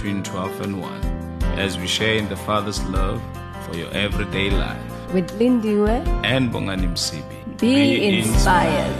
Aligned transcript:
between 0.00 0.22
12 0.22 0.60
and 0.62 0.80
1 0.80 1.02
as 1.58 1.76
we 1.78 1.86
share 1.86 2.14
in 2.14 2.26
the 2.30 2.36
Father's 2.36 2.82
love 2.84 3.20
for 3.66 3.76
your 3.76 3.92
everyday 3.92 4.48
life. 4.48 5.12
With 5.12 5.28
Lindiwe, 5.38 6.24
And 6.24 6.50
Bongani 6.50 6.88
Msibi. 6.88 7.60
be, 7.60 8.18
inspired. 8.18 8.96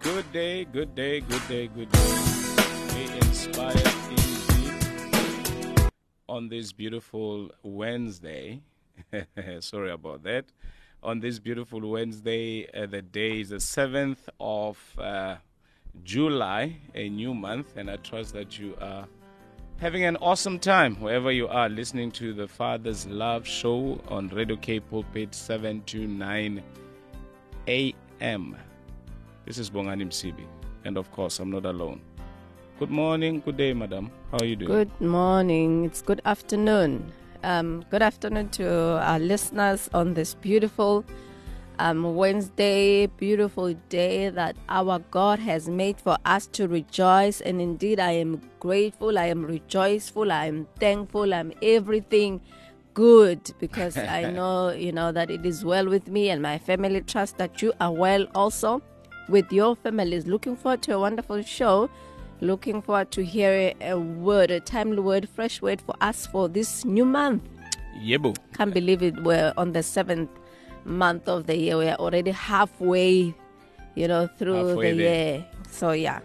Good 0.00 0.32
day, 0.32 0.64
good 0.64 0.94
day, 0.94 1.20
good 1.20 1.46
day, 1.46 1.66
good 1.66 1.92
day. 1.92 2.14
Be 2.94 3.18
inspired 3.18 3.92
indeed 4.08 5.90
on 6.26 6.48
this 6.48 6.72
beautiful 6.72 7.50
Wednesday. 7.62 8.62
Sorry 9.60 9.90
about 9.90 10.22
that. 10.22 10.46
On 11.02 11.20
this 11.20 11.38
beautiful 11.38 11.86
Wednesday, 11.86 12.66
uh, 12.72 12.86
the 12.86 13.02
day 13.02 13.42
is 13.42 13.50
the 13.50 13.56
7th 13.56 14.30
of 14.40 14.78
uh, 14.98 15.36
July, 16.02 16.78
a 16.94 17.10
new 17.10 17.34
month, 17.34 17.76
and 17.76 17.90
I 17.90 17.96
trust 17.96 18.32
that 18.32 18.58
you 18.58 18.74
are 18.80 19.06
having 19.78 20.04
an 20.04 20.16
awesome 20.16 20.58
time 20.58 20.96
wherever 21.00 21.30
you 21.30 21.46
are 21.46 21.68
listening 21.68 22.10
to 22.10 22.34
the 22.34 22.48
Father's 22.48 23.06
Love 23.06 23.46
Show 23.46 24.00
on 24.08 24.28
Radio 24.28 24.56
K 24.56 24.80
Pulpit 24.80 25.32
7 25.32 25.82
to 25.86 26.06
9 26.06 26.62
a.m. 27.68 28.56
This 29.44 29.56
is 29.56 29.70
Bongani 29.70 30.04
Msibi, 30.04 30.46
and 30.84 30.96
of 30.96 31.10
course, 31.12 31.38
I'm 31.38 31.50
not 31.50 31.64
alone. 31.64 32.00
Good 32.80 32.90
morning, 32.90 33.40
good 33.44 33.56
day, 33.56 33.72
madam. 33.72 34.10
How 34.32 34.38
are 34.38 34.44
you 34.44 34.56
doing? 34.56 34.68
Good 34.70 35.00
morning. 35.00 35.84
It's 35.84 36.02
good 36.02 36.22
afternoon. 36.24 37.12
Um, 37.44 37.84
good 37.88 38.02
afternoon 38.02 38.48
to 38.50 38.98
our 39.00 39.20
listeners 39.20 39.88
on 39.94 40.14
this 40.14 40.34
beautiful 40.34 41.04
um, 41.78 42.16
Wednesday, 42.16 43.06
beautiful 43.06 43.74
day 43.88 44.28
that 44.30 44.56
our 44.68 44.98
God 45.10 45.38
has 45.38 45.68
made 45.68 46.00
for 46.00 46.16
us 46.24 46.46
to 46.48 46.68
rejoice. 46.68 47.40
And 47.40 47.60
indeed, 47.60 48.00
I 48.00 48.12
am 48.12 48.40
grateful, 48.60 49.18
I 49.18 49.26
am 49.26 49.44
rejoiceful, 49.44 50.32
I 50.32 50.46
am 50.46 50.66
thankful, 50.78 51.32
I'm 51.32 51.52
everything 51.62 52.40
good 52.94 53.52
because 53.58 53.96
I 54.18 54.30
know, 54.30 54.70
you 54.70 54.92
know, 54.92 55.12
that 55.12 55.30
it 55.30 55.46
is 55.46 55.64
well 55.64 55.86
with 55.88 56.08
me 56.08 56.30
and 56.30 56.42
my 56.42 56.58
family. 56.58 57.00
Trust 57.00 57.38
that 57.38 57.62
you 57.62 57.72
are 57.80 57.92
well 57.92 58.26
also 58.34 58.82
with 59.28 59.52
your 59.52 59.76
families. 59.76 60.26
Looking 60.26 60.56
forward 60.56 60.82
to 60.82 60.94
a 60.94 61.00
wonderful 61.00 61.42
show. 61.42 61.88
Looking 62.40 62.82
forward 62.82 63.10
to 63.12 63.24
hearing 63.24 63.74
a 63.80 63.98
word, 63.98 64.50
a 64.50 64.60
timely 64.60 65.00
word, 65.00 65.28
fresh 65.28 65.60
word 65.60 65.80
for 65.80 65.94
us 66.00 66.26
for 66.26 66.48
this 66.48 66.84
new 66.84 67.04
month. 67.04 67.42
Yebo. 68.00 68.36
Can't 68.54 68.72
believe 68.72 69.02
it. 69.02 69.20
We're 69.24 69.52
on 69.56 69.72
the 69.72 69.82
seventh 69.82 70.30
month 70.88 71.28
of 71.28 71.46
the 71.46 71.56
year. 71.56 71.76
We're 71.76 71.94
already 71.94 72.30
halfway, 72.32 73.34
you 73.94 74.08
know, 74.08 74.26
through 74.38 74.68
Halfway 74.68 74.92
the 74.92 74.98
there. 74.98 75.34
year. 75.36 75.46
So 75.70 75.92
yeah, 75.92 76.20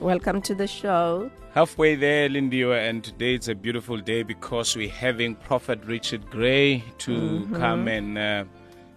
welcome 0.00 0.42
to 0.42 0.54
the 0.54 0.66
show. 0.66 1.30
Halfway 1.54 1.94
there, 1.96 2.28
Lindiwe, 2.30 2.88
and 2.88 3.04
today 3.04 3.34
it's 3.34 3.48
a 3.48 3.54
beautiful 3.54 3.98
day 3.98 4.22
because 4.22 4.74
we're 4.74 4.88
having 4.90 5.34
Prophet 5.34 5.84
Richard 5.84 6.28
Gray 6.30 6.82
to 6.98 7.10
Mm-hmm. 7.12 7.56
come 7.56 7.88
and, 7.88 8.16
uh, 8.16 8.44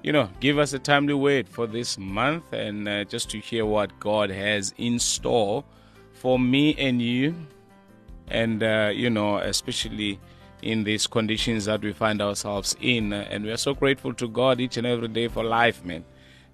you 0.04 0.14
know, 0.14 0.30
give 0.40 0.58
us 0.58 0.72
a 0.72 0.80
timely 0.80 1.14
word 1.16 1.50
for 1.50 1.68
this 1.68 1.98
month 1.98 2.54
and 2.54 2.88
uh, 2.88 3.04
just 3.04 3.30
to 3.32 3.40
hear 3.40 3.66
what 3.66 4.00
God 4.00 4.30
has 4.30 4.74
in 4.78 5.00
store 5.00 5.66
for 6.14 6.40
me 6.40 6.76
and 6.78 7.02
you. 7.02 7.36
And, 8.30 8.64
uh, 8.64 8.92
you 8.94 9.10
know, 9.10 9.38
especially 9.38 10.20
in 10.66 10.84
these 10.84 11.06
conditions 11.06 11.66
that 11.66 11.82
we 11.82 11.94
find 11.94 12.22
ourselves 12.22 12.76
in. 12.82 13.14
And 13.14 13.46
we 13.46 13.52
are 13.52 13.58
so 13.58 13.74
grateful 13.74 14.14
to 14.16 14.28
God 14.28 14.60
each 14.60 14.78
and 14.78 14.88
every 14.88 15.08
day 15.08 15.28
for 15.28 15.44
life, 15.44 15.86
man, 15.86 16.04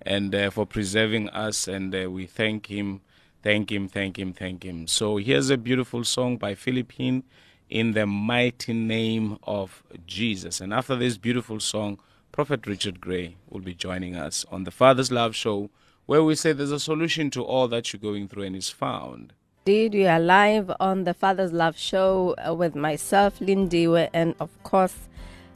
and 0.02 0.36
uh, 0.36 0.50
for 0.50 0.66
preserving 0.66 1.30
us. 1.30 1.68
And 1.68 1.96
uh, 1.96 2.12
we 2.12 2.26
thank 2.26 2.68
Him, 2.68 3.02
thank 3.42 3.72
Him, 3.72 3.88
thank 3.88 4.20
Him, 4.20 4.34
thank 4.34 4.64
Him. 4.64 4.88
So 4.88 5.18
here's 5.18 5.50
a 5.50 5.58
beautiful 5.58 6.04
song 6.04 6.38
by 6.38 6.56
Philippine 6.56 7.24
in 7.70 7.94
the 7.94 8.06
mighty 8.06 8.74
name 8.74 9.40
of 9.44 9.82
Jesus. 10.06 10.60
And 10.60 10.74
after 10.74 10.96
this 10.96 11.18
beautiful 11.18 11.62
song, 11.62 11.98
Prophet 12.34 12.68
Richard 12.68 13.00
Gray 13.00 13.38
will 13.50 13.62
be 13.62 13.74
joining 13.74 14.16
us 14.16 14.46
on 14.52 14.66
the 14.66 14.72
Father's 14.72 15.12
Love 15.12 15.36
Show, 15.36 15.70
where 16.06 16.24
we 16.24 16.36
say 16.36 16.52
there's 16.52 16.72
a 16.72 16.80
solution 16.80 17.30
to 17.32 17.44
all 17.44 17.70
that 17.70 17.94
you're 17.94 18.02
going 18.02 18.28
through 18.28 18.44
and 18.44 18.56
is 18.58 18.70
found. 18.70 19.34
Indeed, 19.64 19.94
we 19.94 20.08
are 20.08 20.20
live 20.20 20.72
on 20.80 21.04
the 21.04 21.14
Father's 21.14 21.54
Love 21.54 21.78
Show 21.78 22.34
uh, 22.44 22.52
with 22.52 22.74
myself, 22.74 23.38
Lindiwe, 23.38 24.10
and 24.12 24.34
of 24.40 24.50
course, 24.64 24.96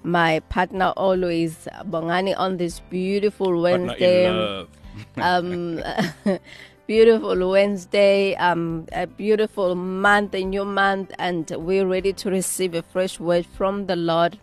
my 0.03 0.41
partner 0.41 0.93
always, 0.95 1.67
Bongani, 1.89 2.35
on 2.37 2.57
this 2.57 2.81
beautiful 2.81 3.59
Wednesday. 3.59 4.29
love. 4.29 4.69
um, 5.17 5.81
beautiful 6.87 7.49
Wednesday, 7.49 8.35
um, 8.35 8.85
a 8.91 9.07
beautiful 9.07 9.73
month, 9.73 10.35
a 10.35 10.45
new 10.45 10.65
month, 10.65 11.11
and 11.17 11.49
we're 11.57 11.87
ready 11.87 12.13
to 12.13 12.29
receive 12.29 12.75
a 12.75 12.83
fresh 12.83 13.19
word 13.19 13.47
from 13.57 13.87
the 13.87 13.95
Lord 13.95 14.37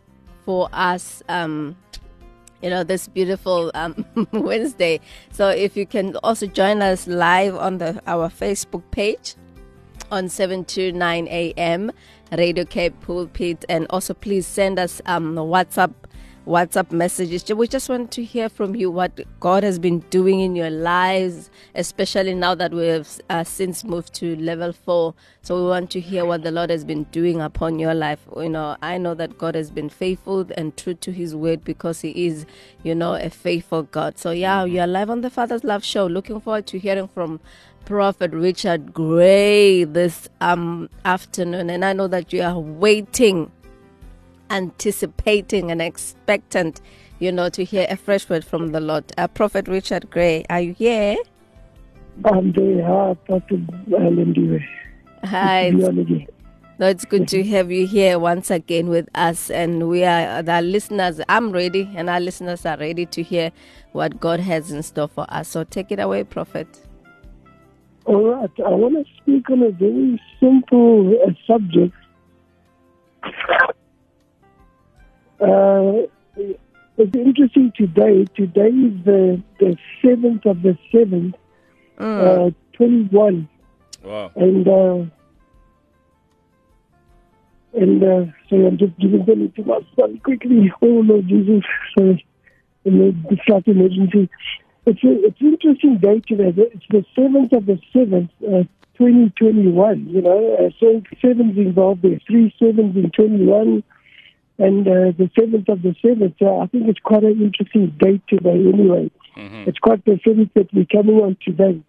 for 0.44 0.68
us. 0.72 1.22
Um, 1.28 1.76
you 2.62 2.70
know 2.70 2.82
this 2.82 3.06
beautiful 3.06 3.70
um, 3.74 4.04
Wednesday. 4.32 4.98
So 5.30 5.50
if 5.50 5.76
you 5.76 5.86
can 5.86 6.16
also 6.24 6.48
join 6.48 6.82
us 6.82 7.06
live 7.06 7.54
on 7.54 7.78
the 7.78 8.02
our 8.08 8.28
Facebook 8.28 8.82
page 8.90 9.36
on 10.12 10.28
7 10.28 10.64
to 10.66 10.92
9 10.92 11.26
a.m. 11.28 11.90
Radio 12.30 12.64
K 12.64 12.90
Pulpit, 12.90 13.64
and 13.68 13.86
also 13.90 14.14
please 14.14 14.46
send 14.46 14.78
us 14.78 15.00
um 15.06 15.34
WhatsApp 15.34 15.92
WhatsApp 16.46 16.90
messages. 16.90 17.48
We 17.52 17.68
just 17.68 17.88
want 17.88 18.10
to 18.12 18.24
hear 18.24 18.48
from 18.48 18.74
you 18.74 18.90
what 18.90 19.20
God 19.38 19.62
has 19.62 19.78
been 19.78 20.00
doing 20.10 20.40
in 20.40 20.56
your 20.56 20.70
lives, 20.70 21.50
especially 21.76 22.34
now 22.34 22.56
that 22.56 22.72
we 22.72 22.86
have 22.88 23.20
uh, 23.30 23.44
since 23.44 23.84
moved 23.84 24.12
to 24.14 24.34
level 24.36 24.72
four. 24.72 25.14
So 25.42 25.62
we 25.62 25.68
want 25.68 25.90
to 25.92 26.00
hear 26.00 26.24
what 26.24 26.42
the 26.42 26.50
Lord 26.50 26.70
has 26.70 26.84
been 26.84 27.04
doing 27.04 27.40
upon 27.40 27.78
your 27.78 27.94
life. 27.94 28.18
You 28.36 28.48
know, 28.48 28.76
I 28.82 28.98
know 28.98 29.14
that 29.14 29.38
God 29.38 29.54
has 29.54 29.70
been 29.70 29.88
faithful 29.88 30.44
and 30.56 30.76
true 30.76 30.94
to 30.94 31.12
His 31.12 31.36
word 31.36 31.62
because 31.62 32.00
He 32.00 32.26
is, 32.26 32.44
you 32.82 32.94
know, 32.96 33.14
a 33.14 33.30
faithful 33.30 33.84
God. 33.84 34.18
So 34.18 34.32
yeah, 34.32 34.64
you 34.64 34.80
are 34.80 34.86
live 34.88 35.10
on 35.10 35.20
the 35.20 35.30
Father's 35.30 35.62
Love 35.62 35.84
Show. 35.84 36.06
Looking 36.06 36.40
forward 36.40 36.66
to 36.68 36.78
hearing 36.78 37.06
from 37.06 37.38
Prophet 37.84 38.32
Richard 38.32 38.94
Gray 38.94 39.84
this 39.84 40.28
um 40.41 40.88
afternoon, 41.04 41.70
and 41.70 41.84
I 41.84 41.93
know 41.93 42.09
that 42.09 42.32
you 42.32 42.43
are 42.43 42.59
waiting 42.59 43.50
anticipating 44.53 45.70
and 45.70 45.82
expectant, 45.82 46.81
you 47.19 47.32
know, 47.32 47.48
to 47.48 47.65
hear 47.65 47.87
a 47.88 47.97
fresh 47.97 48.28
word 48.28 48.44
from 48.44 48.72
the 48.72 48.81
Lord. 48.81 49.04
Uh, 49.19 49.26
Prophet 49.26 49.66
Richard 49.66 50.10
Gray, 50.10 50.44
are 50.50 50.60
you 50.60 50.75
here? 50.75 51.16
I'm 52.25 52.53
very 52.53 52.81
hard, 52.82 53.19
Hi. 55.25 55.71
To 55.71 55.76
be 55.76 55.84
on 55.84 55.98
again. 55.98 56.26
No, 56.78 56.88
it's 56.88 57.04
good 57.04 57.28
to 57.28 57.44
have 57.44 57.71
you 57.71 57.87
here 57.87 58.19
once 58.19 58.50
again 58.50 58.88
with 58.88 59.09
us, 59.15 59.50
and 59.50 59.88
we 59.88 60.04
are 60.04 60.42
our 60.47 60.62
listeners. 60.62 61.21
I'm 61.28 61.53
ready, 61.53 61.88
and 61.94 62.10
our 62.10 62.21
listeners 62.21 62.66
are 62.66 62.76
ready 62.76 63.06
to 63.06 63.22
hear 63.22 63.53
what 63.92 64.21
God 64.21 64.41
has 64.41 64.71
in 64.71 64.82
store 64.82 65.09
for 65.09 65.26
us. 65.28 65.48
So 65.48 65.65
take 65.65 65.92
it 65.92 66.00
away, 66.00 66.25
Prophet. 66.25 66.66
All 68.04 68.30
right, 68.34 68.50
I 68.58 68.70
want 68.70 68.94
to 69.06 69.12
speak 69.22 69.48
on 69.50 69.62
a 69.62 69.70
very 69.70 70.20
simple 70.40 71.14
uh, 71.24 71.30
subject. 71.46 71.94
Uh, 75.41 76.06
it's 76.98 77.16
interesting 77.16 77.72
today. 77.77 78.24
Today 78.36 78.68
is 78.68 79.04
the 79.04 79.42
the 79.60 79.77
seventh 80.04 80.44
of 80.47 80.62
the 80.62 80.77
seventh, 80.91 81.34
Mm. 81.98 82.48
uh, 82.48 82.50
twenty 82.72 83.04
one, 83.16 83.48
Wow. 84.04 84.32
and 84.34 84.66
uh, 84.66 85.04
and 87.74 88.03
uh, 88.03 88.24
so 88.50 88.56
I'm 88.66 88.78
just 88.78 88.98
giving 88.98 89.24
them 89.24 89.53
to 89.53 89.65
my 89.65 89.80
son 89.97 90.18
quickly. 90.24 90.72
Oh 90.82 90.86
Lord 90.86 91.28
Jesus, 91.28 91.62
sorry, 91.97 92.24
in 92.84 92.98
the 92.98 93.36
slight 93.47 93.66
emergency. 93.68 94.28
It's 94.84 95.02
a, 95.04 95.26
it's 95.26 95.40
an 95.40 95.52
interesting 95.52 95.98
day 95.98 96.20
today. 96.26 96.52
It's 96.56 96.84
the 96.90 97.04
seventh 97.14 97.52
of 97.52 97.66
the 97.66 97.78
seventh, 97.92 98.30
uh, 98.42 98.64
2021. 98.98 100.08
You 100.08 100.22
know, 100.22 100.54
uh, 100.56 100.70
so 100.80 101.02
sevens 101.20 101.56
involved 101.56 102.02
there, 102.02 102.18
three 102.26 102.52
sevens 102.58 102.96
in 102.96 103.10
21, 103.10 103.84
and 104.58 104.88
uh, 104.88 105.12
the 105.16 105.30
seventh 105.38 105.68
of 105.68 105.82
the 105.82 105.94
seventh. 106.02 106.34
So 106.38 106.60
I 106.60 106.66
think 106.66 106.88
it's 106.88 106.98
quite 106.98 107.22
an 107.22 107.40
interesting 107.40 107.94
date 107.98 108.22
today. 108.28 108.58
Anyway, 108.72 109.10
Mhm. 109.36 109.66
it's 109.68 109.78
quite 109.78 110.04
prophetic 110.04 110.52
that 110.54 110.72
we're 110.74 110.84
coming 110.86 111.16
on 111.16 111.36
today. 111.44 111.80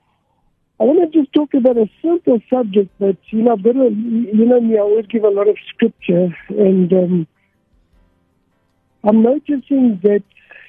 I 0.79 0.83
want 0.85 1.11
to 1.11 1.19
just 1.19 1.33
talk 1.33 1.53
about 1.53 1.77
a 1.77 1.89
simple 2.01 2.39
subject, 2.49 2.89
but 2.99 3.17
you 3.29 3.41
know, 3.41 3.53
I've 3.53 3.63
got 3.63 3.73
to, 3.73 3.89
you 3.89 4.45
know 4.45 4.61
me, 4.61 4.77
I 4.77 4.81
always 4.81 5.05
give 5.07 5.23
a 5.23 5.29
lot 5.29 5.47
of 5.47 5.55
scripture, 5.69 6.35
and 6.49 6.91
um, 6.93 7.27
I'm 9.03 9.21
noticing 9.21 9.99
that 10.03 10.23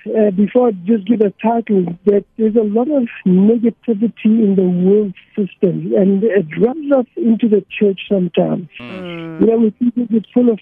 uh, 0.06 0.30
before 0.30 0.68
I 0.68 0.72
just 0.84 1.06
give 1.06 1.20
a 1.20 1.30
title, 1.42 1.86
that 2.06 2.24
there's 2.36 2.56
a 2.56 2.62
lot 2.62 2.88
of 2.90 3.08
negativity 3.26 4.24
in 4.24 4.54
the 4.56 4.62
world 4.62 5.14
system, 5.36 5.92
and 5.96 6.22
it 6.22 6.46
runs 6.60 6.92
us 6.92 7.06
into 7.16 7.48
the 7.48 7.64
church 7.78 8.00
sometimes. 8.08 8.68
Mm. 8.80 9.40
You 9.40 9.46
know, 9.46 9.58
when 9.58 9.72
people 9.72 10.06
get 10.06 10.26
full 10.32 10.50
of. 10.50 10.58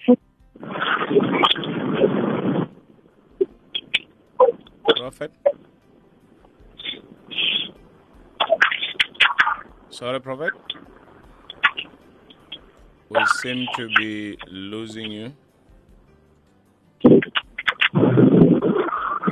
Prophet? 4.95 5.31
Sorry, 9.89 10.19
Prophet? 10.19 10.53
We 13.09 13.25
seem 13.41 13.67
to 13.75 13.87
be 13.95 14.37
losing 14.47 15.11
you. 15.11 15.33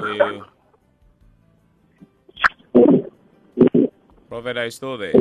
You. 0.07 0.45
Prophet, 4.29 4.57
are 4.57 4.65
you 4.65 4.71
still 4.71 4.97
there? 4.97 5.13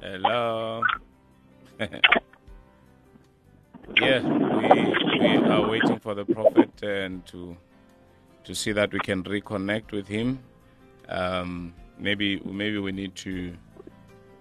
Hello. 0.00 0.82
yeah, 4.00 4.20
we 4.22 5.18
we 5.20 5.36
are 5.36 5.68
waiting 5.68 5.98
for 5.98 6.14
the 6.14 6.24
prophet 6.24 6.82
and 6.82 7.24
to 7.26 7.56
to 8.44 8.54
see 8.54 8.72
that 8.72 8.92
we 8.92 8.98
can 9.00 9.22
reconnect 9.24 9.92
with 9.92 10.06
him. 10.06 10.38
Um, 11.08 11.74
maybe 11.98 12.40
maybe 12.40 12.78
we 12.78 12.92
need 12.92 13.14
to 13.16 13.54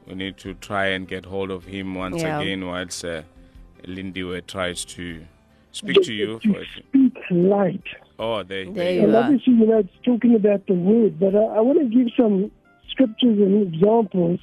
we 0.07 0.15
need 0.15 0.37
to 0.37 0.53
try 0.55 0.87
and 0.87 1.07
get 1.07 1.25
hold 1.25 1.51
of 1.51 1.63
him 1.65 1.95
once 1.95 2.21
Yeah. 2.21 2.39
again 2.41 2.65
whilst 2.65 3.05
uh, 3.05 3.21
Lindiwe 3.85 4.45
tries 4.47 4.83
to 4.85 5.25
speak 5.73 6.01
to 6.03 6.13
you. 6.13 6.39
For 6.39 6.59
a 6.61 6.65
speak 6.77 7.17
light. 7.31 7.83
oh, 8.19 8.43
there, 8.43 8.63
There 8.65 8.73
there 8.73 8.91
you 8.93 8.99
you 9.01 9.07
And 9.07 9.15
are. 9.15 9.23
obviously, 9.23 9.53
you 9.53 9.65
know, 9.67 9.79
it's 9.79 9.89
talking 10.05 10.35
about 10.35 10.65
the 10.67 10.73
word, 10.73 11.19
but 11.19 11.35
I, 11.35 11.57
I 11.57 11.59
want 11.61 11.79
to 11.79 11.85
give 11.85 12.07
some 12.17 12.51
scriptures 12.89 13.37
and 13.39 13.73
examples. 13.73 14.39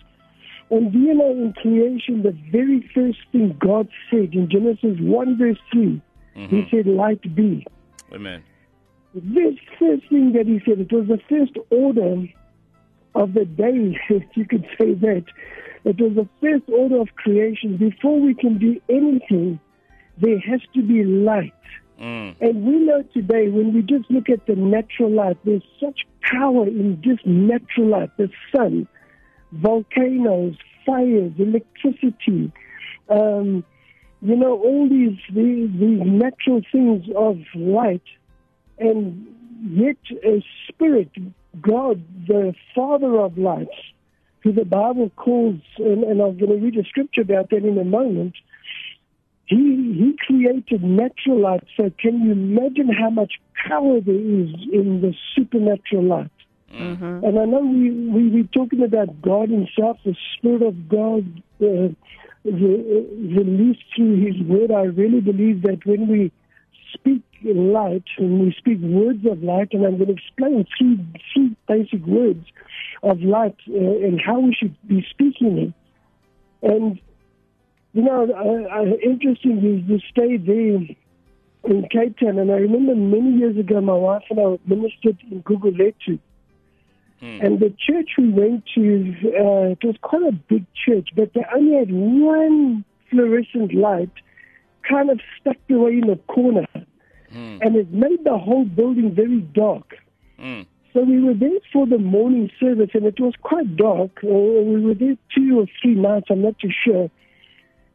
And 0.71 0.93
do 0.93 0.99
you 0.99 1.15
know, 1.15 1.31
in 1.33 1.53
creation, 1.55 2.23
the 2.23 2.37
very 2.53 2.89
first 2.95 3.19
thing 3.33 3.57
God 3.59 3.89
said 4.11 4.35
in 4.35 4.49
Genesis 4.51 4.99
1, 5.01 5.39
verse 5.39 5.59
3, 5.73 6.03
He 6.35 6.41
mm-hmm. 6.41 6.61
said, 6.71 6.87
Light 6.87 7.23
be. 7.35 7.67
go. 8.11 8.17
Amen. 8.17 8.43
The 9.15 9.21
very 9.23 9.61
first 9.79 10.09
thing 10.09 10.33
that 10.35 10.47
He 10.47 10.61
said, 10.65 10.79
it 10.81 10.93
was 10.93 11.09
the 11.09 11.19
first 11.29 11.53
order 11.71 12.27
of 13.17 13.35
the 13.35 13.45
day, 13.45 13.99
if 14.11 14.23
you 14.37 14.45
could 14.47 14.65
say 14.79 14.95
that. 14.95 15.25
It 15.83 15.99
was 16.01 16.15
the 16.15 16.29
first 16.41 16.69
order 16.69 17.01
of 17.01 17.09
creation. 17.17 17.77
Before 17.77 18.21
we 18.21 18.35
can 18.35 18.59
do 18.59 18.81
anything, 18.89 19.59
there 20.21 20.39
has 20.39 20.61
to 20.75 20.83
be 20.83 21.05
light. 21.05 21.53
Mm, 22.01 22.35
And 22.41 22.65
we 22.65 22.79
know 22.79 23.03
today, 23.13 23.49
when 23.49 23.75
we 23.75 23.83
just 23.83 24.11
look 24.11 24.31
at 24.31 24.47
the 24.47 24.55
natural 24.55 25.11
light, 25.11 25.37
there's 25.45 25.63
such 25.79 26.01
power 26.23 26.67
in 26.67 27.01
just 27.03 27.27
natural 27.27 27.89
light. 27.89 28.17
The 28.17 28.31
sun, 28.55 28.89
volcanoes, 29.53 30.57
fires, 30.87 31.33
electricity, 31.39 32.53
um, 33.11 33.65
you 34.23 34.37
know, 34.37 34.59
all 34.59 34.89
these, 34.89 35.19
these, 35.33 35.71
these 35.79 36.01
natural 36.01 36.63
things 36.73 37.05
of 37.17 37.39
light. 37.55 38.03
And 38.79 39.27
yet 39.63 39.97
a 40.25 40.43
spirit, 40.69 41.11
God, 41.61 42.03
the 42.27 42.55
Father 42.75 43.19
of 43.21 43.37
lights, 43.37 43.77
who 44.43 44.53
the 44.53 44.65
Bible 44.65 45.11
calls, 45.17 45.61
and, 45.79 46.03
and 46.05 46.23
I'm 46.23 46.39
going 46.39 46.59
to 46.59 46.65
read 46.65 46.79
a 46.79 46.85
scripture 46.85 47.21
about 47.21 47.51
that 47.51 47.65
in 47.65 47.77
a 47.77 47.85
moment, 47.85 48.35
he, 49.51 49.57
he 49.57 50.17
created 50.27 50.85
natural 50.85 51.41
light. 51.41 51.65
So 51.77 51.91
can 51.99 52.21
you 52.23 52.33
imagine 52.33 52.89
how 52.89 53.11
much 53.11 53.33
power 53.69 54.01
there 54.01 54.15
is 54.15 54.51
in 54.73 55.01
the 55.03 55.13
supernatural 55.35 56.05
light? 56.05 56.31
Mm-hmm. 56.73 57.25
And 57.25 57.39
I 57.39 57.45
know 57.47 57.61
we, 57.61 57.91
we, 57.91 58.29
we're 58.29 58.45
talking 58.45 58.85
about 58.85 59.21
God 59.21 59.51
himself, 59.51 59.99
the 60.05 60.15
Spirit 60.37 60.63
of 60.63 60.89
God 60.89 61.43
uh, 61.61 61.89
re- 62.45 63.07
released 63.19 63.83
through 63.97 64.25
his 64.25 64.41
word. 64.47 64.71
I 64.71 64.83
really 64.83 65.21
believe 65.21 65.63
that 65.63 65.85
when 65.85 66.07
we 66.07 66.31
speak 66.95 67.23
light, 67.43 68.05
when 68.19 68.45
we 68.45 68.55
speak 68.57 68.79
words 68.81 69.27
of 69.29 69.43
light, 69.43 69.71
and 69.73 69.85
I'm 69.85 69.99
going 69.99 70.15
to 70.15 70.23
explain 70.23 70.65
three, 70.79 71.05
three 71.35 71.57
basic 71.67 72.07
words 72.07 72.47
of 73.03 73.21
light 73.21 73.57
uh, 73.69 73.75
and 73.75 74.21
how 74.25 74.39
we 74.39 74.55
should 74.55 74.77
be 74.87 75.05
speaking 75.11 75.59
it. 75.59 75.75
And 76.63 77.01
you 77.93 78.03
know, 78.03 78.27
uh, 78.31 78.81
uh, 78.81 78.85
interesting 79.03 79.87
is 79.89 80.03
stayed 80.11 80.47
there 80.47 80.81
in 81.65 81.89
Cape 81.91 82.19
Town, 82.19 82.39
and 82.39 82.51
I 82.51 82.55
remember 82.57 82.95
many 82.95 83.39
years 83.39 83.57
ago, 83.57 83.81
my 83.81 83.95
wife 83.95 84.23
and 84.31 84.41
I 84.41 84.59
ministered 84.67 85.19
in 85.31 85.43
Guguletu. 85.43 86.19
And 87.45 87.61
the 87.61 87.75
church 87.87 88.11
we 88.17 88.31
went 88.31 88.65
to, 88.75 89.15
uh, 89.27 89.73
it 89.73 89.85
was 89.85 89.97
quite 90.01 90.23
a 90.23 90.33
big 90.33 90.65
church, 90.87 91.09
but 91.15 91.35
they 91.35 91.45
only 91.55 91.77
had 91.77 91.91
one 91.93 92.83
fluorescent 93.11 93.75
light 93.75 94.11
kind 94.89 95.11
of 95.11 95.21
stuck 95.39 95.57
away 95.69 95.99
in 96.03 96.09
a 96.09 96.17
corner. 96.17 96.67
And 97.63 97.77
it 97.77 97.93
made 97.93 98.25
the 98.25 98.39
whole 98.39 98.65
building 98.65 99.15
very 99.15 99.41
dark. 99.41 99.97
mm, 100.39 100.65
So 100.95 101.03
we 101.03 101.21
were 101.21 101.35
there 101.35 101.61
for 101.73 101.87
the 101.87 101.99
morning 101.99 102.51
service, 102.59 102.91
and 102.95 103.05
it 103.05 103.21
was 103.21 103.35
quite 103.43 103.77
dark. 103.77 104.13
Uh, 104.25 104.29
we 104.29 104.81
were 104.81 104.95
there 104.95 105.17
two 105.35 105.61
or 105.61 105.67
three 105.83 105.95
nights, 105.95 106.29
I'm 106.31 106.41
not 106.43 106.59
too 106.59 106.71
sure. 106.85 107.11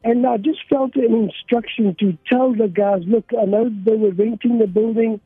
And 0.05 0.25
I 0.27 0.37
just 0.37 0.59
felt 0.69 0.95
an 0.95 1.15
instruction 1.15 1.95
to 1.99 2.15
tell 2.31 2.53
the 2.53 2.67
guys, 2.67 3.01
look, 3.07 3.25
I 3.37 3.45
know 3.45 3.69
they 3.69 3.95
were 3.95 4.11
renting 4.11 4.59
the 4.59 4.67
building. 4.67 5.19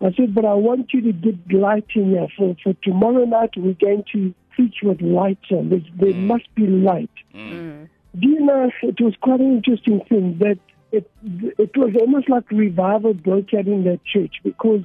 I 0.00 0.12
said, 0.12 0.36
but 0.36 0.44
I 0.44 0.54
want 0.54 0.92
you 0.94 1.00
to 1.00 1.12
get 1.12 1.52
light 1.52 1.86
in 1.96 2.10
here. 2.10 2.28
For, 2.36 2.54
for 2.62 2.74
tomorrow 2.74 3.24
night, 3.24 3.50
we're 3.56 3.74
going 3.74 4.04
to 4.12 4.32
preach 4.54 4.76
with 4.84 5.00
lights 5.00 5.46
on. 5.50 5.68
There, 5.68 5.80
there 5.96 6.14
must 6.14 6.54
be 6.54 6.64
light. 6.68 7.10
Mm. 7.34 7.88
Do 8.16 8.28
you 8.28 8.38
know, 8.38 8.70
it 8.82 9.00
was 9.00 9.14
quite 9.20 9.40
an 9.40 9.56
interesting 9.56 10.00
thing 10.08 10.38
that 10.38 10.60
it, 10.92 11.10
it 11.58 11.76
was 11.76 11.96
almost 11.98 12.28
like 12.28 12.48
revival 12.52 13.14
broke 13.14 13.52
out 13.52 13.66
in 13.66 13.82
that 13.82 14.04
church 14.04 14.36
because 14.44 14.84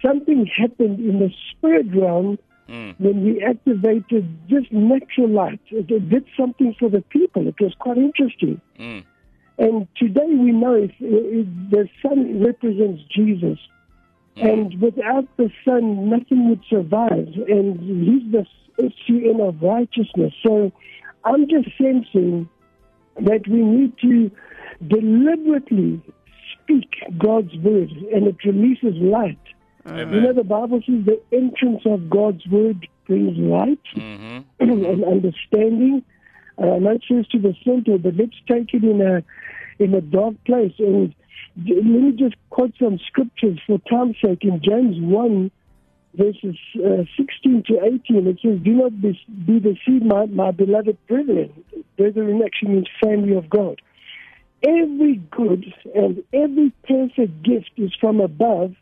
something 0.00 0.46
happened 0.46 1.00
in 1.00 1.18
the 1.18 1.30
spirit 1.50 1.86
realm 1.92 2.38
mm, 2.70 2.94
when 2.98 3.24
we 3.24 3.42
activated 3.42 4.24
just 4.48 4.70
natural 4.72 5.28
light. 5.28 5.60
It, 5.70 5.90
it 5.90 6.08
did 6.08 6.24
something 6.38 6.74
for 6.78 6.88
the 6.88 7.02
people. 7.02 7.48
It 7.48 7.60
was 7.60 7.74
quite 7.78 7.98
interesting. 7.98 8.60
mm, 8.78 9.04
And 9.58 9.88
today 9.96 10.26
we 10.26 10.52
know 10.52 10.74
if, 10.74 10.92
if 11.00 11.46
the 11.70 11.88
sun 12.02 12.42
represents 12.42 13.02
Jesus. 13.14 13.58
And 14.36 14.80
without 14.80 15.26
the 15.36 15.50
sun, 15.66 16.08
nothing 16.08 16.48
would 16.48 16.62
survive. 16.70 17.28
And 17.48 17.78
he's 17.80 18.32
the 18.32 18.46
SUN 18.78 19.40
of 19.40 19.60
righteousness. 19.60 20.32
So 20.46 20.72
I'm 21.24 21.48
just 21.48 21.68
sensing 21.76 22.48
that 23.16 23.46
we 23.46 23.60
need 23.60 23.98
to 23.98 24.30
deliberately 24.86 26.00
speak 26.54 26.88
God's 27.18 27.54
word 27.56 27.90
and 28.14 28.26
it 28.26 28.36
releases 28.44 28.94
light. 28.96 29.38
You 29.86 30.20
know, 30.20 30.32
the 30.32 30.44
Bible 30.44 30.80
says 30.86 31.04
the 31.06 31.20
entrance 31.32 31.82
of 31.86 32.10
God's 32.10 32.46
word 32.46 32.86
brings 33.06 33.36
light 33.38 33.80
Mm-hmm. 33.96 34.40
and 34.60 35.04
understanding. 35.04 36.04
Uh, 36.58 36.78
not 36.78 37.00
just 37.00 37.30
to 37.30 37.38
the 37.38 37.54
center, 37.64 37.96
but 37.96 38.14
let's 38.16 38.36
take 38.46 38.74
it 38.74 38.84
in 38.84 39.00
a 39.00 39.22
in 39.82 39.94
a 39.94 40.02
dark 40.02 40.34
place. 40.44 40.74
And 40.78 41.14
let 41.56 41.84
me 41.84 42.12
just 42.12 42.34
quote 42.50 42.74
some 42.78 42.98
scriptures 43.06 43.58
for 43.66 43.78
time's 43.90 44.16
sake. 44.22 44.44
In 44.44 44.60
James 44.62 44.96
one, 45.00 45.50
verses 46.14 46.56
uh, 46.76 47.04
sixteen 47.16 47.62
to 47.68 47.82
eighteen, 47.82 48.26
it 48.26 48.40
says, 48.42 48.58
"Do 48.62 48.72
not 48.72 49.00
be, 49.00 49.18
be 49.46 49.58
deceived, 49.58 50.04
my, 50.04 50.26
my 50.26 50.50
beloved 50.50 50.98
brethren." 51.08 51.50
Brethren 51.96 52.42
actually 52.44 52.74
means 52.74 52.88
family 53.02 53.34
of 53.34 53.48
God. 53.48 53.80
Every 54.62 55.16
good 55.30 55.64
and 55.94 56.22
every 56.34 56.72
perfect 56.86 57.42
gift 57.42 57.70
is 57.78 57.94
from 57.98 58.20
above 58.20 58.74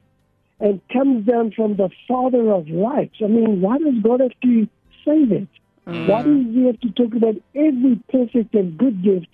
and 0.60 0.80
comes 0.92 1.26
down 1.26 1.52
from 1.52 1.76
the 1.76 1.90
Father 2.06 2.50
of 2.50 2.68
lights. 2.68 3.16
I 3.22 3.28
mean, 3.28 3.60
why 3.60 3.78
does 3.78 3.94
God 4.02 4.20
have 4.20 4.38
to 4.42 4.68
say 5.04 5.24
that? 5.24 5.48
Mm. 5.86 6.08
Why 6.08 6.22
does 6.22 6.54
he 6.54 6.66
have 6.66 6.80
to 6.80 6.90
talk 6.90 7.14
about 7.14 7.36
every 7.54 8.00
perfect 8.10 8.54
and 8.54 8.76
good 8.76 9.02
gift 9.02 9.28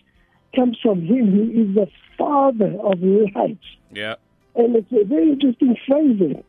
comes 0.54 0.78
from 0.82 1.02
him 1.02 1.32
who 1.32 1.62
is 1.62 1.74
the 1.74 1.88
Father 2.18 2.76
of 2.80 3.00
lights? 3.02 3.64
Yeah. 3.90 4.16
And 4.54 4.76
it's 4.76 4.92
a 4.92 5.04
very 5.04 5.32
interesting 5.32 5.76
phrase. 5.86 6.42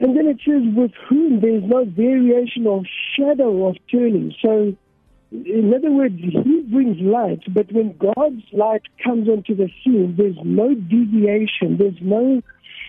And 0.00 0.16
then 0.16 0.26
it 0.26 0.38
says, 0.44 0.62
with 0.76 0.92
whom 1.08 1.40
there 1.40 1.56
is 1.56 1.64
no 1.64 1.84
variation 1.84 2.66
or 2.66 2.82
shadow 3.16 3.68
of 3.68 3.76
turning. 3.90 4.34
So, 4.40 4.76
in 5.32 5.74
other 5.74 5.90
words, 5.90 6.14
he 6.18 6.62
brings 6.70 7.00
light, 7.00 7.42
but 7.52 7.72
when 7.72 7.96
God's 7.96 8.42
light 8.52 8.82
comes 9.02 9.28
onto 9.28 9.54
the 9.54 9.68
scene, 9.82 10.14
there's 10.16 10.38
no 10.44 10.74
deviation, 10.74 11.78
there's 11.78 12.00
no 12.00 12.42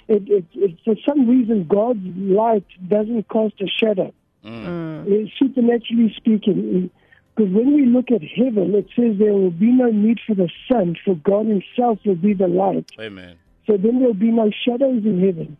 it, 0.09 0.23
it, 0.27 0.45
it, 0.53 0.77
for 0.83 0.95
some 1.07 1.29
reason, 1.29 1.67
God's 1.67 2.05
light 2.17 2.65
doesn't 2.87 3.29
cast 3.29 3.61
a 3.61 3.67
shadow. 3.67 4.13
Uh, 4.43 5.03
supernaturally 5.37 6.13
speaking, 6.15 6.89
because 7.35 7.53
when 7.53 7.75
we 7.75 7.85
look 7.85 8.09
at 8.09 8.21
heaven, 8.23 8.73
it 8.73 8.87
says 8.95 9.19
there 9.19 9.33
will 9.33 9.51
be 9.51 9.71
no 9.71 9.91
need 9.91 10.19
for 10.25 10.33
the 10.33 10.49
sun, 10.67 10.95
for 11.05 11.15
God 11.15 11.45
Himself 11.45 11.99
will 12.05 12.15
be 12.15 12.33
the 12.33 12.47
light. 12.47 12.89
Amen. 12.99 13.37
So 13.67 13.77
then 13.77 13.99
there'll 13.99 14.13
be 14.13 14.31
no 14.31 14.49
shadows 14.65 15.03
in 15.05 15.23
heaven. 15.23 15.57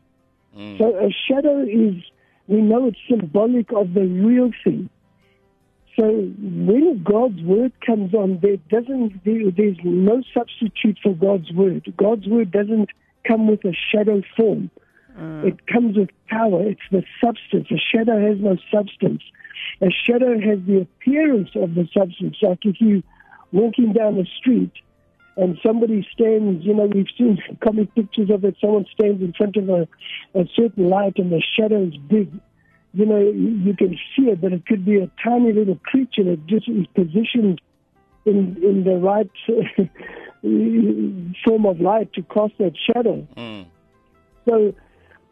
So 0.78 0.98
a 0.98 1.10
shadow 1.28 1.62
is, 1.62 1.96
we 2.48 2.62
know 2.62 2.88
it's 2.88 2.98
symbolic 3.08 3.72
of 3.72 3.94
the 3.94 4.06
real 4.06 4.52
thing. 4.64 4.90
So 5.98 6.04
when 6.06 7.04
God's 7.04 7.42
word 7.44 7.74
comes 7.86 8.14
on, 8.14 8.40
there 8.42 8.58
doesn't 8.70 9.24
there, 9.26 9.52
there's 9.56 9.78
no 9.84 10.24
substitute 10.34 10.98
for 11.04 11.14
God's 11.14 11.52
word. 11.52 11.94
God's 11.98 12.28
word 12.28 12.52
doesn't 12.52 12.90
come 13.30 13.48
with 13.48 13.64
a 13.66 13.74
shadow 13.92 14.22
form. 14.36 14.72
Mm. 15.18 15.46
It 15.46 15.68
comes 15.68 15.98
with 15.98 16.10
power. 16.28 16.64
It's 16.68 16.82
the 16.92 17.04
substance. 17.24 17.68
A 17.72 17.78
shadow 17.78 18.20
has 18.20 18.40
no 18.40 18.58
substance. 18.74 19.22
A 19.82 19.90
shadow 19.90 20.40
has 20.40 20.60
the 20.66 20.82
appearance 20.82 21.50
of 21.56 21.76
the 21.76 21.88
substance. 21.94 22.38
Like 22.42 22.60
if 22.64 22.80
you 22.80 23.04
walking 23.52 23.94
down 23.94 24.16
the 24.16 24.28
street 24.40 24.72
and 25.38 25.58
somebody 25.66 26.08
stands, 26.14 26.66
you 26.66 26.74
know, 26.74 26.86
we've 26.86 27.08
seen 27.18 27.38
comic 27.64 27.94
pictures 27.96 28.30
of 28.30 28.44
it. 28.44 28.56
Someone 28.60 28.86
stands 28.94 29.22
in 29.22 29.34
front 29.34 29.56
of 29.58 29.70
a, 29.70 29.88
a 30.36 30.46
certain 30.56 30.90
light 30.90 31.18
and 31.18 31.32
the 31.32 31.42
shadow 31.58 31.84
is 31.84 31.98
big. 32.10 32.32
You 32.94 33.06
know, 33.06 33.20
you 33.20 33.76
can 33.78 33.96
see 34.16 34.24
it, 34.24 34.42
but 34.42 34.52
it 34.52 34.66
could 34.66 34.84
be 34.84 34.98
a 34.98 35.12
tiny 35.24 35.54
little 35.54 35.80
creature 35.84 36.24
that 36.24 36.48
just 36.48 36.68
is 36.68 36.88
positioned 36.96 37.62
in 38.26 38.58
in 38.64 38.84
the 38.84 38.98
right 38.98 39.30
form 41.46 41.66
of 41.66 41.80
light 41.80 42.14
to 42.14 42.22
cast 42.24 42.58
that 42.60 42.74
shadow. 42.88 43.28
Mm. 43.36 43.66
So 44.48 44.74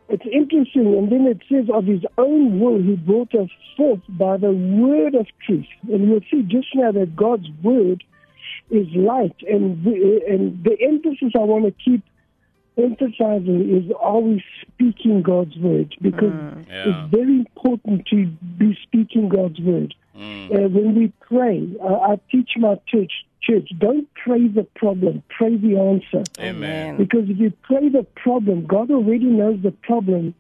it's 0.10 0.26
interesting. 0.32 0.96
And 0.98 1.12
then 1.12 1.28
it 1.28 1.42
says, 1.52 1.66
of 1.74 1.86
his 1.86 2.04
own 2.18 2.60
will, 2.60 2.82
he 2.82 2.96
brought 2.96 3.34
us 3.36 3.50
forth 3.76 4.02
by 4.10 4.38
the 4.38 4.52
word 4.52 5.16
of 5.16 5.28
truth. 5.46 5.66
And 5.92 6.08
you'll 6.08 6.22
see 6.32 6.44
just 6.44 6.68
now 6.76 6.92
that 6.94 7.16
God's 7.16 7.48
word 7.62 8.04
is 8.70 8.88
light. 8.96 9.36
And 9.48 9.84
the, 9.84 10.22
and 10.28 10.64
the 10.64 10.78
emphasis 10.82 11.34
I 11.36 11.40
want 11.40 11.66
to 11.66 11.72
keep 11.84 12.04
emphasizing 12.78 13.70
is 13.78 13.92
always 14.02 14.42
speaking 14.62 15.22
God's 15.22 15.56
word? 15.58 15.96
Because 16.02 16.34
Yeah. 16.70 16.90
it's 16.90 17.16
very 17.16 17.40
important 17.40 18.06
to 18.08 18.28
be 18.58 18.78
speaking 18.84 19.30
God's 19.30 19.60
word. 19.60 19.94
Mm. 20.18 20.52
Uh, 20.52 20.70
when 20.70 20.96
we 20.96 21.12
pray, 21.22 21.68
uh, 21.82 22.00
I 22.12 22.20
teach 22.32 22.52
my 22.58 22.76
church, 22.88 23.26
church, 23.42 23.70
don't 23.78 24.08
pray 24.16 24.48
the 24.48 24.64
problem, 24.64 25.22
pray 25.30 25.56
the 25.56 25.78
answer. 25.78 26.24
Amen. 26.40 26.98
Because 26.98 27.30
if 27.30 27.38
you 27.38 27.52
pray 27.64 27.90
the 27.90 28.04
problem, 28.16 28.66
God 28.66 28.90
already 28.92 29.26
knows 29.26 29.62
the 29.62 29.72
problem. 29.72 30.34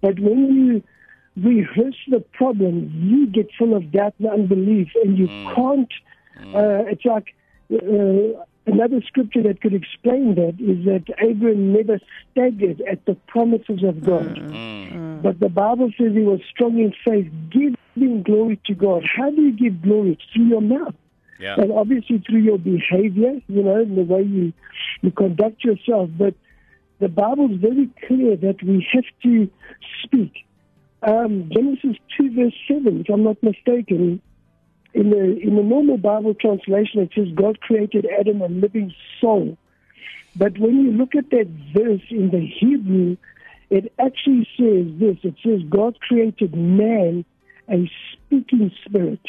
But 0.00 0.18
when 0.18 0.38
you 0.56 0.82
rehearse 1.36 1.96
the 2.08 2.20
problem, 2.20 2.90
you 2.96 3.26
get 3.26 3.48
full 3.56 3.74
of 3.76 3.92
doubt 3.92 4.14
and 4.18 4.28
unbelief, 4.28 4.88
and 5.04 5.16
you 5.16 5.28
can't. 5.54 5.92
Uh, 6.54 6.84
it's 6.88 7.04
like 7.04 7.34
uh, 7.72 8.42
another 8.66 9.00
scripture 9.06 9.42
that 9.42 9.60
could 9.60 9.74
explain 9.74 10.34
that 10.34 10.56
is 10.58 10.84
that 10.84 11.04
Abraham 11.18 11.72
never 11.72 11.98
staggered 12.30 12.82
at 12.90 13.04
the 13.06 13.14
promises 13.26 13.82
of 13.82 14.04
God. 14.04 14.36
Mm. 14.36 15.22
But 15.22 15.40
the 15.40 15.48
Bible 15.48 15.90
says 15.98 16.12
he 16.12 16.20
was 16.20 16.40
strong 16.50 16.78
in 16.78 16.92
faith, 17.04 17.30
giving 17.50 18.22
glory 18.22 18.60
to 18.66 18.74
God. 18.74 19.04
How 19.16 19.30
do 19.30 19.42
you 19.42 19.52
give 19.52 19.82
glory? 19.82 20.12
It's 20.12 20.22
through 20.32 20.46
your 20.46 20.62
mouth. 20.62 20.94
Yeah. 21.38 21.54
And 21.58 21.72
obviously 21.72 22.18
through 22.18 22.40
your 22.40 22.58
behavior, 22.58 23.40
you 23.48 23.62
know, 23.62 23.76
and 23.76 23.96
the 23.96 24.02
way 24.02 24.22
you, 24.22 24.52
you 25.00 25.10
conduct 25.10 25.64
yourself. 25.64 26.10
But 26.18 26.34
the 26.98 27.08
Bible 27.08 27.50
is 27.50 27.58
very 27.58 27.88
clear 28.06 28.36
that 28.36 28.62
we 28.62 28.86
have 28.92 29.04
to 29.22 29.50
speak. 30.04 30.44
Um, 31.02 31.50
Genesis 31.50 31.96
2 32.18 32.34
verse 32.34 32.54
7, 32.68 33.00
if 33.00 33.08
I'm 33.08 33.24
not 33.24 33.42
mistaken, 33.42 34.20
in 34.94 35.10
the, 35.10 35.38
in 35.40 35.56
the 35.56 35.62
normal 35.62 35.96
Bible 35.98 36.34
translation, 36.34 37.00
it 37.02 37.10
says 37.14 37.28
God 37.34 37.60
created 37.60 38.06
Adam 38.18 38.42
a 38.42 38.48
living 38.48 38.92
soul. 39.20 39.56
But 40.36 40.58
when 40.58 40.80
you 40.84 40.92
look 40.92 41.14
at 41.14 41.30
that 41.30 41.48
verse 41.74 42.02
in 42.10 42.30
the 42.30 42.40
Hebrew, 42.46 43.16
it 43.70 43.92
actually 43.98 44.48
says 44.56 44.86
this. 44.98 45.16
It 45.22 45.34
says 45.44 45.62
God 45.68 45.98
created 46.00 46.54
man 46.54 47.24
a 47.68 47.90
speaking 48.12 48.72
spirit, 48.84 49.20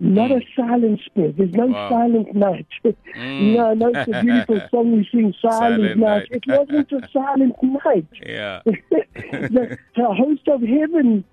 not 0.00 0.30
a 0.32 0.36
mm. 0.36 0.46
silent 0.56 1.00
spirit. 1.06 1.36
There's 1.36 1.52
no 1.54 1.66
Wow. 1.66 1.88
silent 1.88 2.34
night. 2.34 2.66
Mm. 3.16 3.54
no, 3.56 3.74
no, 3.74 3.88
it's 3.94 4.08
a 4.12 4.22
beautiful 4.22 4.60
song 4.70 4.92
we 4.92 5.08
sing, 5.10 5.34
Silent, 5.40 5.60
Silent 5.60 5.96
night. 6.00 6.06
Night. 6.06 6.28
It 6.30 6.44
wasn't 6.46 6.92
a 6.92 7.08
silent 7.12 7.54
night. 7.62 8.06
Yeah. 8.24 8.60
the, 8.64 9.78
the 9.96 10.14
host 10.14 10.46
of 10.48 10.60
heaven 10.62 11.24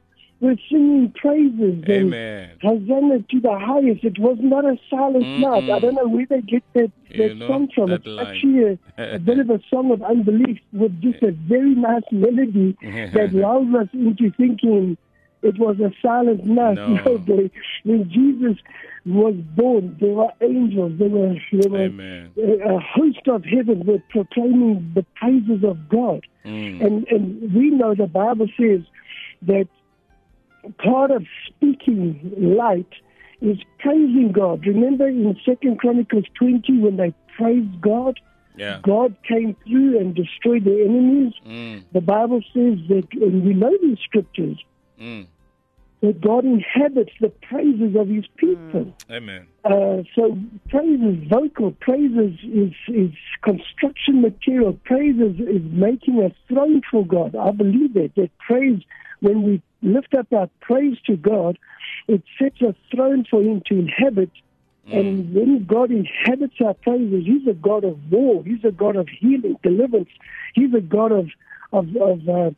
was 0.45 0.57
singing 0.69 1.11
praises. 1.15 1.83
and 1.83 1.89
Amen. 1.89 2.49
Hosanna 2.61 3.19
to 3.31 3.39
the 3.39 3.57
highest. 3.59 4.03
It 4.03 4.19
was 4.19 4.37
not 4.39 4.63
a 4.65 4.77
silent 4.89 5.27
night. 5.39 5.69
I 5.69 5.79
don't 5.79 5.95
know 5.95 6.07
where 6.07 6.25
they 6.29 6.41
get 6.41 6.63
that, 6.73 6.91
You 7.09 7.27
that 7.29 7.35
know, 7.37 7.47
song 7.47 7.69
from. 7.73 7.89
that 7.89 8.01
It's 8.01 8.07
line. 8.07 8.27
actually 8.27 8.63
a, 8.97 9.15
a 9.15 9.19
bit 9.19 9.39
of 9.39 9.49
a 9.49 9.59
song 9.69 9.91
of 9.91 10.01
unbelief 10.03 10.59
with 10.71 11.01
just 11.01 11.21
a 11.23 11.31
very 11.31 11.75
nice 11.75 12.03
melody 12.11 12.77
that 13.13 13.29
lulls 13.43 13.73
us 13.75 13.87
into 13.93 14.31
thinking 14.37 14.97
it 15.41 15.59
was 15.59 15.79
a 15.79 15.91
silent 16.01 16.45
night. 16.45 16.77
No. 17.05 17.17
they, 17.17 17.51
when 17.83 18.09
Jesus 18.09 18.57
was 19.05 19.35
born, 19.55 19.95
there 19.99 20.09
were 20.13 20.31
angels. 20.41 20.93
There 20.97 21.09
were, 21.09 21.35
there 21.51 21.69
were 21.69 21.81
Amen. 21.85 22.31
a, 22.37 22.75
a 22.75 22.79
host 22.79 23.27
of 23.27 23.45
heaven 23.45 23.85
were 23.85 24.01
proclaiming 24.09 24.91
the 24.95 25.05
praises 25.15 25.63
of 25.63 25.87
God. 25.87 26.25
Mm. 26.43 26.83
And, 26.83 27.07
and 27.09 27.53
we 27.53 27.69
know 27.69 27.93
the 27.93 28.07
Bible 28.07 28.47
says 28.59 28.81
that 29.43 29.67
part 30.77 31.11
of 31.11 31.25
speaking 31.47 32.19
light 32.37 32.87
is 33.41 33.57
praising 33.79 34.31
God. 34.31 34.65
Remember 34.65 35.07
in 35.07 35.37
Second 35.45 35.79
Chronicles 35.79 36.25
20 36.35 36.79
when 36.79 36.97
they 36.97 37.13
praised 37.37 37.81
God, 37.81 38.19
Yeah. 38.57 38.79
God 38.83 39.15
came 39.27 39.55
through 39.67 39.99
and 39.99 40.15
destroyed 40.15 40.63
their 40.63 40.85
enemies. 40.85 41.33
Mm. 41.45 41.83
The 41.91 42.01
Bible 42.01 42.41
says 42.53 42.79
that, 42.87 43.07
and 43.13 43.43
we 43.45 43.53
know 43.53 43.75
these 43.81 43.99
scriptures, 43.99 44.57
Mm. 44.99 45.27
That 46.05 46.21
God 46.21 46.45
inhabits 46.45 47.11
the 47.19 47.29
praises 47.29 47.95
of 47.95 48.07
his 48.07 48.25
people. 48.37 48.93
Amen. 49.09 49.47
Uh, 49.63 50.03
so 50.15 50.37
praise 50.69 50.99
is 51.01 51.27
vocal. 51.29 51.71
Praise 51.79 52.11
is, 52.11 52.39
is, 52.43 52.73
is 52.87 53.11
construction 53.41 54.21
material. 54.21 54.73
Praise 54.83 55.15
is, 55.15 55.39
is 55.39 55.61
making 55.71 56.21
a 56.23 56.33
throne 56.47 56.81
for 56.89 57.05
God. 57.05 57.35
I 57.35 57.51
believe 57.51 57.93
that. 57.93 58.11
That 58.15 58.29
praise, 58.39 58.81
when 59.19 59.43
we 59.43 59.61
lift 59.81 60.13
up 60.15 60.31
our 60.33 60.49
praise 60.61 60.97
to 61.07 61.17
God, 61.17 61.57
it 62.07 62.23
sets 62.39 62.61
a 62.61 62.75
throne 62.93 63.25
for 63.29 63.41
Him 63.41 63.61
to 63.67 63.75
inhabit. 63.79 64.31
And 64.87 65.33
when 65.33 65.65
God 65.65 65.89
inhabits 65.89 66.53
our 66.63 66.75
praises, 66.75 67.25
He's 67.25 67.47
a 67.47 67.53
God 67.53 67.83
of 67.83 67.97
war. 68.11 68.43
He's 68.43 68.63
a 68.63 68.71
God 68.71 68.95
of 68.95 69.07
healing, 69.09 69.57
deliverance. 69.63 70.09
He's 70.53 70.73
a 70.75 70.81
God 70.81 71.11
of 71.11 71.29
of, 71.73 71.95
of 71.97 72.29
uh, 72.29 72.51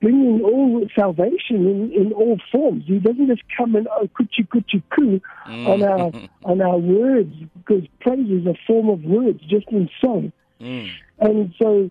bringing 0.00 0.42
all 0.42 0.86
salvation 0.94 1.66
in, 1.66 1.92
in 1.92 2.12
all 2.12 2.38
forms. 2.50 2.84
He 2.86 2.98
doesn't 2.98 3.26
just 3.26 3.42
come 3.56 3.74
and 3.74 3.88
oh 3.88 4.08
kuchi 4.18 4.46
kuchi 4.46 4.82
ku 4.90 5.20
on 5.46 5.82
our 5.82 6.12
on 6.44 6.60
our 6.60 6.78
words 6.78 7.34
because 7.56 7.84
praise 8.00 8.30
is 8.30 8.46
a 8.46 8.54
form 8.66 8.88
of 8.88 9.02
words 9.04 9.40
just 9.48 9.68
in 9.68 9.88
song. 10.00 10.32
Mm. 10.60 10.90
And 11.20 11.54
so 11.60 11.90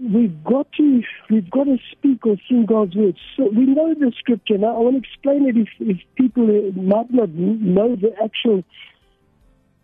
we've 0.00 0.44
got 0.44 0.70
to 0.72 1.02
we've 1.30 1.50
got 1.50 1.64
to 1.64 1.78
speak 1.92 2.26
or 2.26 2.36
sing 2.48 2.66
God's 2.66 2.94
words. 2.94 3.18
So 3.36 3.48
we 3.48 3.66
know 3.66 3.94
the 3.94 4.12
scripture. 4.18 4.58
Now 4.58 4.76
I 4.76 4.80
want 4.80 5.02
to 5.02 5.08
explain 5.08 5.48
it 5.48 5.56
if, 5.56 5.68
if 5.80 5.98
people 6.16 6.46
might 6.72 7.12
not 7.12 7.30
know 7.30 7.96
the 7.96 8.12
actual 8.22 8.64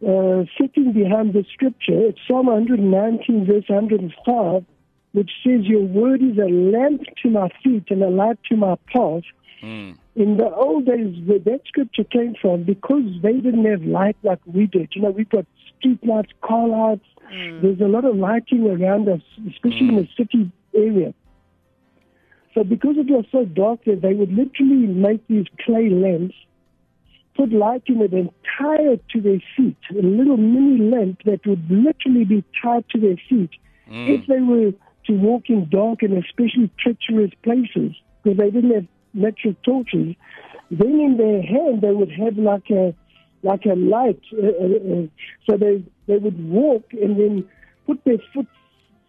uh, 0.07 0.45
setting 0.59 0.93
behind 0.93 1.33
the 1.33 1.45
scripture. 1.53 2.09
It's 2.09 2.19
Psalm 2.29 2.47
119 2.47 3.47
verse 3.47 3.65
105, 3.69 4.65
which 5.15 5.31
says, 5.43 5.65
"Your 5.65 5.83
word 5.83 6.23
is 6.23 6.39
a 6.39 6.49
lamp 6.49 7.03
to 7.23 7.31
my 7.31 7.49
feet 7.63 7.85
and 7.91 8.03
a 8.03 8.11
light 8.11 8.39
to 8.51 8.57
my 8.57 8.77
path." 8.93 9.25
Mm. 9.63 9.97
in 10.15 10.37
the 10.37 10.55
old 10.55 10.85
days 10.85 11.17
where 11.25 11.39
that 11.39 11.63
scripture 11.67 12.05
came 12.05 12.35
from, 12.41 12.65
because 12.65 13.05
they 13.23 13.33
didn't 13.33 13.65
have 13.65 13.83
light 13.83 14.17
like 14.23 14.39
we 14.45 14.67
did, 14.67 14.91
you 14.95 15.01
know, 15.01 15.11
we've 15.11 15.29
got 15.31 15.47
street 15.79 16.05
lights, 16.07 16.33
car 16.43 16.69
lights, 16.69 17.07
hmm. 17.31 17.61
there's 17.63 17.81
a 17.81 17.89
lot 17.89 18.05
of 18.05 18.17
lighting 18.17 18.67
around 18.69 19.09
us, 19.09 19.23
especially 19.49 19.89
in 19.89 19.97
the 19.97 20.03
hmm. 20.03 20.23
city 20.23 20.53
area. 20.75 21.15
So 22.55 22.63
because 22.63 22.97
it 22.97 23.11
was 23.11 23.25
so 23.33 23.45
dark 23.45 23.81
there, 23.85 23.97
they 23.97 24.15
would 24.15 24.33
literally 24.33 24.87
make 24.87 25.27
these 25.29 25.47
clay 25.65 25.91
lamps, 25.91 26.35
put 27.37 27.51
light 27.51 27.83
in 27.87 28.01
it 28.01 28.13
and 28.13 28.31
tie 28.59 28.81
it 28.81 29.03
to 29.11 29.21
their 29.21 29.43
feet, 29.57 29.77
a 29.91 29.95
little 29.95 30.37
mini 30.37 30.91
lamp 30.91 31.23
that 31.25 31.45
would 31.47 31.69
literally 31.69 32.25
be 32.25 32.45
tied 32.63 32.89
to 32.91 33.01
their 33.01 33.17
feet 33.29 33.51
hmm. 33.89 34.09
if 34.09 34.27
they 34.27 34.41
were 34.41 34.73
to 35.07 35.13
walk 35.13 35.45
in 35.49 35.69
dark 35.69 36.03
and 36.03 36.23
especially 36.25 36.71
treacherous 36.79 37.31
places, 37.43 37.95
because 38.23 38.39
they 38.39 38.51
didn't 38.51 38.75
have 38.75 38.87
electric 39.15 39.63
torches, 39.63 40.15
then 40.71 41.01
in 41.01 41.17
their 41.17 41.43
hand 41.43 41.83
they 41.83 41.93
would 41.93 42.11
have 42.11 42.37
like 42.37 42.71
a 42.71 42.95
like 43.43 43.67
a 43.67 43.75
light. 43.75 44.21
Uh, 44.33 44.47
uh, 44.47 44.95
uh, 44.95 45.07
so 45.47 45.57
they 45.57 45.83
they 46.07 46.17
would 46.17 46.49
walk 46.49 46.85
and 46.93 47.19
then 47.19 47.49
put 47.87 48.03
their 48.05 48.19
foot 48.33 48.49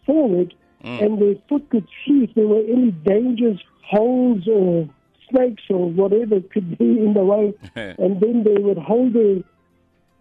forward 0.06 0.54
and 0.86 1.20
their 1.20 1.36
foot 1.50 1.68
could 1.70 1.88
see 2.06 2.24
if 2.24 2.34
there 2.36 2.48
were 2.48 2.62
any 2.62 2.92
dangerous 2.92 3.60
holes 3.84 4.48
or 4.48 4.88
snakes 5.30 5.64
or 5.70 5.90
whatever 5.90 6.40
could 6.42 6.78
be 6.78 6.86
in 6.86 7.14
the 7.16 7.24
way, 7.24 7.54
and 7.75 8.22
then 8.22 8.44
they 8.44 8.62
would 8.62 8.78
hold 8.78 9.14
their, 9.14 9.38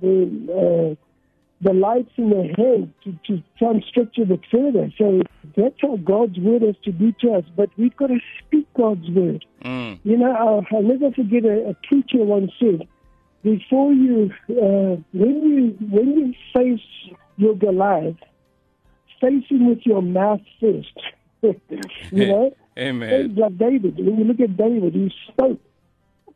their 0.00 0.22
uh, 0.56 0.94
the 1.64 1.72
lights 1.72 2.12
in 2.16 2.28
their 2.28 2.48
head 2.48 2.92
to, 3.02 3.12
to 3.26 3.42
try 3.58 3.70
and 3.70 3.84
stretch 3.88 4.18
it 4.18 4.40
further. 4.50 4.92
So 4.98 5.22
that's 5.56 5.74
how 5.80 5.96
God's 5.96 6.38
word 6.38 6.62
has 6.62 6.76
to 6.84 6.92
be 6.92 7.14
to 7.22 7.32
us. 7.32 7.44
But 7.56 7.70
we've 7.78 7.96
got 7.96 8.08
to 8.08 8.18
speak 8.38 8.68
God's 8.74 9.08
word. 9.10 9.44
Mm. 9.64 9.98
You 10.04 10.18
know, 10.18 10.30
I'll, 10.32 10.66
I'll 10.70 10.82
never 10.82 11.10
forget 11.10 11.44
a, 11.46 11.70
a 11.70 11.74
preacher 11.88 12.22
once 12.22 12.52
said, 12.60 12.86
before 13.42 13.92
you, 13.92 14.30
uh, 14.50 14.96
when 15.12 15.42
you 15.42 15.76
when 15.90 16.18
you 16.18 16.34
face 16.54 17.14
your 17.36 17.54
Goliath, 17.54 18.16
face 19.20 19.44
him 19.48 19.68
with 19.68 19.80
your 19.84 20.02
mouth 20.02 20.40
first. 20.60 20.98
you 21.42 22.26
know, 22.26 22.56
Amen. 22.78 23.34
like 23.36 23.58
David. 23.58 23.96
When 23.96 24.18
you 24.18 24.24
look 24.24 24.40
at 24.40 24.56
David, 24.56 24.94
he 24.94 25.12
spoke. 25.28 25.60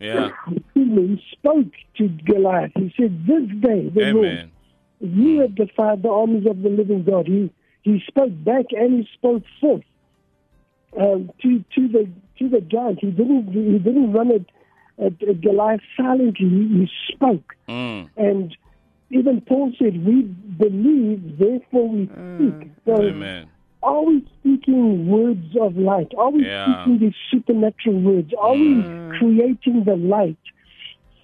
Yeah. 0.00 0.30
He 0.74 1.22
spoke 1.32 1.72
to 1.96 2.08
Goliath. 2.24 2.72
He 2.74 2.92
said, 2.96 3.26
"This 3.26 3.48
day, 3.60 3.88
the 3.88 4.12
Lord, 4.12 4.26
Amen. 4.26 4.50
You 5.00 5.40
have 5.40 5.54
defied 5.54 6.02
the 6.02 6.10
armies 6.10 6.46
of 6.46 6.62
the 6.62 6.68
living 6.68 7.04
God." 7.04 7.26
He 7.26 7.50
he 7.82 8.02
spoke 8.06 8.32
back 8.44 8.66
and 8.72 9.00
he 9.00 9.08
spoke 9.14 9.42
forth 9.60 9.82
um, 10.98 11.30
to 11.42 11.64
to 11.74 11.88
the 11.88 12.08
to 12.38 12.48
the 12.48 12.60
giant. 12.60 12.98
He 13.00 13.10
didn't 13.10 13.52
he 13.52 13.78
didn't 13.78 14.12
run 14.12 14.30
at, 14.32 15.04
at, 15.04 15.22
at 15.28 15.40
Goliath 15.40 15.80
silently. 15.96 16.48
He, 16.48 16.78
he 16.80 16.90
spoke, 17.14 17.54
Mm. 17.68 18.10
and 18.16 18.56
even 19.10 19.40
Paul 19.42 19.72
said, 19.78 20.04
"We 20.04 20.22
believe, 20.22 21.38
therefore 21.38 21.88
we 21.88 22.10
speak." 22.34 22.70
So, 22.84 23.02
Amen. 23.02 23.50
are 23.82 24.02
we 24.02 24.26
speaking 24.40 25.08
words 25.08 25.56
of 25.60 25.76
light? 25.76 26.12
Are 26.16 26.30
we 26.30 26.44
Yeah. 26.44 26.82
speaking 26.84 26.98
these 26.98 27.14
supernatural 27.30 28.00
words? 28.00 28.32
Are 28.40 28.54
we 28.54 28.90
creating 29.18 29.84
the 29.84 29.96
light 29.96 30.38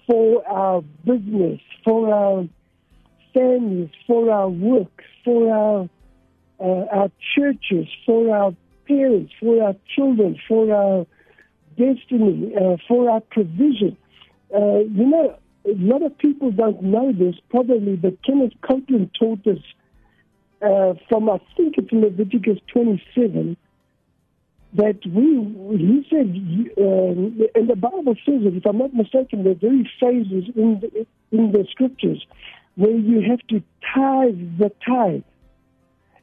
for 0.07 0.47
our 0.47 0.81
business, 1.03 1.59
for 1.83 2.13
our 2.13 2.47
for 4.07 4.31
our 4.31 4.49
work, 4.49 5.03
for 5.23 5.51
our 5.53 5.89
uh, 6.59 6.85
our 6.91 7.11
churches, 7.35 7.87
for 8.05 8.33
our 8.35 8.55
parents, 8.87 9.33
for 9.39 9.61
our 9.61 9.75
children, 9.95 10.39
for 10.47 10.73
our 10.73 11.05
destiny, 11.77 12.53
uh, 12.55 12.77
for 12.87 13.09
our 13.09 13.19
provision? 13.19 13.97
Uh, 14.55 14.79
you 14.79 15.05
know, 15.05 15.37
a 15.65 15.75
lot 15.75 16.01
of 16.03 16.17
people 16.17 16.51
don't 16.51 16.81
know 16.81 17.11
this 17.11 17.35
probably, 17.49 17.95
but 17.95 18.21
Kenneth 18.23 18.53
Copeland 18.61 19.11
taught 19.19 19.45
us 19.47 19.59
uh, 20.61 20.93
from 21.09 21.29
I 21.29 21.39
think 21.57 21.77
it's 21.77 21.91
Leviticus 21.91 22.59
27 22.71 23.57
that 24.73 24.99
we 25.05 25.23
he 25.77 26.05
said 26.09 26.27
uh, 26.77 27.59
and 27.59 27.69
the 27.69 27.75
Bible 27.75 28.15
says 28.25 28.41
it 28.43 28.55
if 28.55 28.65
I'm 28.65 28.77
not 28.77 28.93
mistaken 28.93 29.43
there 29.43 29.53
are 29.53 29.55
very 29.55 29.89
phrases 29.99 30.49
in 30.55 30.79
the, 30.81 31.07
in 31.31 31.51
the 31.51 31.65
scriptures 31.71 32.25
where 32.75 32.91
you 32.95 33.21
have 33.29 33.39
to 33.47 33.61
tithe 33.93 34.39
the 34.59 34.71
tithe 34.85 35.23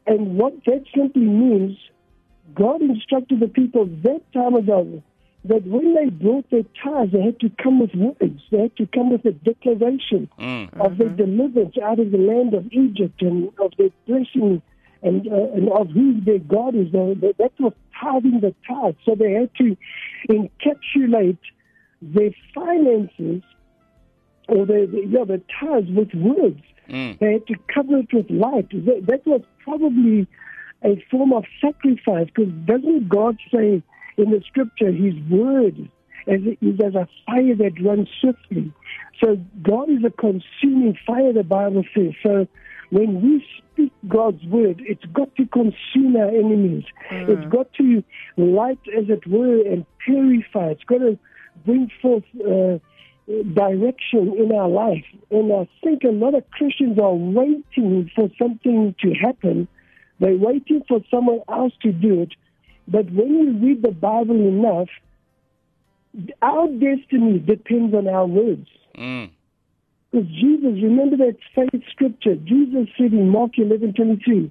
and 0.07 0.37
what 0.37 0.53
that 0.67 0.85
simply 0.95 1.23
means 1.23 1.79
God 2.55 2.83
instructed 2.83 3.41
the 3.41 3.49
people 3.49 3.87
that 4.03 4.21
time 4.33 4.55
ago 4.55 5.03
that 5.45 5.65
when 5.67 5.95
they 5.95 6.09
brought 6.11 6.49
their 6.51 6.65
tithes 6.83 7.13
they 7.13 7.23
had 7.23 7.41
to 7.41 7.51
come 7.63 7.81
with 7.81 7.95
words 7.95 8.41
they 8.51 8.59
had 8.59 8.77
to 8.77 8.87
come 8.87 9.11
with 9.11 9.25
a 9.25 9.33
declaration 9.33 10.29
Mm. 10.39 10.69
of 10.85 10.99
their 10.99 11.09
deliverance 11.09 11.77
out 11.83 11.99
of 11.99 12.11
the 12.11 12.19
land 12.19 12.55
of 12.55 12.67
Egypt 12.73 13.23
and 13.23 13.49
of 13.59 13.73
their 13.79 13.91
blessing 14.07 14.61
and, 15.03 15.27
uh, 15.27 15.53
and 15.57 15.69
of 15.71 15.89
who 15.91 16.21
their 16.21 16.39
God 16.39 16.75
is. 16.77 16.93
They, 16.93 17.15
they, 17.15 17.33
that 17.39 17.53
was 17.59 17.73
tithing 18.01 18.41
the 18.41 18.55
tithe. 18.69 18.95
So 19.05 19.15
they 19.17 19.33
had 19.33 19.51
to 19.57 19.77
encapsulate 20.31 21.39
their 22.01 22.31
finances 22.55 23.43
or 24.49 24.67
the, 24.67 24.89
the, 24.91 25.07
yeah, 25.09 25.25
the 25.25 25.41
tithes 25.61 25.91
with 25.91 26.13
words. 26.15 26.61
Mm. 26.89 27.19
They 27.19 27.33
had 27.35 27.47
to 27.47 27.55
cover 27.73 27.99
it 27.99 28.13
with 28.13 28.31
light. 28.31 28.71
That, 28.71 29.07
that 29.07 29.27
was 29.27 29.43
probably 29.65 30.27
a 30.85 31.03
form 31.11 31.33
of 31.33 31.45
sacrifice 31.61 32.27
because 32.35 32.53
doesn't 32.65 33.09
God 33.09 33.39
say 33.53 33.83
in 34.17 34.31
the 34.31 34.43
scripture 34.47 34.91
his 34.91 35.15
word 35.31 35.89
as 36.27 36.41
is 36.61 36.81
as 36.85 36.95
a 36.95 37.09
fire 37.27 37.55
that 37.57 37.81
runs 37.83 38.09
swiftly? 38.21 38.73
So 39.21 39.37
God 39.63 39.91
is 39.91 40.05
a 40.05 40.11
consuming 40.11 40.99
fire, 41.07 41.33
the 41.33 41.45
Bible 41.45 41.85
says. 41.95 42.13
So 42.23 42.49
when 42.91 43.23
we 43.23 43.45
speak 43.73 43.93
God's 44.09 44.45
word, 44.45 44.83
it's 44.85 45.05
got 45.13 45.35
to 45.37 45.47
consume 45.47 46.17
our 46.17 46.29
enemies. 46.29 46.85
It's 47.11 47.51
got 47.51 47.73
to 47.75 48.03
light, 48.37 48.81
as 48.97 49.09
it 49.09 49.27
were, 49.27 49.63
and 49.63 49.87
purify. 50.05 50.71
It's 50.71 50.85
got 50.85 50.99
to 50.99 51.19
bring 51.65 51.91
forth 52.01 52.25
uh, 52.41 52.79
direction 53.27 54.35
in 54.37 54.53
our 54.53 54.69
life. 54.69 55.05
And 55.31 55.53
I 55.53 55.69
think 55.83 56.03
a 56.05 56.09
lot 56.09 56.35
of 56.35 56.49
Christians 56.51 56.99
are 56.99 57.15
waiting 57.15 58.11
for 58.15 58.29
something 58.39 58.95
to 59.01 59.15
happen. 59.15 59.69
They're 60.19 60.37
waiting 60.37 60.83
for 60.89 61.01
someone 61.11 61.41
else 61.49 61.73
to 61.83 61.93
do 61.93 62.23
it. 62.23 62.33
But 62.89 63.11
when 63.13 63.29
you 63.29 63.53
read 63.53 63.83
the 63.83 63.93
Bible 63.93 64.37
enough, 64.37 64.89
our 66.43 66.67
destiny 66.69 67.39
depends 67.39 67.95
on 67.95 68.09
our 68.09 68.27
words. 68.27 68.69
Mm. 68.99 69.31
Because 70.11 70.29
Jesus, 70.29 70.83
remember 70.83 71.17
that 71.17 71.37
faith 71.55 71.83
scripture. 71.91 72.35
Jesus 72.35 72.89
said 72.99 73.13
in 73.13 73.31
Mark 73.31 73.53
eleven 73.57 73.95
twenty 73.95 74.21
three, 74.23 74.51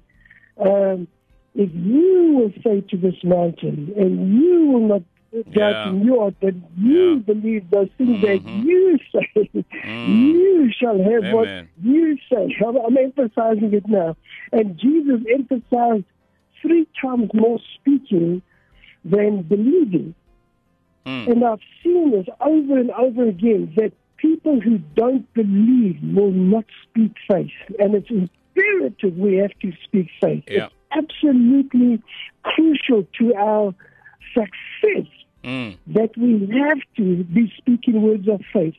um, 0.58 1.06
if 1.54 1.70
you 1.72 2.32
will 2.34 2.52
say 2.64 2.80
to 2.80 2.96
this 2.96 3.14
mountain, 3.22 3.92
and 3.96 4.42
you 4.42 4.66
will 4.72 4.88
not 4.88 5.02
doubt 5.32 5.86
Yeah. 5.86 5.92
your 6.04 6.20
heart 6.20 6.34
that 6.40 6.54
you 6.78 7.10
Yeah. 7.14 7.18
believe 7.20 7.70
the 7.70 7.88
things 7.98 8.20
that 8.22 8.40
Mhm. 8.44 8.64
you 8.64 8.98
say, 9.12 9.64
you 10.06 10.70
shall 10.72 10.98
have 11.02 11.32
what 11.32 11.48
you 11.82 12.18
say. 12.32 12.54
I'm, 12.66 12.76
I'm 12.76 12.96
emphasizing 12.96 13.72
it 13.72 13.86
now. 13.88 14.16
And 14.52 14.78
Jesus 14.78 15.22
emphasized 15.32 16.04
three 16.60 16.86
times 17.00 17.30
more 17.34 17.58
speaking 17.76 18.42
than 19.04 19.42
believing. 19.42 20.14
Mm. 21.06 21.28
And 21.32 21.44
I've 21.44 21.60
seen 21.82 22.10
this 22.12 22.26
over 22.40 22.78
and 22.78 22.90
over 22.92 23.24
again 23.24 23.72
that 23.76 23.92
people 24.18 24.60
who 24.60 24.78
don't 24.94 25.32
believe 25.34 25.98
will 26.14 26.30
not 26.30 26.64
speak 26.84 27.12
faith. 27.28 27.50
And 27.80 27.94
it's 27.94 28.08
imperative 28.10 29.16
we 29.18 29.34
have 29.36 29.50
to 29.62 29.72
speak 29.82 30.08
faith. 30.20 30.44
Yeah. 30.48 30.66
It's 30.66 30.74
absolutely 30.92 32.00
crucial 32.44 33.04
to 33.18 33.34
our 33.34 33.74
success 34.34 35.08
Mm. 35.44 35.76
that 35.88 36.16
we 36.16 36.48
have 36.58 36.78
to 36.96 37.24
be 37.24 37.52
speaking 37.58 38.00
words 38.02 38.28
of 38.28 38.40
faith. 38.52 38.76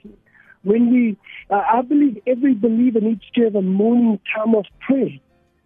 When 0.63 0.91
we, 0.93 1.17
uh, 1.49 1.61
I 1.73 1.81
believe 1.81 2.21
every 2.25 2.53
believer 2.53 3.01
needs 3.01 3.23
to 3.35 3.43
have 3.43 3.55
a 3.55 3.61
morning 3.61 4.19
time 4.33 4.55
of 4.55 4.65
prayer. 4.79 5.09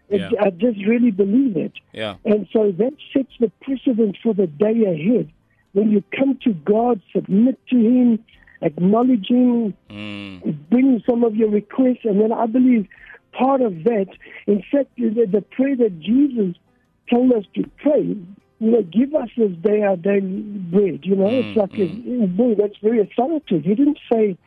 Yeah. 0.09 0.31
I 0.41 0.49
just 0.51 0.79
really 0.87 1.11
believe 1.11 1.55
it. 1.57 1.73
Yeah. 1.93 2.15
And 2.25 2.47
so 2.51 2.71
that 2.71 2.93
sets 3.13 3.33
the 3.39 3.51
precedent 3.61 4.17
for 4.23 4.33
the 4.33 4.47
day 4.47 4.85
ahead. 4.85 5.29
When 5.73 5.91
you 5.91 6.03
come 6.17 6.39
to 6.45 6.53
God, 6.53 7.01
submit 7.13 7.59
to 7.67 7.75
Him, 7.75 8.19
acknowledge 8.61 9.27
Him, 9.29 9.75
Mm. 9.89 10.55
bring 10.71 11.03
some 11.07 11.23
of 11.23 11.35
your 11.35 11.49
requests, 11.49 12.05
and 12.05 12.19
then 12.21 12.31
I 12.31 12.45
believe 12.47 12.87
part 13.33 13.61
of 13.61 13.83
that, 13.83 14.07
in 14.47 14.63
fact, 14.71 14.95
the, 14.97 15.27
the 15.31 15.41
prayer 15.41 15.75
that 15.75 15.99
Jesus 15.99 16.55
told 17.09 17.33
us 17.33 17.43
to 17.55 17.69
pray, 17.77 18.15
you 18.59 18.71
know, 18.71 18.81
give 18.81 19.13
us 19.13 19.29
this 19.37 19.51
day 19.61 19.81
our 19.83 19.95
daily 19.97 20.41
bread. 20.71 21.01
You 21.03 21.15
know, 21.15 21.39
it's 21.39 21.57
Mm, 21.57 21.57
like, 21.57 21.77
a, 21.79 22.27
boy, 22.27 22.55
that's 22.55 22.77
very 22.81 22.99
authoritative. 23.01 23.63
He 23.63 23.75
didn't 23.75 23.99
say, 24.11 24.37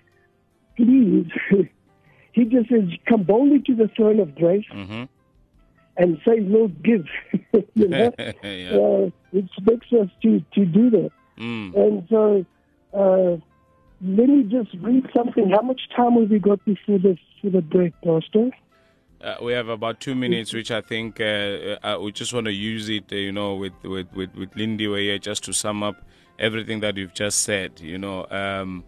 please. 0.76 1.30
he 2.32 2.44
just 2.44 2.68
says, 2.70 2.84
come 3.08 3.22
boldly 3.24 3.60
to 3.66 3.74
the 3.74 3.88
throne 3.96 4.20
of 4.20 4.34
grace 4.34 4.64
Mm-hmm. 4.72 5.04
and 5.96 6.18
say, 6.26 6.40
Lord, 6.40 6.82
give. 6.82 7.06
you 7.74 7.88
know, 7.88 8.12
yeah. 8.18 8.70
uh, 8.72 9.10
it 9.32 9.44
expects 9.44 9.92
us 9.92 10.08
to, 10.22 10.40
to 10.54 10.64
do 10.64 10.90
that. 10.90 11.10
Mm. 11.38 11.74
And 11.76 12.06
so, 12.10 12.44
uh, 12.92 13.36
let 14.02 14.28
me 14.28 14.42
just 14.44 14.70
read 14.82 15.06
something. 15.14 15.50
How 15.50 15.62
much 15.62 15.82
time 15.94 16.14
have 16.20 16.30
we 16.30 16.38
got 16.38 16.64
before 16.64 16.98
the, 16.98 17.16
for 17.40 17.50
the 17.50 17.60
break, 17.60 17.92
Pastor? 18.02 18.50
Uh, 19.22 19.36
we 19.42 19.52
have 19.52 19.68
about 19.68 20.00
two 20.00 20.14
minutes, 20.14 20.54
which 20.54 20.70
I 20.70 20.80
think 20.80 21.20
uh, 21.20 21.76
uh, 21.82 21.98
we 22.00 22.10
just 22.10 22.32
want 22.32 22.46
to 22.46 22.52
use 22.52 22.88
it, 22.88 23.04
uh, 23.12 23.16
you 23.16 23.32
know, 23.32 23.54
with 23.54 23.74
with 23.82 24.10
with, 24.14 24.34
with 24.34 24.56
Lindy 24.56 24.86
here 24.86 25.18
just 25.18 25.44
to 25.44 25.52
sum 25.52 25.82
up 25.82 25.96
everything 26.38 26.80
that 26.80 26.96
you've 26.96 27.12
just 27.12 27.40
said. 27.40 27.80
You 27.80 27.98
know, 27.98 28.26
um, 28.30 28.82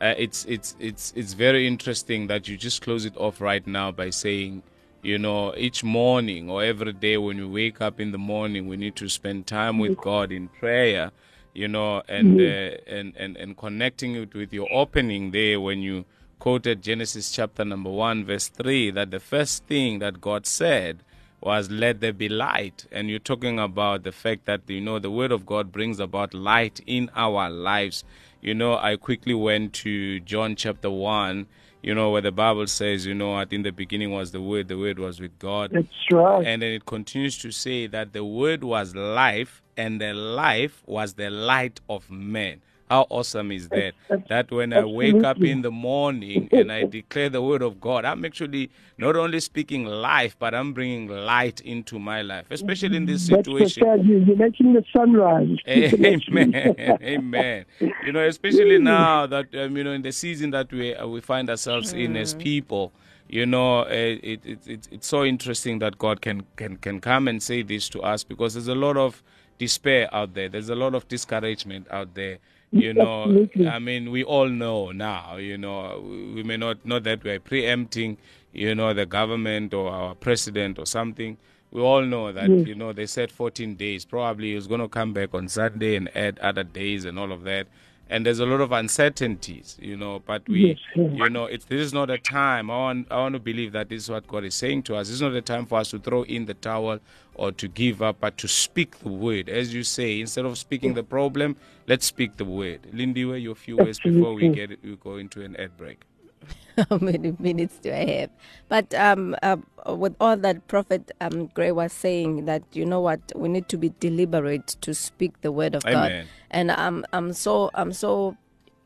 uh, 0.00 0.14
it's 0.18 0.44
it's 0.44 0.76
it's 0.78 1.14
it's 1.16 1.32
very 1.32 1.66
interesting 1.66 2.26
that 2.26 2.46
you 2.46 2.58
just 2.58 2.82
close 2.82 3.06
it 3.06 3.16
off 3.16 3.40
right 3.40 3.66
now 3.66 3.90
by 3.90 4.10
saying, 4.10 4.62
you 5.02 5.18
know, 5.18 5.54
each 5.56 5.82
morning 5.82 6.50
or 6.50 6.62
every 6.62 6.92
day 6.92 7.16
when 7.16 7.38
we 7.38 7.46
wake 7.46 7.80
up 7.80 8.00
in 8.00 8.12
the 8.12 8.18
morning, 8.18 8.68
we 8.68 8.76
need 8.76 8.96
to 8.96 9.08
spend 9.08 9.46
time 9.46 9.78
with 9.78 9.96
God 9.96 10.30
in 10.30 10.48
prayer. 10.48 11.10
You 11.54 11.68
know, 11.68 12.02
and 12.06 12.38
uh, 12.38 12.76
and 12.86 13.16
and 13.16 13.36
and 13.36 13.56
connecting 13.56 14.14
it 14.14 14.34
with 14.34 14.52
your 14.52 14.68
opening 14.70 15.30
there 15.30 15.58
when 15.58 15.80
you 15.80 16.04
quoted 16.40 16.82
Genesis 16.82 17.30
chapter 17.30 17.64
number 17.64 17.90
1, 17.90 18.24
verse 18.24 18.48
3, 18.48 18.90
that 18.92 19.10
the 19.12 19.20
first 19.20 19.64
thing 19.66 20.00
that 20.00 20.20
God 20.20 20.46
said 20.46 21.04
was 21.40 21.70
let 21.70 22.00
there 22.00 22.12
be 22.12 22.28
light. 22.28 22.86
And 22.90 23.08
you're 23.08 23.18
talking 23.18 23.58
about 23.58 24.02
the 24.02 24.10
fact 24.10 24.46
that, 24.46 24.62
you 24.66 24.80
know, 24.80 24.98
the 24.98 25.10
word 25.10 25.32
of 25.32 25.46
God 25.46 25.70
brings 25.70 26.00
about 26.00 26.34
light 26.34 26.80
in 26.86 27.10
our 27.14 27.48
lives. 27.48 28.04
You 28.40 28.54
know, 28.54 28.76
I 28.78 28.96
quickly 28.96 29.34
went 29.34 29.74
to 29.74 30.18
John 30.20 30.56
chapter 30.56 30.90
1, 30.90 31.46
you 31.82 31.94
know, 31.94 32.10
where 32.10 32.22
the 32.22 32.32
Bible 32.32 32.66
says, 32.66 33.04
you 33.04 33.14
know, 33.14 33.38
in 33.38 33.62
the 33.62 33.70
beginning 33.70 34.10
was 34.10 34.32
the 34.32 34.40
word, 34.40 34.68
the 34.68 34.78
word 34.78 34.98
was 34.98 35.20
with 35.20 35.38
God. 35.38 35.70
That's 35.72 35.88
right. 36.10 36.46
And 36.46 36.62
then 36.62 36.72
it 36.72 36.86
continues 36.86 37.36
to 37.38 37.50
say 37.50 37.86
that 37.86 38.14
the 38.14 38.24
word 38.24 38.64
was 38.64 38.94
life, 38.94 39.62
and 39.76 40.00
the 40.00 40.14
life 40.14 40.82
was 40.86 41.14
the 41.14 41.30
light 41.30 41.80
of 41.88 42.10
men. 42.10 42.62
How 42.90 43.06
awesome 43.08 43.52
is 43.52 43.68
that? 43.68 43.92
That 44.28 44.50
when 44.50 44.72
I 44.72 44.84
wake 44.84 45.22
up 45.22 45.40
in 45.40 45.62
the 45.62 45.70
morning 45.70 46.48
and 46.50 46.72
I 46.72 46.86
declare 46.86 47.28
the 47.28 47.40
word 47.40 47.62
of 47.62 47.80
God, 47.80 48.04
I'm 48.04 48.24
actually 48.24 48.68
not 48.98 49.14
only 49.14 49.38
speaking 49.38 49.84
life, 49.84 50.34
but 50.40 50.56
I'm 50.56 50.72
bringing 50.72 51.06
light 51.06 51.60
into 51.60 52.00
my 52.00 52.22
life, 52.22 52.46
especially 52.50 52.96
in 52.96 53.06
this 53.06 53.26
situation. 53.26 53.84
You're 54.04 54.36
making 54.36 54.72
the 54.72 54.84
sunrise. 54.92 55.56
Amen. 55.68 56.52
Amen. 57.00 57.64
You 57.78 58.12
know, 58.12 58.26
especially 58.26 58.78
now 58.78 59.24
that 59.26 59.54
um, 59.54 59.76
you 59.76 59.84
know 59.84 59.92
in 59.92 60.02
the 60.02 60.10
season 60.10 60.50
that 60.50 60.72
we 60.72 60.92
uh, 60.92 61.06
we 61.06 61.20
find 61.20 61.48
ourselves 61.48 61.92
in 61.92 62.16
as 62.16 62.34
people. 62.34 62.90
You 63.28 63.46
know, 63.46 63.82
uh, 63.82 63.84
it, 63.90 64.40
it, 64.44 64.66
it 64.66 64.88
it's 64.90 65.06
so 65.06 65.24
interesting 65.24 65.78
that 65.78 65.96
God 65.96 66.20
can 66.20 66.42
can 66.56 66.76
can 66.78 67.00
come 67.00 67.28
and 67.28 67.40
say 67.40 67.62
this 67.62 67.88
to 67.90 68.00
us 68.02 68.24
because 68.24 68.54
there's 68.54 68.66
a 68.66 68.74
lot 68.74 68.96
of 68.96 69.22
despair 69.58 70.12
out 70.12 70.34
there. 70.34 70.48
There's 70.48 70.70
a 70.70 70.74
lot 70.74 70.96
of 70.96 71.06
discouragement 71.06 71.86
out 71.92 72.14
there. 72.14 72.38
You 72.72 72.94
know, 72.94 73.22
Absolutely. 73.24 73.66
I 73.68 73.78
mean, 73.80 74.10
we 74.10 74.22
all 74.22 74.48
know 74.48 74.92
now. 74.92 75.36
You 75.36 75.58
know, 75.58 76.00
we 76.34 76.42
may 76.44 76.56
not 76.56 76.84
not 76.86 77.02
that 77.04 77.24
we're 77.24 77.40
preempting. 77.40 78.16
You 78.52 78.74
know, 78.74 78.92
the 78.94 79.06
government 79.06 79.74
or 79.74 79.90
our 79.90 80.14
president 80.14 80.78
or 80.78 80.86
something. 80.86 81.36
We 81.72 81.80
all 81.80 82.02
know 82.02 82.32
that 82.32 82.48
Yes. 82.50 82.66
you 82.66 82.74
know 82.74 82.92
they 82.92 83.06
said 83.06 83.30
14 83.32 83.74
days. 83.76 84.04
Probably 84.04 84.54
he's 84.54 84.66
going 84.66 84.80
to 84.80 84.88
come 84.88 85.12
back 85.12 85.34
on 85.34 85.48
Sunday 85.48 85.96
and 85.96 86.08
add 86.16 86.38
other 86.40 86.64
days 86.64 87.04
and 87.04 87.18
all 87.18 87.32
of 87.32 87.42
that. 87.44 87.66
And 88.12 88.26
there's 88.26 88.40
a 88.40 88.44
lot 88.46 88.60
of 88.60 88.72
uncertainties, 88.72 89.78
you 89.80 89.96
know. 89.96 90.20
But 90.26 90.46
we, 90.48 90.70
Yes, 90.70 90.78
you 90.96 91.30
know, 91.30 91.44
it's 91.44 91.64
this 91.64 91.80
is 91.80 91.94
not 91.94 92.10
a 92.10 92.18
time. 92.18 92.68
I 92.68 92.76
want, 92.76 93.06
I 93.10 93.16
want 93.18 93.34
to 93.34 93.38
believe 93.38 93.70
that 93.72 93.88
this 93.88 94.02
is 94.02 94.10
what 94.10 94.26
God 94.26 94.44
is 94.44 94.54
saying 94.56 94.82
to 94.84 94.96
us. 94.96 95.08
It's 95.08 95.20
not 95.20 95.32
a 95.32 95.40
time 95.40 95.64
for 95.64 95.78
us 95.78 95.90
to 95.92 95.98
throw 96.00 96.24
in 96.24 96.46
the 96.46 96.54
towel 96.54 96.98
or 97.34 97.52
to 97.52 97.68
give 97.68 98.02
up, 98.02 98.16
but 98.20 98.36
to 98.38 98.48
speak 98.48 98.98
the 98.98 99.08
word, 99.08 99.48
as 99.48 99.72
you 99.72 99.84
say. 99.84 100.20
Instead 100.20 100.44
of 100.44 100.58
speaking 100.58 100.94
the 100.94 101.04
problem, 101.04 101.56
let's 101.86 102.04
speak 102.04 102.36
the 102.36 102.44
word. 102.44 102.80
Lindy, 102.92 103.24
where 103.24 103.38
your 103.38 103.54
few 103.54 103.76
words 103.76 104.00
before 104.00 104.34
we 104.34 104.48
get 104.48 104.72
it, 104.72 104.80
we 104.82 104.96
go 104.96 105.16
into 105.16 105.42
an 105.42 105.54
ad 105.56 105.76
break. 105.76 106.02
How 106.88 106.98
many 106.98 107.34
minutes 107.38 107.78
do 107.78 107.92
I 107.92 108.04
have? 108.20 108.30
But 108.68 108.94
um, 108.94 109.36
uh, 109.42 109.56
with 109.94 110.16
all 110.20 110.36
that 110.38 110.66
Prophet 110.68 111.10
um, 111.20 111.46
Gray 111.52 111.72
was 111.72 111.92
saying, 111.92 112.46
that 112.46 112.62
you 112.72 112.86
know 112.86 113.00
what, 113.00 113.20
we 113.36 113.48
need 113.48 113.68
to 113.68 113.76
be 113.76 113.92
deliberate 114.00 114.66
to 114.80 114.94
speak 114.94 115.40
the 115.42 115.52
word 115.52 115.74
of 115.74 115.84
God, 115.84 116.10
and 116.50 116.70
I'm 116.72 117.04
I'm 117.12 117.32
so 117.32 117.70
I'm 117.74 117.92
so 117.92 118.36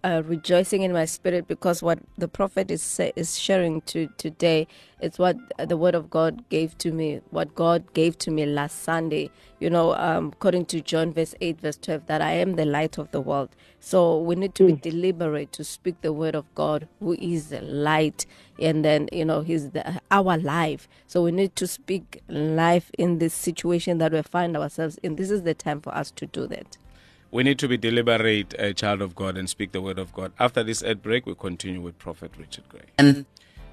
uh, 0.05 0.23
rejoicing 0.27 0.83
in 0.83 0.93
my 0.93 1.07
spirit 1.07 1.49
because 1.49 1.83
what 1.83 1.99
the 2.19 2.29
prophet 2.29 2.71
is 2.71 2.83
sa- 2.83 3.11
is 3.17 3.39
sharing 3.39 3.81
to 3.83 4.09
today 4.19 4.69
is 5.03 5.19
what 5.19 5.37
the 5.69 5.77
word 5.79 5.97
of 5.97 6.11
God 6.11 6.49
gave 6.51 6.79
to 6.79 6.93
me, 6.93 7.23
what 7.31 7.55
God 7.57 7.95
gave 7.95 8.19
to 8.19 8.31
me 8.33 8.47
last 8.47 8.85
Sunday. 8.85 9.31
You 9.61 9.71
know, 9.71 9.95
um, 9.97 10.29
according 10.35 10.67
to 10.67 10.83
John 10.83 11.13
verse 11.15 11.35
eight 11.41 11.61
verse 11.61 11.79
twelve, 11.79 12.07
that 12.07 12.23
I 12.23 12.33
am 12.33 12.57
the 12.57 12.67
light 12.67 12.99
of 12.99 13.11
the 13.13 13.23
world. 13.23 13.51
So 13.81 14.19
we 14.21 14.37
need 14.37 14.55
to 14.57 14.67
be 14.67 14.75
deliberate 14.75 15.53
to 15.55 15.65
speak 15.65 16.01
the 16.03 16.13
word 16.13 16.37
of 16.37 16.47
God, 16.55 16.89
who 17.01 17.15
is 17.15 17.49
the 17.51 17.63
light, 17.63 18.27
and 18.61 18.85
then 18.85 19.09
you 19.13 19.25
know 19.25 19.43
He's 19.43 19.71
the, 19.73 20.01
our 20.11 20.39
life. 20.39 20.89
So 21.09 21.23
we 21.25 21.33
need 21.33 21.57
to 21.57 21.67
speak 21.67 22.23
life 22.29 22.91
in 22.99 23.19
this 23.19 23.35
situation 23.35 23.99
that 23.99 24.13
we 24.13 24.23
find 24.23 24.57
ourselves 24.57 24.99
in. 25.03 25.17
This 25.17 25.31
is 25.31 25.45
the 25.45 25.55
time 25.55 25.81
for 25.81 25.95
us 25.95 26.13
to 26.13 26.27
do 26.27 26.47
that. 26.49 26.79
We 27.35 27.43
need 27.43 27.59
to 27.59 27.67
be 27.67 27.77
deliberate, 27.77 28.55
a 28.61 28.73
child 28.73 29.03
of 29.03 29.17
God, 29.17 29.37
and 29.37 29.51
speak 29.51 29.73
the 29.73 29.83
word 29.83 29.99
of 29.99 30.13
God. 30.13 30.31
After 30.39 30.63
this 30.63 30.85
ad 30.85 31.03
break, 31.03 31.27
we 31.27 31.35
continue 31.35 31.81
with 31.81 31.99
Prophet 31.99 32.31
Richard 32.39 32.69
Gray. 32.69 32.85
And 32.97 33.27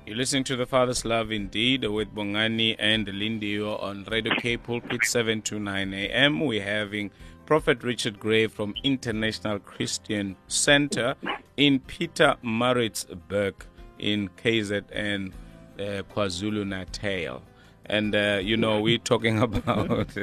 You're 0.04 0.15
listening 0.15 0.45
to 0.45 0.56
The 0.56 0.65
Father's 0.65 1.06
Love 1.06 1.32
Indeed 1.32 1.86
with 1.86 2.12
Bongani 2.12 2.76
and 2.80 3.06
Lindiwe 3.06 3.80
on 3.80 4.04
Radio 4.06 4.34
K 4.39 4.58
Pulpit 4.58 5.06
7 5.06 5.43
to 5.43 5.60
9 5.60 5.93
a.m. 5.93 6.39
We're 6.39 6.63
having 6.63 7.12
Prophet 7.45 7.84
Richard 7.84 8.19
Gray 8.19 8.47
from 8.47 8.74
International 8.84 9.60
Christian 9.60 10.38
Center 10.47 11.13
in 11.56 11.82
Pietermaritzburg 11.82 13.54
in 14.00 14.30
KZN, 14.43 15.34
uh, 15.78 15.82
KwaZulu 16.12 16.65
Natal. 16.65 17.43
And 17.86 18.15
uh, 18.15 18.39
you 18.41 18.58
know 18.58 18.80
we're 18.80 18.98
talking 18.98 19.39
about 19.48 20.15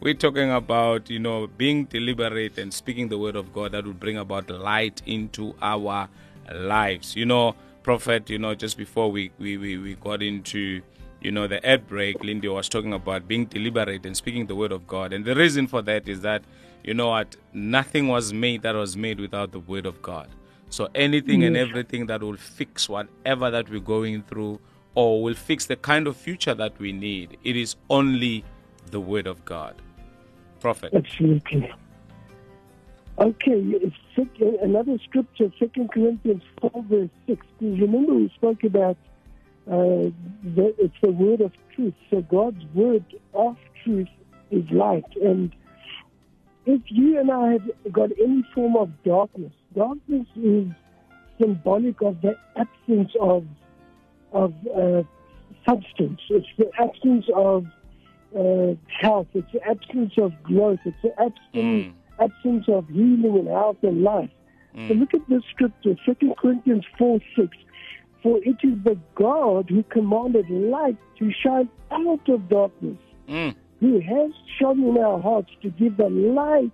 we're 0.00 0.14
talking 0.14 0.50
about 0.50 1.10
you 1.10 1.18
know 1.18 1.46
being 1.46 1.84
deliberate 1.84 2.58
and 2.58 2.72
speaking 2.72 3.08
the 3.08 3.18
word 3.18 3.36
of 3.36 3.52
God 3.52 3.72
that 3.72 3.84
will 3.84 3.92
bring 3.92 4.16
about 4.18 4.50
light 4.50 5.02
into 5.06 5.54
our 5.62 6.08
lives. 6.52 7.16
You 7.16 7.26
know, 7.26 7.54
prophet. 7.82 8.30
You 8.30 8.38
know, 8.38 8.54
just 8.54 8.76
before 8.76 9.10
we 9.10 9.30
we, 9.38 9.56
we, 9.56 9.78
we 9.78 9.94
got 9.94 10.22
into 10.22 10.82
you 11.20 11.30
know 11.32 11.46
the 11.46 11.64
ad 11.66 11.88
break, 11.88 12.22
Lindy 12.22 12.48
was 12.48 12.68
talking 12.68 12.92
about 12.92 13.26
being 13.26 13.46
deliberate 13.46 14.04
and 14.04 14.16
speaking 14.16 14.46
the 14.46 14.56
word 14.56 14.72
of 14.72 14.86
God. 14.86 15.12
And 15.12 15.24
the 15.24 15.34
reason 15.34 15.66
for 15.66 15.82
that 15.82 16.08
is 16.08 16.20
that 16.20 16.42
you 16.82 16.94
know 16.94 17.08
what 17.08 17.36
nothing 17.52 18.08
was 18.08 18.32
made 18.32 18.62
that 18.62 18.74
was 18.74 18.96
made 18.96 19.18
without 19.20 19.52
the 19.52 19.60
word 19.60 19.86
of 19.86 20.02
God. 20.02 20.28
So 20.70 20.88
anything 20.94 21.44
and 21.44 21.56
everything 21.56 22.06
that 22.06 22.20
will 22.20 22.36
fix 22.36 22.88
whatever 22.88 23.50
that 23.50 23.70
we're 23.70 23.78
going 23.80 24.22
through 24.24 24.58
or 24.94 25.22
will 25.22 25.34
fix 25.34 25.66
the 25.66 25.76
kind 25.76 26.06
of 26.06 26.16
future 26.16 26.54
that 26.54 26.78
we 26.78 26.92
need, 26.92 27.36
it 27.44 27.56
is 27.56 27.76
only 27.90 28.44
the 28.90 29.00
word 29.00 29.26
of 29.26 29.44
God. 29.44 29.74
Prophet. 30.60 30.94
Absolutely. 30.94 31.70
Okay, 33.18 33.80
another 34.60 34.98
scripture, 35.04 35.52
Second 35.58 35.92
Corinthians 35.92 36.42
4, 36.60 36.84
verse 36.88 37.10
6. 37.28 37.46
Remember, 37.60 38.14
we 38.14 38.32
spoke 38.34 38.64
about 38.64 38.96
uh, 39.70 40.10
the, 40.42 40.74
it's 40.78 40.94
the 41.00 41.12
word 41.12 41.40
of 41.40 41.52
truth. 41.74 41.94
So 42.10 42.22
God's 42.22 42.64
word 42.74 43.04
of 43.32 43.56
truth 43.84 44.08
is 44.50 44.64
light. 44.70 45.04
And 45.22 45.54
if 46.66 46.82
you 46.86 47.20
and 47.20 47.30
I 47.30 47.52
have 47.52 47.92
got 47.92 48.10
any 48.20 48.44
form 48.54 48.76
of 48.76 48.90
darkness, 49.04 49.52
darkness 49.76 50.26
is 50.36 50.66
symbolic 51.40 52.00
of 52.02 52.20
the 52.20 52.36
absence 52.56 53.12
of 53.20 53.44
of 54.34 54.52
uh, 54.76 55.02
substance. 55.66 56.20
It's 56.30 56.46
the 56.58 56.70
absence 56.78 57.26
of 57.34 57.66
uh, 58.36 58.74
health. 59.00 59.28
It's 59.34 59.50
the 59.52 59.62
absence 59.66 60.12
of 60.18 60.32
growth. 60.42 60.80
It's 60.84 60.96
the 61.02 61.12
absence 61.20 61.94
absence 62.20 62.64
of 62.68 62.86
healing 62.88 63.36
and 63.38 63.48
health 63.48 63.78
and 63.82 64.02
life. 64.02 64.30
So 64.88 64.94
look 64.94 65.14
at 65.14 65.20
this 65.28 65.42
scripture, 65.50 65.94
2 66.04 66.34
Corinthians 66.38 66.84
4 66.98 67.18
6. 67.36 67.48
For 68.22 68.38
it 68.38 68.56
is 68.62 68.74
the 68.84 68.98
God 69.14 69.68
who 69.68 69.82
commanded 69.84 70.48
light 70.50 70.96
to 71.18 71.30
shine 71.32 71.68
out 71.90 72.28
of 72.28 72.48
darkness, 72.48 72.98
Mm. 73.28 73.54
who 73.80 74.00
has 74.00 74.30
shone 74.58 74.82
in 74.82 74.98
our 74.98 75.20
hearts 75.20 75.50
to 75.62 75.70
give 75.70 75.96
the 75.96 76.08
light 76.10 76.72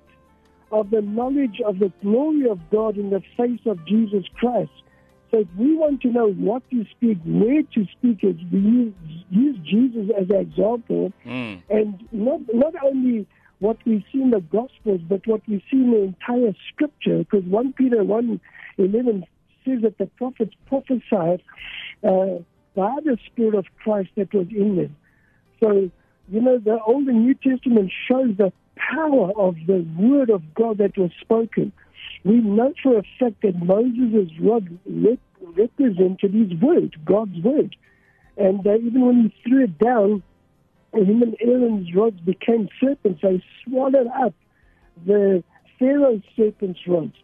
of 0.73 0.91
the 0.91 1.03
knowledge 1.03 1.61
of 1.65 1.79
the 1.79 1.93
glory 2.03 2.49
of 2.49 2.59
God 2.71 2.97
in 2.97 3.11
the 3.11 3.21
face 3.37 3.61
of 3.67 3.85
Jesus 3.87 4.25
Christ. 4.35 4.71
So 5.31 5.39
if 5.39 5.49
we 5.57 5.77
want 5.77 6.03
to 6.03 6.09
know 6.09 6.33
what 6.33 6.69
to 6.71 6.85
speak, 6.91 7.19
where 7.25 7.63
to 7.63 7.87
speak 7.93 8.25
it, 8.25 8.37
we 8.53 8.59
use, 8.59 8.95
use 9.31 9.59
Jesus 9.65 10.11
as 10.21 10.29
an 10.29 10.37
example 10.37 11.13
Mm. 11.25 11.63
and 11.71 12.09
not 12.13 12.41
not 12.53 12.75
only 12.83 13.27
what 13.61 13.77
we 13.85 14.05
see 14.11 14.23
in 14.23 14.31
the 14.31 14.41
Gospels, 14.41 15.01
but 15.09 15.27
what 15.27 15.43
we 15.47 15.63
see 15.71 15.77
in 15.77 15.91
the 15.93 16.03
entire 16.03 16.55
Scripture. 16.73 17.19
Because 17.19 17.45
1 17.45 17.75
Peter 17.75 18.03
1 18.03 18.41
11 18.79 19.25
says 19.65 19.83
that 19.83 19.99
the 19.99 20.07
prophets 20.07 20.55
prophesied 20.67 21.43
uh, 22.03 22.39
by 22.75 22.97
the 23.05 23.19
Spirit 23.27 23.55
of 23.55 23.67
Christ 23.83 24.11
that 24.17 24.33
was 24.33 24.47
in 24.51 24.77
them. 24.77 24.97
So, 25.61 25.91
you 26.31 26.41
know, 26.41 26.59
the 26.59 26.81
Old 26.83 27.07
and 27.09 27.25
New 27.27 27.35
Testament 27.35 27.93
shows 28.09 28.37
the 28.39 28.53
power 28.77 29.31
of 29.37 29.57
the 29.67 29.87
Word 29.99 30.31
of 30.31 30.43
God 30.55 30.79
that 30.79 30.97
was 30.97 31.11
spoken. 31.21 31.73
We 32.25 32.37
know 32.37 32.73
for 32.83 32.99
a 32.99 33.03
fact 33.19 33.43
that 33.43 33.63
Moses' 33.63 34.31
rod 34.41 34.69
rep- 34.87 35.19
represented 35.41 36.35
his 36.35 36.61
word, 36.61 36.97
God's 37.05 37.39
word. 37.43 37.77
And 38.37 38.67
uh, 38.67 38.77
even 38.77 39.07
when 39.07 39.23
he 39.23 39.43
threw 39.49 39.65
it 39.65 39.79
down, 39.79 40.23
him 40.93 41.23
and 41.23 41.37
Aaron's 41.41 41.95
rods 41.95 42.21
became 42.21 42.69
serpents. 42.81 43.21
They 43.23 43.43
swallowed 43.65 44.09
up 44.09 44.35
the 45.07 45.43
Pharaoh's 45.79 46.23
serpent's 46.37 46.81
rods. 46.87 47.15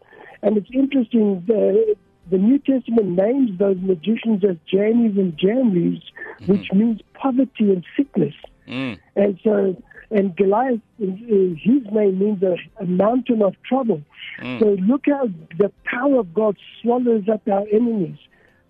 And 0.41 0.57
it's 0.57 0.69
interesting, 0.73 1.43
the, 1.47 1.95
the 2.29 2.37
New 2.37 2.59
Testament 2.59 3.09
names 3.09 3.57
those 3.57 3.77
magicians 3.79 4.43
as 4.43 4.57
Jannes 4.71 5.17
and 5.17 5.37
Jambres, 5.37 6.01
which 6.45 6.71
means 6.73 7.01
poverty 7.13 7.71
and 7.71 7.83
sickness. 7.95 8.35
Mm. 8.67 8.99
And 9.15 9.39
so, 9.43 9.81
and 10.09 10.35
Goliath, 10.35 10.79
his 10.97 11.83
name 11.91 12.19
means 12.19 12.41
a, 12.43 12.55
a 12.81 12.85
mountain 12.85 13.41
of 13.41 13.55
trouble. 13.63 14.01
Mm. 14.41 14.59
So 14.59 14.65
look 14.81 15.05
how 15.07 15.27
the 15.57 15.71
power 15.85 16.19
of 16.19 16.33
God 16.33 16.55
swallows 16.81 17.27
up 17.31 17.41
our 17.47 17.65
enemies. 17.71 18.17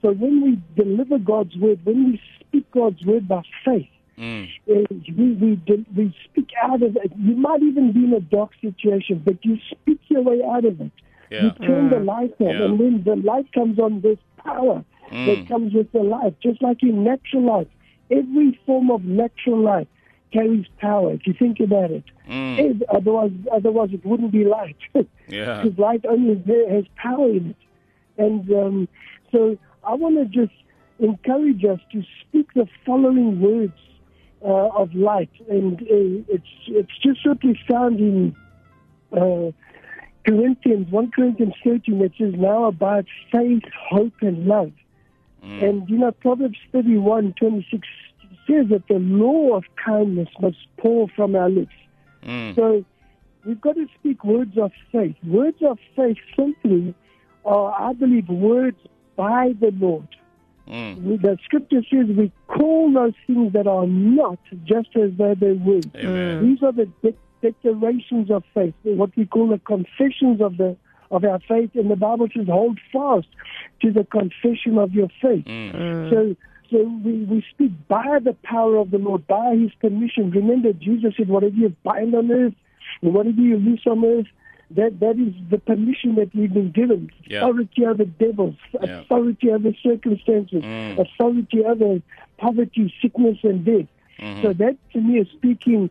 So 0.01 0.13
when 0.13 0.41
we 0.41 0.61
deliver 0.81 1.17
God's 1.19 1.55
word, 1.57 1.79
when 1.83 2.11
we 2.11 2.21
speak 2.39 2.69
God's 2.71 3.03
word 3.05 3.27
by 3.27 3.41
faith, 3.63 3.87
Mm. 4.17 4.49
We, 4.65 5.33
we, 5.33 5.61
we 5.95 6.15
speak 6.25 6.49
out 6.63 6.81
of 6.81 6.95
it. 6.95 7.11
You 7.17 7.35
might 7.35 7.61
even 7.61 7.91
be 7.91 8.05
in 8.05 8.13
a 8.13 8.19
dark 8.19 8.49
situation, 8.61 9.21
but 9.23 9.45
you 9.45 9.59
speak 9.69 9.99
your 10.07 10.23
way 10.23 10.41
out 10.43 10.65
of 10.65 10.81
it. 10.81 10.91
Yeah. 11.29 11.43
You 11.43 11.51
turn 11.67 11.89
the 11.89 11.97
mm. 11.97 12.05
light 12.05 12.33
on, 12.39 12.47
Yeah. 12.47 12.63
and 12.63 12.79
when 12.79 13.03
the 13.03 13.15
light 13.15 13.51
comes 13.53 13.77
on, 13.77 14.01
there's 14.01 14.17
power 14.43 14.83
that 15.11 15.15
mm. 15.37 15.47
comes 15.47 15.73
with 15.73 15.91
the 15.91 15.99
light. 15.99 16.39
Just 16.41 16.61
like 16.63 16.81
in 16.81 17.03
natural 17.03 17.43
light, 17.43 17.69
every 18.09 18.59
form 18.65 18.89
of 18.89 19.03
natural 19.03 19.59
light 19.59 19.87
carries 20.31 20.65
power. 20.79 21.13
If 21.13 21.25
you 21.27 21.33
think 21.33 21.59
about 21.59 21.91
it, 21.91 22.03
Mm. 22.29 22.59
Eh, 22.81 22.85
otherwise, 22.89 23.31
otherwise 23.53 23.89
it 23.93 24.05
wouldn't 24.05 24.31
be 24.33 24.43
light. 24.43 24.75
Yeah. 25.29 25.61
because 25.63 25.77
light 25.79 26.05
only 26.07 26.35
has 26.69 26.85
power 26.95 27.29
in 27.29 27.49
it. 27.51 27.55
And 28.17 28.51
um, 28.51 28.87
so 29.31 29.57
I 29.83 29.93
want 29.93 30.15
to 30.17 30.25
just 30.25 30.57
encourage 30.99 31.63
us 31.65 31.79
to 31.93 32.03
speak 32.21 32.53
the 32.53 32.67
following 32.85 33.39
words 33.41 33.77
uh, 34.43 34.69
of 34.81 34.93
light, 34.95 35.29
and 35.49 35.81
uh, 35.81 36.33
it's 36.35 36.53
it's 36.67 36.97
just 37.01 37.23
simply 37.23 37.59
found 37.69 37.99
in 37.99 38.35
uh, 39.13 39.51
Corinthians, 40.25 40.91
1 40.91 41.11
Corinthians 41.11 41.53
13, 41.63 41.97
which 41.99 42.19
is 42.19 42.33
Now 42.35 42.65
about 42.65 43.05
faith, 43.31 43.63
hope, 43.89 44.13
and 44.21 44.45
love. 44.47 44.71
And, 45.43 45.87
you 45.89 45.97
know, 45.97 46.11
Proverbs 46.11 46.57
31, 46.73 47.33
26 47.39 47.87
says 48.47 48.67
that 48.69 48.87
the 48.87 48.99
law 48.99 49.57
of 49.57 49.63
kindness 49.83 50.29
must 50.39 50.57
pour 50.77 51.07
from 51.09 51.35
our 51.35 51.49
lips. 51.49 51.75
Mm. 52.23 52.55
So 52.55 52.85
we've 53.45 53.61
got 53.61 53.75
to 53.75 53.87
speak 53.99 54.23
words 54.23 54.57
of 54.57 54.71
faith. 54.91 55.15
Words 55.25 55.61
of 55.61 55.77
faith 55.95 56.17
simply 56.35 56.95
are, 57.45 57.89
I 57.89 57.93
believe, 57.93 58.27
words 58.29 58.77
by 59.15 59.53
the 59.59 59.71
Lord. 59.71 60.07
Mm. 60.67 61.21
The 61.21 61.37
scripture 61.45 61.81
says 61.89 62.07
we 62.07 62.31
call 62.47 62.91
those 62.91 63.13
things 63.25 63.53
that 63.53 63.67
are 63.67 63.87
not 63.87 64.39
just 64.65 64.89
as 64.95 65.11
though 65.17 65.35
they 65.35 65.53
were. 65.53 65.81
Amen. 65.95 66.45
These 66.45 66.63
are 66.63 66.73
the 66.73 66.89
de- 67.01 67.15
declarations 67.41 68.29
of 68.29 68.43
faith, 68.53 68.73
what 68.83 69.15
we 69.15 69.25
call 69.25 69.47
the 69.47 69.59
confessions 69.59 70.41
of 70.41 70.57
the 70.57 70.75
of 71.09 71.23
our 71.23 71.39
faith. 71.47 71.71
And 71.75 71.89
the 71.89 71.95
Bible 71.95 72.27
says, 72.35 72.47
hold 72.47 72.79
fast 72.91 73.27
to 73.81 73.91
the 73.91 74.03
confession 74.03 74.77
of 74.77 74.91
your 74.91 75.07
faith. 75.21 75.45
Mm. 75.45 76.09
So, 76.09 76.35
so 76.69 76.83
we, 77.03 77.23
we 77.23 77.43
speak 77.53 77.71
by 77.87 78.19
the 78.23 78.33
power 78.43 78.77
of 78.77 78.91
the 78.91 78.97
Lord, 78.97 79.25
by 79.27 79.55
His 79.55 79.71
permission. 79.79 80.31
Remember, 80.31 80.73
Jesus 80.73 81.13
said, 81.17 81.27
"Whatever 81.29 81.55
you 81.55 81.75
bind 81.83 82.13
on 82.15 82.31
earth, 82.31 82.53
and 83.01 83.13
whatever 83.13 83.39
you 83.41 83.57
loose 83.57 83.85
on 83.85 84.03
earth." 84.05 84.27
That 84.71 84.99
that 84.99 85.15
is 85.17 85.33
the 85.49 85.59
permission 85.59 86.15
that 86.15 86.35
we've 86.35 86.53
been 86.53 86.71
given. 86.71 87.09
Yeah. 87.25 87.37
Authority 87.45 87.85
over 87.85 88.03
devils, 88.03 88.55
Yeah. 88.73 88.99
authority 88.99 89.49
over 89.49 89.71
circumstances, 89.81 90.61
Mm. 90.61 90.99
authority 90.99 91.63
over 91.63 92.01
poverty, 92.37 92.93
sickness, 93.01 93.37
and 93.43 93.63
death. 93.63 93.87
Mhm. 94.19 94.41
So 94.41 94.51
that 94.53 94.75
to 94.91 94.99
me 94.99 95.19
is 95.19 95.27
speaking 95.29 95.89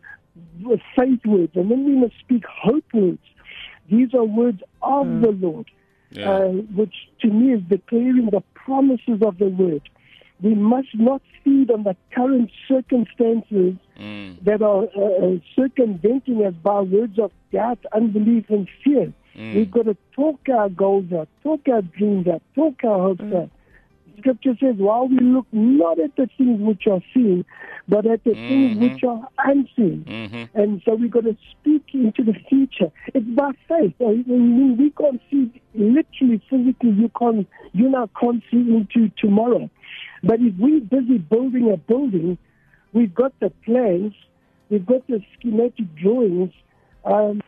with 0.61 0.79
faith 0.95 1.25
words, 1.25 1.55
and 1.55 1.71
then 1.71 1.85
we 1.85 1.95
must 1.95 2.19
speak 2.19 2.45
hope 2.45 2.85
words. 2.93 3.17
These 3.89 4.13
are 4.13 4.23
words 4.23 4.61
of 4.83 5.21
the 5.21 5.31
Lord, 5.31 5.65
Yeah. 6.11 6.29
uh, 6.29 6.49
which 6.75 6.93
to 7.21 7.29
me 7.29 7.53
is 7.53 7.61
declaring 7.63 8.27
the 8.29 8.41
promises 8.53 9.23
of 9.23 9.39
the 9.39 9.47
word. 9.49 9.81
We 10.41 10.53
must 10.55 10.89
not 10.93 11.21
feed 11.43 11.71
on 11.71 11.83
the 11.83 11.95
current 12.13 12.51
circumstances 12.67 13.75
Mm. 13.99 14.43
that 14.43 14.61
are 14.61 14.83
uh, 14.95 15.25
uh, 15.25 15.37
circumventing 15.55 16.45
us 16.45 16.53
by 16.61 16.81
words 16.81 17.17
of 17.17 17.31
doubt, 17.51 17.79
unbelief, 17.95 18.45
and 18.49 18.67
fear. 18.83 19.11
Mm. 19.35 19.55
We've 19.55 19.71
got 19.71 19.85
to 19.85 19.97
talk 20.15 20.39
our 20.53 20.69
goals 20.69 21.11
out, 21.11 21.27
talk 21.41 21.61
our 21.67 21.81
dreams 21.81 22.27
out, 22.27 22.43
talk 22.53 22.75
our 22.83 22.99
hopes 22.99 23.23
out. 23.33 23.49
Scripture 24.19 24.55
says, 24.59 24.75
while 24.77 25.07
we 25.07 25.17
look 25.19 25.45
not 25.51 25.99
at 25.99 26.15
the 26.15 26.27
things 26.37 26.59
which 26.61 26.85
are 26.87 27.01
seen, 27.13 27.43
but 27.87 28.05
at 28.05 28.23
the 28.23 28.33
things 28.33 28.77
Mhm. 28.77 28.81
which 28.81 29.03
are 29.03 29.27
unseen. 29.45 30.03
Mhm. 30.07 30.49
And 30.55 30.81
so 30.85 30.95
we've 30.95 31.09
got 31.11 31.23
to 31.23 31.35
speak 31.51 31.83
into 31.93 32.23
the 32.23 32.33
future. 32.33 32.91
It's 33.13 33.25
by 33.27 33.51
faith. 33.67 33.93
I 34.01 34.23
mean, 34.27 34.77
we 34.77 34.89
can't 34.91 35.21
see 35.31 35.49
literally, 35.75 36.39
physically. 36.49 36.91
You 36.91 37.09
can't, 37.17 37.47
you 37.73 37.89
now 37.89 38.09
can't 38.19 38.43
see 38.51 38.57
into 38.75 39.09
tomorrow. 39.17 39.69
But 40.23 40.39
if 40.39 40.53
we're 40.57 40.81
busy 40.81 41.17
building 41.17 41.71
a 41.71 41.77
building, 41.77 42.37
we've 42.93 43.13
got 43.13 43.33
the 43.39 43.51
plans, 43.65 44.13
we've 44.69 44.85
got 44.85 45.05
the 45.07 45.21
schematic 45.37 45.95
drawings. 45.95 46.53
Um, 47.05 47.41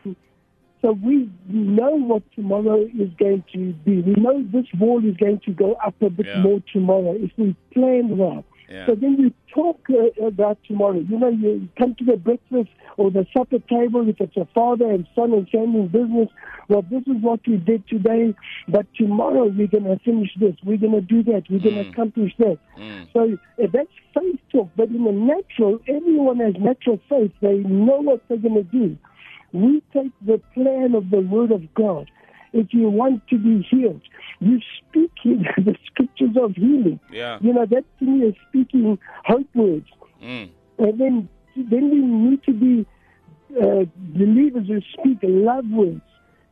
so 0.82 0.92
we 0.92 1.30
know 1.46 1.90
what 1.90 2.22
tomorrow 2.34 2.82
is 2.82 3.10
going 3.18 3.44
to 3.52 3.72
be. 3.84 4.00
We 4.00 4.14
know 4.14 4.42
this 4.50 4.66
wall 4.78 5.04
is 5.04 5.16
going 5.16 5.40
to 5.44 5.52
go 5.52 5.74
up 5.74 5.94
a 6.00 6.08
bit 6.08 6.26
Yeah. 6.26 6.40
more 6.40 6.62
tomorrow 6.72 7.14
if 7.18 7.30
we 7.36 7.54
plan 7.74 8.16
well. 8.16 8.44
Yeah. 8.70 8.86
So 8.86 8.94
then 8.94 9.16
you 9.18 9.32
talk 9.52 9.80
uh, 9.90 10.24
about 10.24 10.58
tomorrow. 10.66 11.00
You 11.00 11.18
know, 11.18 11.28
you 11.28 11.68
come 11.76 11.96
to 11.96 12.04
the 12.04 12.16
breakfast 12.16 12.70
or 12.96 13.10
the 13.10 13.26
supper 13.36 13.58
table 13.58 14.08
if 14.08 14.20
it's 14.20 14.36
a 14.36 14.46
father 14.54 14.88
and 14.88 15.06
son 15.14 15.32
and 15.32 15.48
family 15.48 15.88
business. 15.88 16.28
Well, 16.68 16.82
this 16.82 17.02
is 17.08 17.20
what 17.20 17.40
we 17.48 17.56
did 17.56 17.86
today, 17.88 18.32
but 18.68 18.86
tomorrow 18.96 19.46
we're 19.46 19.66
going 19.66 19.84
to 19.84 19.98
finish 20.04 20.30
this. 20.38 20.54
We're 20.64 20.76
going 20.78 20.92
to 20.92 21.00
do 21.00 21.24
that. 21.24 21.42
We're 21.50 21.58
going 21.58 21.74
to 21.74 21.80
Mm. 21.84 21.90
accomplish 21.92 22.32
that. 22.38 22.58
Mm. 22.78 23.08
So 23.12 23.20
uh, 23.62 23.66
that's 23.72 23.90
faith 24.14 24.38
talk. 24.52 24.70
But 24.76 24.88
in 24.90 25.02
the 25.02 25.12
natural, 25.12 25.80
everyone 25.88 26.38
has 26.38 26.54
natural 26.56 27.00
faith. 27.08 27.32
They 27.40 27.58
know 27.58 28.00
what 28.02 28.20
they're 28.28 28.36
going 28.38 28.54
to 28.54 28.62
do. 28.62 28.96
We 29.52 29.82
take 29.92 30.12
the 30.24 30.40
plan 30.54 30.94
of 30.94 31.10
the 31.10 31.20
Word 31.20 31.50
of 31.50 31.62
God. 31.74 32.08
If 32.52 32.74
you 32.74 32.90
want 32.90 33.26
to 33.28 33.38
be 33.38 33.66
healed, 33.70 34.02
you 34.40 34.60
speak 34.78 35.12
the 35.24 35.74
scriptures 35.86 36.36
of 36.40 36.54
healing. 36.54 36.98
Yeah. 37.12 37.38
You 37.40 37.52
know, 37.54 37.66
that 37.66 37.84
to 37.98 38.04
me 38.04 38.26
is 38.26 38.34
speaking 38.48 38.98
hope 39.24 39.46
words. 39.54 39.86
Mm. 40.22 40.50
And 40.78 41.00
then, 41.00 41.28
then 41.56 41.90
we 41.90 42.00
need 42.00 42.42
to 42.44 42.52
be 42.52 42.86
uh, 43.60 43.84
believers 43.96 44.66
who 44.68 44.80
speak 44.98 45.18
love 45.22 45.64
words. 45.70 46.02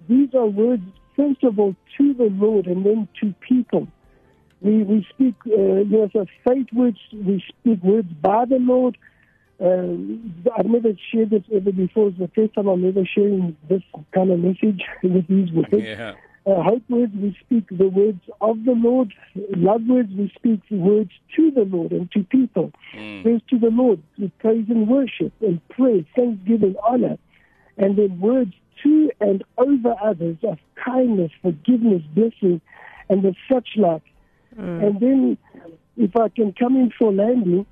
These 0.09 0.35
are 0.35 0.47
words, 0.47 0.83
first 1.17 1.43
of 1.43 1.59
all, 1.59 1.75
to 1.99 2.15
the 2.15 2.31
Lord 2.33 2.67
and 2.67 2.85
then 2.85 3.09
to 3.21 3.35
people. 3.41 3.89
We, 4.61 4.83
we 4.83 5.07
speak, 5.15 5.35
uh, 5.47 5.51
you 5.51 5.85
know, 5.85 6.09
so 6.13 6.27
faith 6.47 6.67
words, 6.73 6.99
we 7.13 7.43
speak 7.49 7.83
words 7.83 8.09
by 8.21 8.45
the 8.45 8.59
Lord. 8.59 8.99
Um, 9.61 10.35
I've 10.57 10.67
never 10.67 10.91
shared 11.13 11.31
this 11.31 11.43
ever 11.53 11.73
before. 11.73 12.09
It's 12.09 12.19
the 12.19 12.31
first 12.35 12.55
time 12.55 12.69
I'm 12.69 12.87
ever 12.87 13.05
sharing 13.05 13.57
this 13.69 13.83
kind 14.15 14.31
of 14.31 14.39
message 14.39 14.83
with 15.03 15.27
these 15.27 15.51
words. 15.53 15.69
Yeah. 15.73 16.15
Uh, 16.47 16.63
hope 16.63 16.83
words, 16.89 17.13
we 17.15 17.37
speak 17.45 17.69
the 17.77 17.89
words 17.89 18.21
of 18.41 18.65
the 18.65 18.73
Lord. 18.73 19.13
Love 19.35 19.83
words, 19.87 20.11
we 20.17 20.33
speak 20.35 20.61
the 20.71 20.79
words 20.79 21.11
to 21.37 21.51
the 21.51 21.63
Lord 21.63 21.93
and 21.93 22.11
to 22.13 22.23
people. 22.25 22.73
Mm. 22.95 23.23
Praise 23.23 23.43
to 23.51 23.59
the 23.59 23.69
Lord 23.69 24.03
with 24.17 24.31
praise 24.39 24.65
and 24.69 24.89
worship 24.89 25.33
and 25.43 25.61
praise, 25.69 26.07
thanksgiving, 26.17 26.77
honor. 26.89 27.19
And 27.77 27.99
then 27.99 28.21
words 28.21 28.55
to 28.83 29.11
and 29.21 29.45
over 29.59 29.95
others 30.03 30.37
of 30.43 30.59
kindness, 30.83 31.33
forgiveness, 31.43 32.03
blessing, 32.15 32.61
and 33.11 33.23
the 33.23 33.35
such 33.53 33.69
like. 33.77 34.03
And 34.57 35.01
then, 35.01 35.39
if 35.97 36.17
I 36.17 36.29
can 36.29 36.53
come 36.53 36.77
in 36.77 36.91
for 36.99 37.13
landing, 37.13 37.67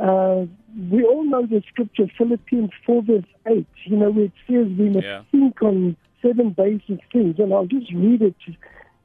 uh, 0.00 0.46
we 0.90 1.02
all 1.04 1.24
know 1.24 1.44
the 1.46 1.62
scripture, 1.68 2.06
Philippians 2.16 2.70
4, 2.86 3.02
verse 3.02 3.24
8, 3.46 3.66
you 3.86 3.96
know, 3.96 4.10
where 4.10 4.24
it 4.26 4.32
says 4.48 4.66
we 4.78 4.90
must 4.90 5.04
Yeah. 5.06 5.22
think 5.32 5.60
on 5.62 5.96
seven 6.22 6.50
basic 6.50 7.00
things. 7.12 7.36
And 7.38 7.52
I'll 7.52 7.66
just 7.66 7.92
read 7.92 8.22
it. 8.22 8.36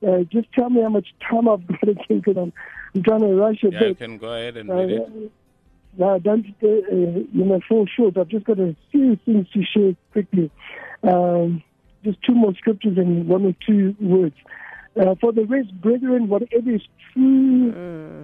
Uh, 0.05 0.23
just 0.31 0.51
tell 0.53 0.69
me 0.69 0.81
how 0.81 0.89
much 0.89 1.07
time 1.29 1.47
I've 1.47 1.65
got 1.67 1.83
again 1.83 2.19
because 2.19 2.37
I'm, 2.37 2.53
I'm 2.95 3.03
trying 3.03 3.21
to 3.21 3.33
rush 3.35 3.63
a 3.63 3.69
Yeah, 3.71 3.79
bit. 3.79 3.87
you 3.89 3.95
can 3.95 4.17
go 4.17 4.33
ahead 4.33 4.57
and 4.57 4.69
Uh, 4.69 4.75
read 4.75 4.91
it. 4.91 5.31
no, 5.97 6.19
don't 6.19 6.45
uh, 6.61 6.67
uh, 6.67 7.19
you 7.31 7.45
know 7.45 7.59
fall 7.69 7.87
short. 7.87 8.17
I've 8.17 8.27
just 8.27 8.45
got 8.45 8.59
a 8.59 8.75
few 8.91 9.15
things 9.25 9.47
to 9.51 9.63
share 9.63 9.95
quickly. 10.11 10.51
Um, 11.03 11.63
just 12.03 12.17
two 12.27 12.33
more 12.35 12.53
scriptures 12.55 12.97
and 12.97 13.27
one 13.27 13.45
or 13.45 13.55
two 13.65 13.95
words. 14.01 14.35
Uh, 14.99 15.15
for 15.21 15.31
the 15.31 15.45
rest, 15.45 15.73
brethren, 15.81 16.27
whatever 16.27 16.69
is 16.71 16.81
true, 17.13 17.71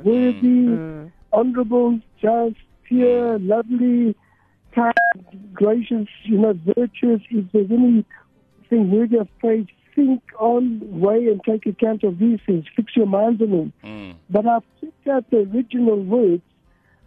worthy, 0.04 0.80
honorable, 1.32 2.00
just, 2.22 2.56
pure, 2.84 3.40
lovely, 3.40 4.16
kind, 4.74 4.94
gracious, 5.54 6.08
you 6.24 6.38
know, 6.38 6.58
virtuous, 6.76 7.22
if 7.30 7.46
there's 7.52 7.72
anything 7.72 8.92
worthy 8.92 9.18
of 9.18 9.28
praise, 9.40 9.68
think 9.96 10.22
on, 10.40 10.80
weigh, 11.00 11.28
and 11.28 11.42
take 11.44 11.66
account 11.66 12.04
of 12.04 12.20
these 12.20 12.40
things. 12.46 12.66
Fix 12.76 12.96
your 12.96 13.06
minds 13.06 13.42
on 13.42 13.52
them. 13.52 13.74
Mm. 13.84 14.16
But 14.30 14.46
I've 14.46 14.64
checked 14.80 15.08
out 15.08 15.30
the 15.30 15.40
original 15.40 16.02
words 16.02 16.42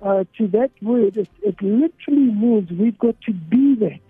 uh, 0.02 0.24
to 0.38 0.48
that 0.48 0.70
word. 0.82 1.16
It, 1.16 1.28
it 1.42 1.62
literally 1.62 2.32
means 2.32 2.70
we've 2.70 2.98
got 2.98 3.20
to 3.22 3.32
be 3.32 3.74
that. 3.76 4.00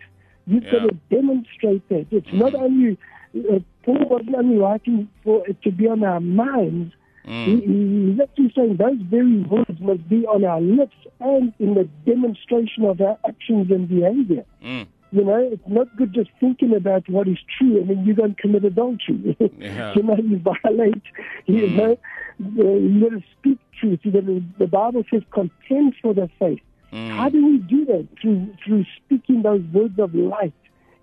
You've 0.47 0.65
got 0.65 0.89
to 0.89 0.97
demonstrate 1.09 1.89
that. 1.89 2.07
It's 2.11 2.33
not 2.33 2.55
only, 2.55 2.99
uh, 3.37 3.61
Paul 3.85 4.09
wasn't 4.09 4.35
only 4.35 4.59
writing 4.59 5.09
for 5.23 5.47
it 5.47 5.63
to 5.63 5.71
be 5.71 5.87
on 5.87 6.03
our 6.03 6.21
minds. 6.21 6.95
He, 7.25 7.31
Mm. 7.31 8.11
he's 8.11 8.21
actually 8.21 8.53
saying 8.57 8.77
those 8.79 9.01
very 9.03 9.43
words 9.43 9.79
must 9.81 10.09
be 10.09 10.27
on 10.27 10.45
our 10.45 10.61
lips 10.61 10.97
and 11.21 11.53
in 11.61 11.75
the 11.75 11.89
demonstration 12.05 12.85
of 12.85 13.01
our 13.01 13.17
actions 13.29 13.71
and 13.71 13.89
behavior. 13.89 14.45
Mm. 14.65 14.87
You 15.13 15.25
know, 15.25 15.37
it's 15.53 15.63
not 15.69 15.95
good 15.97 16.13
just 16.15 16.31
thinking 16.41 16.75
about 16.75 17.09
what 17.09 17.29
is 17.29 17.39
true 17.59 17.79
and 17.81 17.89
then 17.91 18.05
you 18.05 18.15
don't 18.15 18.37
commit 18.39 18.65
adultery. 18.65 19.37
Yeah. 19.59 19.95
you 19.95 20.03
know, 20.03 20.17
you 20.17 20.39
violate, 20.41 21.03
you 21.47 21.63
Mm. 21.69 21.77
know, 21.77 21.99
you 22.41 23.01
got 23.01 23.11
to 23.11 23.23
speak 23.39 23.59
truth. 23.79 24.01
You 24.03 24.11
got 24.13 24.27
to, 24.27 24.43
the 24.59 24.67
Bible 24.67 25.05
says 25.11 25.23
contend 25.33 25.95
for 26.03 26.15
the 26.15 26.29
faith. 26.41 26.61
How 26.91 27.29
do 27.31 27.47
we 27.47 27.57
do 27.59 27.85
that? 27.87 28.07
Through, 28.21 28.55
through 28.65 28.85
speaking 28.97 29.43
those 29.43 29.63
words 29.73 29.99
of 29.99 30.15
light 30.15 30.53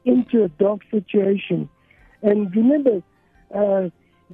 into 0.05 0.43
a 0.43 0.49
dark 0.49 0.81
situation. 0.91 1.67
And 2.21 2.55
remember, 2.55 3.01
uh, 3.55 3.89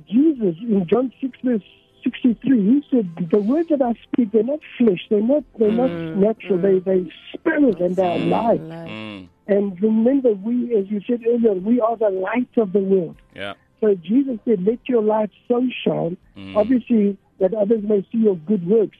Jesus 0.07 0.55
in 0.61 0.85
John 0.87 1.11
6 1.21 1.37
verse 1.43 1.63
63, 2.03 2.61
he 2.61 2.85
said, 2.91 3.29
the 3.31 3.39
words 3.39 3.69
that 3.69 3.81
I 3.81 3.93
speak, 4.03 4.31
they're 4.31 4.43
not 4.43 4.59
flesh, 4.77 4.99
they're 5.09 5.21
not, 5.21 5.43
they're 5.57 5.71
not 5.71 5.89
mm, 5.89 6.17
natural, 6.17 6.59
they, 6.59 6.79
mm. 6.79 6.85
they 6.85 7.11
spirit 7.33 7.79
and 7.81 7.95
they're 7.95 8.17
alive. 8.17 8.61
Like, 8.61 8.85
Mm. 8.87 9.29
And 9.47 9.79
remember, 9.81 10.31
we, 10.33 10.75
as 10.75 10.89
you 10.89 11.01
said 11.07 11.21
earlier, 11.27 11.53
we 11.53 11.79
are 11.79 11.95
the 11.97 12.09
light 12.09 12.49
of 12.57 12.73
the 12.73 12.79
world. 12.79 13.15
Yeah. 13.35 13.53
So 13.79 13.93
Jesus 13.95 14.39
said, 14.45 14.63
let 14.63 14.79
your 14.87 15.03
light 15.03 15.29
so 15.47 15.61
shine, 15.83 16.17
mm. 16.35 16.55
obviously, 16.55 17.17
that 17.39 17.53
others 17.53 17.83
may 17.83 18.01
see 18.11 18.19
your 18.19 18.37
good 18.37 18.65
works. 18.65 18.97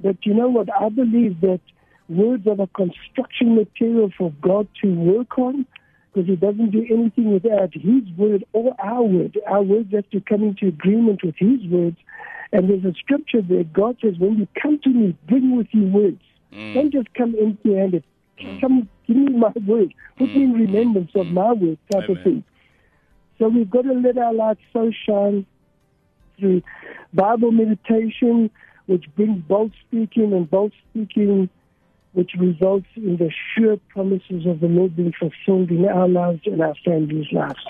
But 0.00 0.24
you 0.24 0.34
know 0.34 0.48
what? 0.48 0.68
I 0.72 0.88
believe 0.88 1.40
that 1.40 1.60
words 2.08 2.46
are 2.46 2.56
the 2.56 2.68
construction 2.68 3.56
material 3.56 4.10
for 4.16 4.32
God 4.40 4.68
to 4.82 4.94
work 4.94 5.38
on 5.38 5.66
because 6.12 6.28
he 6.28 6.36
doesn't 6.36 6.70
do 6.70 6.84
anything 6.90 7.32
without 7.32 7.72
his 7.74 8.02
word 8.16 8.44
or 8.52 8.74
our 8.82 9.02
word. 9.02 9.38
Our 9.46 9.62
words 9.62 9.92
have 9.92 10.08
to 10.10 10.20
come 10.20 10.42
into 10.42 10.68
agreement 10.68 11.20
with 11.22 11.36
his 11.36 11.64
words. 11.66 11.96
And 12.52 12.68
there's 12.68 12.84
a 12.84 12.96
scripture 12.98 13.42
there. 13.42 13.64
God 13.64 13.98
says, 14.02 14.14
when 14.18 14.38
you 14.38 14.48
come 14.60 14.78
to 14.84 14.88
me, 14.88 15.16
bring 15.28 15.56
with 15.56 15.68
you 15.72 15.86
words. 15.88 16.20
Mm. 16.52 16.74
Don't 16.74 16.92
just 16.92 17.12
come 17.14 17.34
empty 17.40 17.74
handed. 17.74 18.04
Mm. 18.40 18.60
Come, 18.60 18.88
give 19.06 19.16
me 19.16 19.32
my 19.32 19.52
word. 19.66 19.92
Put 20.16 20.28
me 20.28 20.44
in 20.44 20.54
mm. 20.54 20.60
remembrance 20.60 21.10
of 21.14 21.26
my 21.26 21.52
word, 21.52 21.78
type 21.92 22.04
Amen. 22.04 22.16
of 22.16 22.24
thing. 22.24 22.44
So 23.38 23.48
we've 23.48 23.70
got 23.70 23.82
to 23.82 23.92
let 23.92 24.16
our 24.18 24.32
light 24.32 24.58
so 24.72 24.90
shine 25.06 25.46
through 26.38 26.62
Bible 27.12 27.52
meditation, 27.52 28.50
which 28.86 29.04
brings 29.14 29.42
bold 29.42 29.72
speaking, 29.86 30.32
and 30.32 30.50
bold 30.50 30.72
speaking, 30.90 31.48
which 32.18 32.32
results 32.36 32.88
in 32.96 33.16
the 33.16 33.30
sure 33.54 33.76
promises 33.90 34.44
of 34.44 34.58
the 34.58 34.66
Lord 34.66 34.96
being 34.96 35.12
fulfilled 35.12 35.70
in 35.70 35.84
our 35.84 36.08
lives 36.08 36.40
and 36.46 36.60
our 36.60 36.74
families' 36.84 37.30
lives. 37.30 37.64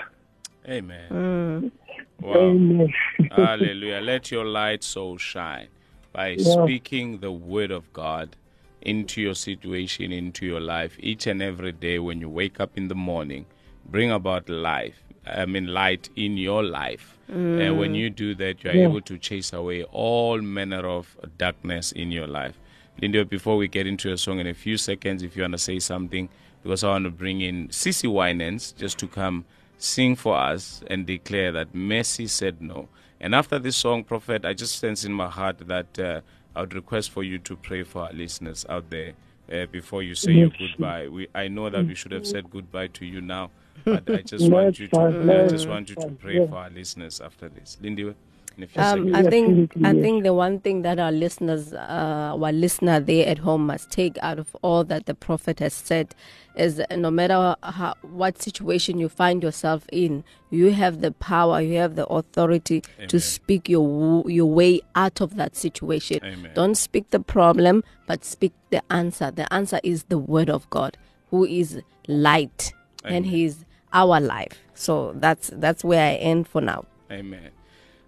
Amen. 0.67 1.07
Mm. 1.11 1.71
Wow. 2.19 2.33
Amen. 2.33 2.91
Hallelujah. 3.31 4.01
Let 4.01 4.31
your 4.31 4.45
light 4.45 4.83
so 4.83 5.17
shine 5.17 5.67
by 6.13 6.29
Yeah. 6.29 6.63
speaking 6.63 7.19
the 7.19 7.31
word 7.31 7.69
of 7.69 7.93
God 7.93 8.37
into 8.81 9.21
your 9.21 9.35
situation, 9.35 10.11
into 10.11 10.47
your 10.47 10.59
life, 10.59 10.97
each 10.99 11.27
and 11.27 11.43
every 11.43 11.71
day 11.71 11.99
when 11.99 12.19
you 12.19 12.27
wake 12.27 12.59
up 12.59 12.75
in 12.75 12.87
the 12.87 12.95
morning. 12.95 13.45
Bring 13.85 14.09
about 14.09 14.49
life. 14.49 15.03
I 15.27 15.45
mean, 15.45 15.67
light 15.67 16.09
in 16.15 16.37
your 16.37 16.63
life. 16.63 17.19
And 17.27 17.77
when 17.77 17.93
mm. 17.93 17.97
you 17.97 18.09
do 18.09 18.33
that, 18.33 18.63
you 18.63 18.71
are 18.71 18.73
Yeah. 18.73 18.89
able 18.89 19.01
to 19.01 19.19
chase 19.19 19.53
away 19.53 19.83
all 19.83 20.41
manner 20.41 20.87
of 20.97 21.15
darkness 21.37 21.91
in 21.91 22.11
your 22.11 22.25
life. 22.25 22.57
Linda, 23.01 23.23
before 23.23 23.55
we 23.55 23.67
get 23.67 23.87
into 23.87 24.11
a 24.11 24.17
song 24.17 24.39
in 24.39 24.47
a 24.47 24.53
few 24.53 24.77
seconds, 24.77 25.23
if 25.23 25.35
you 25.35 25.43
want 25.43 25.53
to 25.53 25.57
say 25.57 25.79
something, 25.79 26.27
because 26.63 26.83
I 26.83 26.89
want 26.89 27.05
to 27.05 27.11
bring 27.11 27.41
in 27.41 27.69
CeCe 27.69 28.11
Winans 28.11 28.73
just 28.73 28.97
to 28.99 29.07
come 29.07 29.45
sing 29.77 30.15
for 30.15 30.35
us 30.35 30.83
and 30.87 31.05
declare 31.05 31.51
that 31.53 31.73
Mercy 31.73 32.27
said 32.27 32.61
no. 32.61 32.89
And 33.21 33.33
after 33.33 33.57
this 33.59 33.77
song, 33.77 34.03
Prophet, 34.03 34.43
I 34.43 34.53
just 34.53 34.79
sense 34.79 35.05
in 35.05 35.13
my 35.13 35.29
heart 35.29 35.59
that 35.67 35.99
uh, 35.99 36.21
I 36.55 36.61
would 36.61 36.73
request 36.73 37.11
for 37.11 37.23
you 37.23 37.37
to 37.39 37.55
pray 37.55 37.83
for 37.83 38.03
our 38.03 38.13
listeners 38.13 38.65
out 38.67 38.89
there 38.89 39.13
uh, 39.51 39.65
before 39.67 40.03
you 40.03 40.15
say 40.15 40.33
your 40.33 40.49
goodbye. 40.49 41.07
We, 41.07 41.27
I 41.33 41.47
know 41.47 41.69
that 41.69 41.85
we 41.85 41.95
should 41.95 42.11
have 42.11 42.27
said 42.27 42.49
goodbye 42.49 42.87
to 42.87 43.05
you 43.05 43.21
now, 43.21 43.51
but 43.85 44.09
I 44.09 44.21
just 44.21 44.49
want 44.49 44.77
you 44.79 44.87
to, 44.87 44.99
I 44.99 45.47
just 45.47 45.69
want 45.69 45.89
you 45.89 45.95
to 45.95 46.09
pray 46.09 46.45
for 46.45 46.55
our 46.55 46.69
listeners 46.69 47.21
after 47.21 47.47
this. 47.47 47.77
Lindy, 47.81 48.03
in 48.03 48.09
a 48.09 48.13
few 48.13 48.28
Um. 48.75 49.15
I 49.15 49.23
think 49.23 49.73
I 49.83 49.93
think 49.93 50.23
the 50.23 50.33
one 50.33 50.59
thing 50.59 50.81
that 50.83 50.99
our 50.99 51.11
listeners, 51.11 51.73
uh, 51.73 52.35
our 52.39 52.51
listener 52.51 52.99
there 52.99 53.27
at 53.27 53.39
home, 53.39 53.65
must 53.67 53.91
take 53.91 54.17
out 54.21 54.39
of 54.39 54.55
all 54.61 54.83
that 54.85 55.05
the 55.05 55.13
prophet 55.13 55.59
has 55.59 55.73
said 55.73 56.15
is 56.55 56.81
no 56.95 57.09
matter 57.09 57.55
how, 57.63 57.95
what 58.01 58.41
situation 58.41 58.99
you 58.99 59.07
find 59.09 59.41
yourself 59.41 59.85
in, 59.91 60.23
you 60.49 60.71
have 60.71 61.01
the 61.01 61.11
power, 61.11 61.61
you 61.61 61.77
have 61.77 61.95
the 61.95 62.05
authority 62.07 62.83
Amen. 62.97 63.07
to 63.07 63.19
speak 63.19 63.69
your 63.69 64.29
your 64.29 64.47
way 64.47 64.81
out 64.95 65.21
of 65.21 65.35
that 65.35 65.55
situation. 65.55 66.19
Amen. 66.23 66.51
Don't 66.53 66.75
speak 66.75 67.09
the 67.11 67.19
problem, 67.19 67.83
but 68.07 68.25
speak 68.25 68.53
the 68.69 68.81
answer. 68.91 69.31
The 69.31 69.51
answer 69.53 69.79
is 69.83 70.03
the 70.05 70.17
word 70.17 70.49
of 70.49 70.69
God, 70.69 70.97
who 71.29 71.45
is 71.45 71.81
light, 72.07 72.73
and 73.03 73.17
Amen. 73.17 73.23
He 73.23 73.45
is 73.45 73.65
our 73.93 74.19
life. 74.19 74.59
So 74.73 75.13
that's 75.15 75.49
that's 75.53 75.83
where 75.83 76.05
I 76.11 76.15
end 76.15 76.47
for 76.47 76.61
now. 76.61 76.85
Amen. 77.11 77.51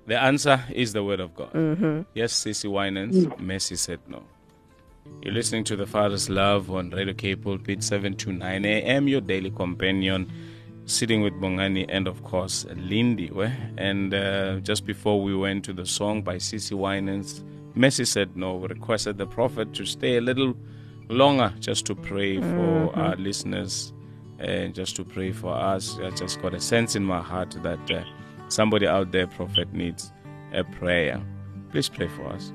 The 0.08 0.20
answer 0.22 0.64
is 0.74 0.94
the 0.94 1.04
word 1.04 1.20
of 1.20 1.36
God. 1.36 2.06
Yes, 2.14 2.34
CeCe 2.34 2.70
Winans, 2.70 3.28
Mercy 3.40 3.76
said 3.76 4.00
no. 4.08 4.24
You're 5.22 5.34
listening 5.34 5.64
to 5.66 5.76
the 5.76 5.86
Father's 5.86 6.30
Love 6.30 6.72
on 6.72 6.90
Radio 6.90 7.14
K 7.14 7.36
Pulpit 7.36 7.84
7 7.84 8.16
to 8.18 8.32
9 8.32 8.66
a.m., 8.66 9.08
your 9.08 9.22
daily 9.22 9.52
companion, 9.52 10.32
sitting 10.86 11.22
with 11.22 11.34
Bongani 11.34 11.86
and, 11.90 12.08
of 12.08 12.24
course, 12.24 12.64
Lindiwe. 12.66 13.52
And 13.78 14.14
uh, 14.14 14.60
just 14.62 14.86
before 14.86 15.22
we 15.22 15.36
went 15.36 15.64
to 15.66 15.74
the 15.74 15.86
song 15.86 16.22
by 16.24 16.38
CeCe 16.38 16.74
Winans, 16.74 17.44
Mercy 17.76 18.06
said 18.06 18.36
no. 18.36 18.56
We 18.56 18.68
requested 18.68 19.18
the 19.18 19.28
prophet 19.28 19.74
to 19.76 19.86
stay 19.86 20.18
a 20.18 20.22
little 20.22 20.56
longer 21.10 21.54
just 21.60 21.86
to 21.88 21.96
pray 21.96 22.40
for 22.42 22.96
our 22.96 23.16
listeners 23.18 23.94
and 24.40 24.74
just 24.74 24.96
to 24.96 25.04
pray 25.06 25.32
for 25.32 25.54
us. 25.54 25.98
I 26.00 26.10
just 26.12 26.42
got 26.42 26.54
a 26.54 26.60
sense 26.60 26.96
in 26.96 27.04
my 27.04 27.22
heart 27.22 27.52
that 27.62 27.92
uh, 27.92 28.04
somebody 28.52 28.88
out 28.88 29.12
there, 29.12 29.28
prophet, 29.28 29.74
needs 29.74 30.12
a 30.54 30.64
prayer. 30.64 31.22
Please 31.72 31.90
pray 31.90 32.08
for 32.08 32.28
us. 32.28 32.52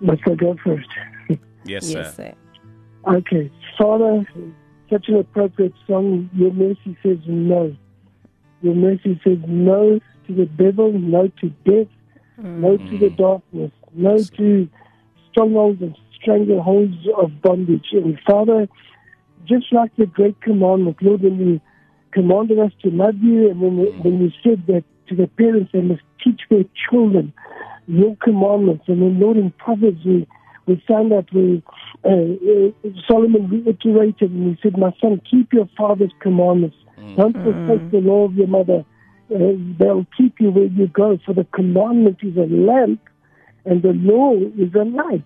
Must 0.00 0.22
I 0.26 0.34
go 0.34 0.56
first? 0.64 0.88
Yes, 1.64 1.90
Yes, 1.90 2.14
sir. 2.14 2.32
sir. 3.06 3.14
Okay. 3.16 3.50
Father, 3.76 4.24
such 4.88 5.08
an 5.08 5.16
appropriate 5.16 5.74
song. 5.84 6.30
Your 6.32 6.52
mercy 6.52 6.96
says 7.02 7.18
no. 7.26 7.76
Your 8.62 8.76
mercy 8.76 9.20
says 9.24 9.38
no 9.48 9.98
to 10.28 10.32
the 10.32 10.46
devil, 10.46 10.92
no 10.92 11.26
to 11.40 11.48
death, 11.64 11.88
no 12.38 12.76
to 12.76 12.98
the 12.98 13.08
mm. 13.08 13.16
darkness, 13.16 13.72
no 13.94 14.16
to 14.36 14.68
strongholds 15.30 15.82
and 15.82 15.96
strangleholds 16.22 17.08
of 17.18 17.42
bondage. 17.42 17.88
And 17.92 18.18
Father, 18.24 18.68
just 19.44 19.72
like 19.72 19.94
the 19.96 20.06
great 20.06 20.40
commandment, 20.40 21.02
Lord, 21.02 21.22
when 21.22 21.38
you 21.38 21.60
commanded 22.16 22.58
us 22.58 22.72
to 22.82 22.88
love 22.90 23.18
you, 23.20 23.50
and 23.50 23.60
when, 23.60 23.76
when 24.02 24.20
you 24.22 24.30
said 24.42 24.66
that 24.68 24.84
to 25.08 25.14
the 25.14 25.26
parents, 25.36 25.70
they 25.72 25.82
must 25.82 26.00
teach 26.24 26.40
their 26.48 26.64
children 26.88 27.32
your 27.86 28.16
commandments. 28.16 28.84
And 28.88 29.02
then, 29.02 29.20
Lord, 29.20 29.36
in 29.36 29.50
Proverbs, 29.52 30.02
we, 30.04 30.26
we 30.66 30.82
found 30.88 31.12
that 31.12 31.26
we, 31.32 31.62
uh, 32.04 32.08
uh, 32.08 32.90
Solomon 33.06 33.48
reiterated 33.50 34.30
and 34.30 34.56
he 34.56 34.62
said, 34.62 34.78
My 34.78 34.92
son, 35.00 35.20
keep 35.30 35.52
your 35.52 35.68
father's 35.76 36.12
commandments. 36.20 36.76
Don't 37.16 37.34
forsake 37.34 37.90
the 37.90 37.98
law 37.98 38.24
of 38.24 38.34
your 38.34 38.48
mother. 38.48 38.84
Uh, 39.32 39.52
they'll 39.78 40.06
keep 40.16 40.40
you 40.40 40.50
where 40.50 40.64
you 40.64 40.86
go, 40.88 41.18
for 41.26 41.34
the 41.34 41.46
commandment 41.54 42.18
is 42.22 42.36
a 42.36 42.48
lamp 42.48 43.00
and 43.66 43.82
the 43.82 43.92
law 43.92 44.34
is 44.34 44.74
a 44.74 44.84
light. 44.84 45.24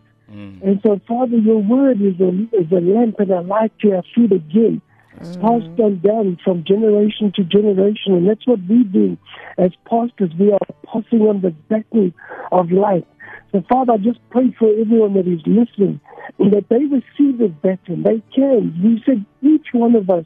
And 0.62 0.80
so, 0.84 1.00
Father, 1.06 1.36
your 1.38 1.62
word 1.62 2.00
is 2.02 2.18
a, 2.20 2.28
is 2.56 2.70
a 2.72 2.80
lamp 2.80 3.20
and 3.20 3.30
a 3.30 3.40
light 3.42 3.72
to 3.80 3.96
our 3.96 4.02
feet 4.14 4.32
again, 4.32 4.80
passed 5.18 5.78
on 5.78 6.00
down 6.00 6.38
from 6.42 6.64
generation 6.64 7.32
to 7.36 7.44
generation. 7.44 8.14
And 8.14 8.28
that's 8.28 8.46
what 8.46 8.60
we 8.68 8.84
do 8.84 9.16
as 9.58 9.72
pastors. 9.88 10.30
We 10.38 10.52
are 10.52 10.58
passing 10.86 11.22
on 11.22 11.40
the 11.40 11.50
baton 11.68 12.14
of 12.52 12.70
life. 12.70 13.04
So, 13.52 13.62
Father, 13.68 13.94
I 13.94 13.96
just 13.96 14.20
pray 14.30 14.54
for 14.58 14.68
everyone 14.68 15.14
that 15.14 15.26
is 15.26 15.40
listening 15.44 16.00
that 16.38 16.66
they 16.68 16.84
receive 16.84 17.38
this 17.38 17.50
baton. 17.62 18.02
They 18.02 18.22
can. 18.34 18.74
You 18.80 18.98
said 19.04 19.24
each 19.42 19.68
one 19.72 19.96
of 19.96 20.08
us 20.08 20.24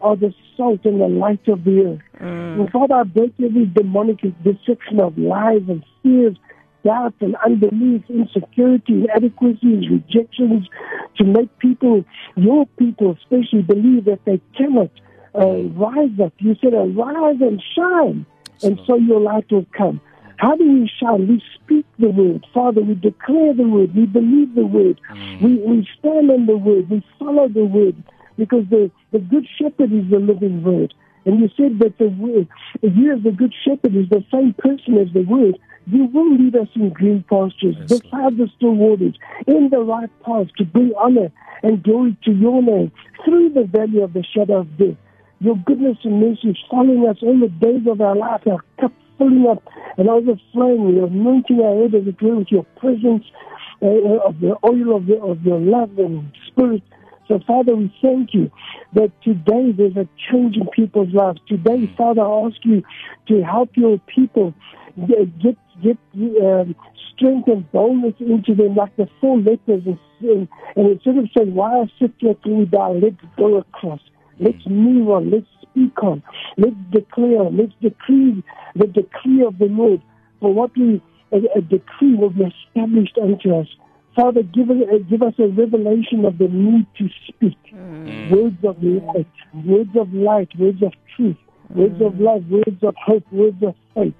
are 0.00 0.16
the 0.16 0.34
salt 0.56 0.80
and 0.84 1.00
the 1.00 1.08
light 1.08 1.46
of 1.48 1.64
the 1.64 1.80
earth. 1.80 2.00
Mm. 2.20 2.60
And 2.60 2.70
Father, 2.70 2.94
I 2.94 3.02
break 3.04 3.34
every 3.42 3.66
demonic 3.66 4.20
deception 4.42 5.00
of 5.00 5.16
lies 5.16 5.62
and 5.68 5.84
fears, 6.02 6.36
doubt 6.84 7.14
and 7.20 7.36
unbelief, 7.44 8.02
insecurity, 8.08 9.04
inadequacies, 9.04 9.88
rejections, 9.90 10.68
to 11.16 11.24
make 11.24 11.56
people, 11.58 12.04
your 12.36 12.66
people 12.78 13.16
especially, 13.20 13.62
believe 13.62 14.04
that 14.06 14.20
they 14.24 14.40
cannot 14.56 14.90
uh, 15.34 15.62
rise 15.78 16.18
up. 16.22 16.32
You 16.38 16.56
said, 16.60 16.74
arise 16.74 17.40
and 17.40 17.62
shine, 17.76 18.26
and 18.62 18.78
so 18.86 18.96
your 18.96 19.20
light 19.20 19.50
will 19.50 19.66
come. 19.76 20.00
How 20.36 20.56
do 20.56 20.64
we 20.64 20.90
shine? 21.00 21.28
We 21.28 21.42
speak 21.54 21.86
the 21.98 22.08
word. 22.08 22.44
Father, 22.52 22.80
we 22.80 22.94
declare 22.94 23.54
the 23.54 23.68
word. 23.68 23.94
We 23.94 24.06
believe 24.06 24.54
the 24.54 24.66
word. 24.66 25.00
We, 25.40 25.54
we 25.58 25.88
stand 25.98 26.30
on 26.30 26.46
the 26.46 26.56
word. 26.56 26.90
We 26.90 27.04
follow 27.18 27.48
the 27.48 27.64
word 27.64 28.02
because 28.36 28.64
the, 28.70 28.90
the 29.12 29.20
good 29.20 29.46
shepherd 29.56 29.92
is 29.92 30.10
the 30.10 30.18
living 30.18 30.62
word. 30.64 30.94
And 31.24 31.40
you 31.40 31.48
said 31.56 31.78
that 31.78 31.98
the 31.98 32.08
word, 32.08 32.48
you 32.82 33.12
as 33.14 33.22
the 33.22 33.30
good 33.30 33.54
shepherd 33.64 33.94
is 33.94 34.08
the 34.08 34.24
same 34.32 34.54
person 34.54 34.98
as 34.98 35.12
the 35.12 35.22
word. 35.22 35.58
You 35.86 36.04
will 36.06 36.36
lead 36.36 36.54
us 36.56 36.68
in 36.74 36.90
green 36.90 37.24
pastures, 37.28 37.76
Yes, 37.78 37.88
beside 38.00 38.36
the 38.36 38.48
still 38.56 38.74
waters, 38.74 39.14
in 39.46 39.68
the 39.70 39.80
right 39.80 40.10
path 40.24 40.46
to 40.58 40.64
bring 40.64 40.92
honor 40.96 41.30
and 41.62 41.82
glory 41.82 42.16
to 42.24 42.32
your 42.32 42.62
name 42.62 42.92
through 43.24 43.50
the 43.50 43.64
valley 43.64 44.00
of 44.00 44.12
the 44.12 44.24
shadow 44.24 44.58
of 44.60 44.76
death. 44.78 44.96
Your 45.40 45.56
goodness 45.56 45.98
and 46.04 46.20
mercy 46.20 46.50
is 46.50 46.58
following 46.70 47.08
us 47.08 47.16
all 47.22 47.38
the 47.38 47.48
days 47.48 47.86
of 47.88 48.00
our 48.00 48.14
life, 48.14 48.42
our 48.46 48.62
cup 48.80 48.92
filling 49.18 49.46
up 49.48 49.62
and 49.98 50.08
overflowing, 50.08 50.94
You're 50.96 51.06
anointing 51.06 51.60
our 51.60 51.82
head 51.82 51.94
as 51.96 52.06
it 52.06 52.22
were 52.22 52.36
with 52.36 52.50
your 52.52 52.64
presence. 52.76 53.24
uh, 53.82 53.86
of 54.28 54.38
the 54.38 54.54
oil 54.64 54.96
of, 54.96 55.06
the, 55.06 55.16
of 55.20 55.42
your 55.42 55.58
love 55.58 55.98
and 55.98 56.30
spirit. 56.46 56.82
So, 57.28 57.40
Father, 57.46 57.74
we 57.76 57.94
thank 58.02 58.34
you 58.34 58.50
that 58.94 59.10
today 59.22 59.72
there's 59.72 59.96
a 59.96 60.08
change 60.30 60.56
in 60.56 60.66
people's 60.68 61.12
lives. 61.14 61.40
Today, 61.48 61.92
Father, 61.96 62.22
I 62.22 62.46
ask 62.46 62.56
you 62.64 62.82
to 63.28 63.42
help 63.42 63.70
your 63.76 63.98
people 64.14 64.54
get 65.06 65.56
get, 65.82 65.98
um, 66.42 66.74
strength 67.14 67.48
and 67.48 67.70
boldness 67.72 68.14
into 68.20 68.54
them 68.54 68.74
like 68.74 68.94
the 68.96 69.08
four 69.20 69.38
lepers. 69.38 69.82
And, 69.86 69.98
and, 70.20 70.48
and 70.76 70.90
instead 70.90 71.16
of 71.18 71.28
saying, 71.36 71.54
why 71.54 71.80
I 71.80 71.84
sit 71.98 72.12
here 72.18 72.34
till 72.42 72.56
we 72.56 72.64
die, 72.66 72.88
let's 72.88 73.16
go 73.36 73.56
across. 73.56 74.00
Let's 74.38 74.66
move 74.66 75.08
on. 75.08 75.30
Let's 75.30 75.46
speak 75.62 76.02
on. 76.02 76.22
Let's 76.56 76.76
declare. 76.90 77.44
Let's 77.44 77.72
decree 77.80 78.42
the 78.74 78.86
decree 78.86 79.44
of 79.44 79.58
the 79.58 79.66
Lord. 79.66 80.02
For 80.40 80.52
what 80.52 80.76
we 80.76 81.00
a, 81.32 81.36
a 81.56 81.60
decree 81.62 82.14
will 82.14 82.30
be 82.30 82.44
established 82.44 83.18
unto 83.20 83.54
us. 83.54 83.68
Father, 84.14 84.42
give 84.42 84.70
us, 84.70 84.76
uh, 84.92 84.98
give 85.08 85.22
us 85.22 85.34
a 85.38 85.48
revelation 85.48 86.24
of 86.24 86.36
the 86.36 86.48
need 86.48 86.86
to 86.98 87.08
speak. 87.28 87.58
Mm. 87.72 88.30
Words 88.30 88.64
of 88.64 88.82
light, 88.82 89.26
words 89.64 89.90
of 89.96 90.12
light, 90.12 90.48
words 90.58 90.82
of 90.82 90.92
truth, 91.16 91.36
words 91.70 92.00
of 92.02 92.20
love, 92.20 92.44
words 92.50 92.82
of 92.82 92.94
hope, 93.02 93.24
words 93.32 93.62
of 93.62 93.74
faith. 93.94 94.14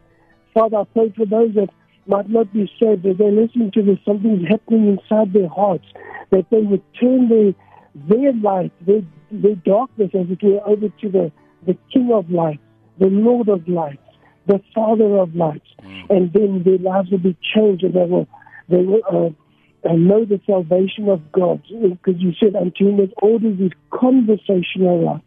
Father, 0.54 0.78
I 0.78 0.84
pray 0.84 1.12
for 1.14 1.26
those 1.26 1.54
that 1.54 1.68
might 2.06 2.28
not 2.28 2.52
be 2.52 2.70
saved, 2.80 3.02
that 3.02 3.18
they're 3.18 3.30
listening 3.30 3.70
to 3.72 3.82
this, 3.82 3.98
something's 4.04 4.48
happening 4.48 4.98
inside 4.98 5.32
their 5.32 5.48
hearts, 5.48 5.84
that 6.30 6.46
they 6.50 6.60
would 6.60 6.82
turn 6.98 7.28
their, 7.28 7.54
their 7.94 8.32
light, 8.32 8.72
their, 8.86 9.02
their 9.30 9.56
darkness, 9.56 10.10
as 10.14 10.26
it 10.30 10.42
were, 10.42 10.66
over 10.66 10.88
to 10.88 11.08
the, 11.08 11.30
the 11.66 11.76
King 11.92 12.10
of 12.12 12.30
light, 12.30 12.60
the 12.98 13.06
Lord 13.06 13.48
of 13.48 13.68
light, 13.68 14.00
the 14.46 14.60
Father 14.74 15.18
of 15.18 15.34
lights, 15.36 15.68
and 16.10 16.32
then 16.32 16.62
their 16.64 16.78
lives 16.78 17.10
will 17.10 17.18
be 17.18 17.36
changed 17.54 17.84
and 17.84 17.94
they 17.94 18.04
will, 18.04 18.26
they 18.68 18.82
will 18.82 19.02
uh, 19.10 19.41
uh, 19.88 19.92
know 19.94 20.24
the 20.24 20.40
salvation 20.46 21.08
of 21.08 21.30
God. 21.32 21.62
Because 21.68 22.20
you 22.20 22.32
said, 22.40 22.54
unto 22.56 22.88
him 22.88 22.96
that 22.98 23.12
orders 23.22 23.58
his 23.58 23.72
conversational 23.92 25.04
life 25.04 25.22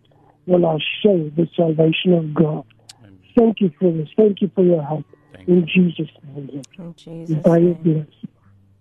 will 0.48 0.66
I 0.66 0.78
show 1.04 1.30
the 1.36 1.48
salvation 1.56 2.14
of 2.14 2.34
God. 2.34 2.64
Thank 3.38 3.60
you 3.62 3.72
for 3.80 3.92
this. 3.92 4.08
Thank 4.18 4.42
you 4.42 4.52
for 4.56 4.64
your 4.64 4.82
help. 4.84 5.06
Thank 5.34 5.48
In 5.50 5.68
Jesus' 5.68 6.10
name. 6.24 6.66
In 6.78 6.96
Jesus' 6.98 7.44
By 7.44 7.60
name. 7.60 7.74
grace. 7.84 8.32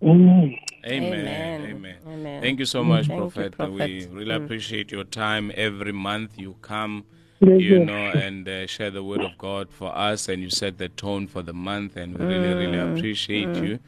Amen. 0.03 0.59
Amen. 0.87 1.03
Amen. 1.13 1.61
Amen. 1.71 1.97
Amen. 2.07 2.43
Thank 2.43 2.59
you 2.61 2.67
so 2.67 2.85
much, 2.85 3.07
Thank 3.09 3.19
you, 3.21 3.31
Prophet. 3.31 3.53
Prophet. 3.57 3.73
We 3.75 4.07
really 4.07 4.33
Mm. 4.35 4.45
appreciate 4.45 4.93
your 4.93 5.05
time. 5.05 5.51
Every 5.55 5.93
month 5.93 6.39
you 6.39 6.57
come, 6.61 7.05
Yes, 7.41 7.61
you 7.61 7.79
yes. 7.79 7.87
know, 7.87 8.11
and 8.11 8.49
uh, 8.49 8.67
share 8.67 8.91
the 8.91 9.03
word 9.03 9.23
of 9.23 9.39
God 9.39 9.71
for 9.71 9.97
us, 9.97 10.29
and 10.29 10.43
you 10.43 10.51
set 10.51 10.79
the 10.79 10.89
tone 10.89 11.27
for 11.27 11.43
the 11.43 11.55
month, 11.55 11.97
and 11.97 12.19
we 12.19 12.25
really, 12.27 12.53
really 12.55 12.79
Mm. 12.79 12.97
appreciate 12.99 13.55
you. 13.57 13.79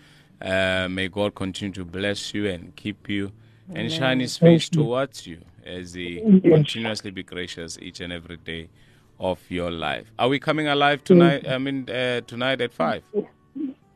Uh, 0.40 0.88
may 0.90 1.08
God 1.08 1.34
continue 1.34 1.72
to 1.74 1.84
bless 1.84 2.34
you 2.34 2.48
and 2.48 2.74
keep 2.76 3.08
you, 3.08 3.32
and 3.74 3.90
shine 3.90 4.20
His 4.20 4.36
face 4.36 4.68
towards 4.68 5.26
you 5.26 5.40
as 5.64 5.94
He 5.94 6.20
continuously 6.42 7.10
be 7.10 7.22
gracious 7.22 7.78
each 7.80 8.00
and 8.00 8.12
every 8.12 8.36
day 8.36 8.68
of 9.18 9.40
your 9.48 9.70
life. 9.70 10.12
Are 10.18 10.28
we 10.28 10.38
coming 10.38 10.68
alive 10.68 11.02
tonight? 11.04 11.48
I 11.48 11.58
mean, 11.58 11.88
uh, 11.88 12.20
tonight 12.26 12.60
at 12.60 12.72
five. 12.72 13.02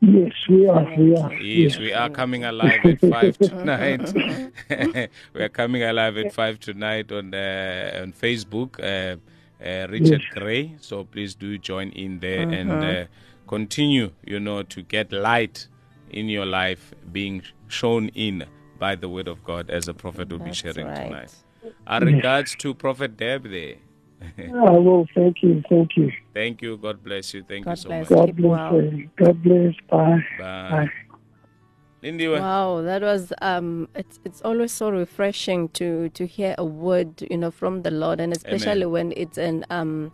Yes, 0.03 0.33
we 0.49 0.67
are. 0.67 0.97
We 0.97 1.15
are. 1.15 1.33
Yes, 1.33 1.77
we 1.77 1.93
are 1.93 2.09
coming 2.09 2.43
alive 2.43 2.79
at 2.85 2.99
five 3.01 3.37
tonight. 3.37 4.11
we 5.33 5.41
are 5.41 5.49
coming 5.49 5.83
alive 5.83 6.17
at 6.17 6.33
five 6.33 6.59
tonight 6.59 7.11
on 7.11 7.33
uh, 7.35 7.99
on 8.01 8.13
Facebook. 8.13 8.79
Uh, 8.79 9.17
uh, 9.63 9.87
Richard 9.89 10.23
Gray. 10.31 10.75
So 10.81 11.03
please 11.03 11.35
do 11.35 11.57
join 11.57 11.89
in 11.91 12.19
there 12.19 12.49
and 12.49 12.71
uh, 12.71 13.05
continue, 13.47 14.11
you 14.25 14.39
know, 14.39 14.63
to 14.63 14.81
get 14.81 15.11
light 15.11 15.67
in 16.13 16.29
your 16.29 16.45
life 16.45 16.93
being 17.11 17.41
shown 17.67 18.09
in 18.09 18.45
by 18.79 18.95
the 18.95 19.09
word 19.09 19.27
of 19.27 19.43
God 19.43 19.69
as 19.69 19.87
a 19.87 19.93
prophet 19.93 20.29
will 20.29 20.39
be 20.39 20.53
sharing 20.53 20.87
right. 20.87 21.07
tonight. 21.07 21.35
Our 21.87 22.01
regards 22.01 22.55
to 22.55 22.73
Prophet 22.73 23.17
Deb 23.17 23.49
there. 23.49 23.75
I 24.37 24.71
will. 24.71 25.07
Thank 25.15 25.41
you. 25.41 25.63
Thank 25.69 25.97
you. 25.97 26.11
Thank 26.33 26.61
you. 26.61 26.77
God 26.77 27.03
bless 27.03 27.33
you. 27.33 27.43
Thank 27.43 27.65
God 27.65 27.71
you 27.71 27.75
so 27.77 27.89
bless 27.89 28.09
much. 28.09 28.19
God 28.19 28.35
bless 28.35 28.71
well. 28.71 28.83
you. 28.83 29.09
God 29.17 29.43
bless. 29.43 29.73
Bye. 29.89 30.25
Bye. 30.37 30.69
Bye. 30.69 30.91
Wow, 32.03 32.81
that 32.81 33.03
was 33.03 33.31
um 33.43 33.87
it's 33.93 34.19
it's 34.25 34.41
always 34.41 34.71
so 34.71 34.89
refreshing 34.89 35.69
to 35.69 36.09
to 36.09 36.25
hear 36.25 36.55
a 36.57 36.65
word, 36.65 37.21
you 37.29 37.37
know, 37.37 37.51
from 37.51 37.83
the 37.83 37.91
Lord 37.91 38.19
and 38.19 38.33
especially 38.33 38.87
when 38.87 39.13
it's 39.15 39.37
an 39.37 39.65
um 39.69 40.11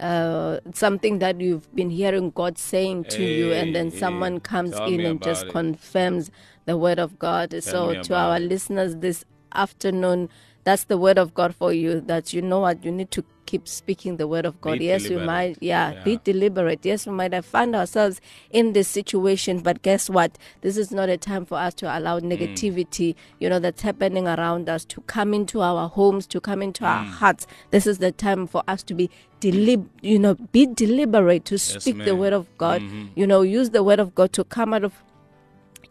uh 0.00 0.58
something 0.74 1.18
that 1.18 1.40
you've 1.40 1.72
been 1.74 1.90
hearing 1.90 2.30
God 2.30 2.58
saying 2.58 3.04
to 3.04 3.22
you 3.22 3.52
and 3.52 3.74
then 3.76 3.90
Hey, 3.90 3.98
someone 3.98 4.40
comes 4.40 4.72
in 4.92 5.00
and 5.00 5.22
just 5.22 5.46
it. 5.46 5.52
confirms 5.52 6.30
the 6.66 6.76
word 6.76 6.98
of 6.98 7.18
God. 7.18 7.52
so 7.62 8.02
to 8.02 8.14
our 8.14 8.36
it. 8.36 8.40
listeners 8.52 8.96
this 8.96 9.24
afternoon 9.54 10.28
that's 10.64 10.84
the 10.84 10.96
word 10.98 11.18
of 11.18 11.34
God 11.34 11.54
for 11.54 11.72
you 11.72 12.00
that 12.02 12.32
you 12.32 12.42
know 12.42 12.60
what 12.60 12.84
you 12.84 12.92
need 12.92 13.10
to 13.12 13.24
keep 13.50 13.66
speaking 13.66 14.16
the 14.16 14.28
word 14.28 14.46
of 14.46 14.60
God. 14.60 14.78
Be 14.78 14.84
yes, 14.86 15.08
we 15.08 15.16
might 15.16 15.56
yeah, 15.60 15.92
Yeah. 15.92 16.04
be 16.04 16.20
deliberate. 16.22 16.80
Yes, 16.84 17.04
we 17.06 17.12
might 17.12 17.32
have 17.32 17.44
found 17.44 17.74
ourselves 17.74 18.20
in 18.52 18.72
this 18.74 18.86
situation, 18.86 19.58
but 19.58 19.82
guess 19.82 20.08
what? 20.08 20.38
This 20.60 20.76
is 20.76 20.92
not 20.92 21.08
a 21.08 21.16
time 21.16 21.44
for 21.44 21.58
us 21.58 21.74
to 21.74 21.86
allow 21.98 22.20
Mm. 22.20 22.30
negativity, 22.32 23.16
you 23.40 23.48
know, 23.48 23.58
that's 23.58 23.82
happening 23.82 24.28
around 24.28 24.68
us 24.68 24.84
to 24.84 25.00
come 25.02 25.34
into 25.34 25.60
our 25.62 25.88
homes, 25.88 26.26
to 26.28 26.40
come 26.40 26.62
into 26.62 26.84
our 26.84 27.04
Mm. 27.04 27.10
hearts. 27.20 27.46
This 27.70 27.86
is 27.88 27.98
the 27.98 28.12
time 28.12 28.46
for 28.46 28.62
us 28.68 28.84
to 28.84 28.94
be 28.94 29.10
delib, 29.40 29.86
you 30.00 30.18
know, 30.18 30.34
be 30.52 30.66
deliberate 30.66 31.44
to 31.46 31.58
speak 31.58 32.04
the 32.04 32.14
word 32.14 32.32
of 32.32 32.46
God. 32.56 32.82
Mhm. 32.82 33.08
You 33.16 33.26
know, 33.26 33.40
use 33.42 33.70
the 33.70 33.82
word 33.82 33.98
of 33.98 34.14
God 34.14 34.32
to 34.34 34.44
come 34.44 34.72
out 34.74 34.84
of 34.84 34.92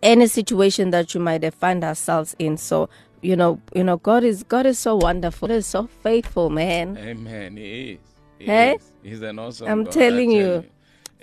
any 0.01 0.28
situation 0.28 0.91
that 0.91 1.14
you 1.14 1.20
might 1.20 1.43
have 1.43 1.55
found 1.55 1.84
ourselves 1.84 2.36
in. 2.39 2.55
So, 2.55 2.88
you 3.22 3.36
know, 3.36 3.61
you 3.76 3.84
know, 3.84 3.97
God 3.97 4.24
is 4.24 4.43
God 4.43 4.65
is 4.65 4.80
so 4.80 4.95
wonderful. 4.95 5.47
God 5.47 5.55
is 5.55 5.67
so 5.67 5.88
faithful, 5.88 6.49
man. 6.49 6.97
Amen. 6.97 7.57
He 7.57 7.91
is. 7.93 7.99
He 8.39 8.45
Hey? 8.45 8.76
is. 8.76 8.91
He's 9.03 9.22
an 9.22 9.39
awesome 9.39 9.67
I'm 9.67 9.84
God, 9.84 9.93
telling 9.93 10.32
tell 10.32 10.39
you. 10.39 10.65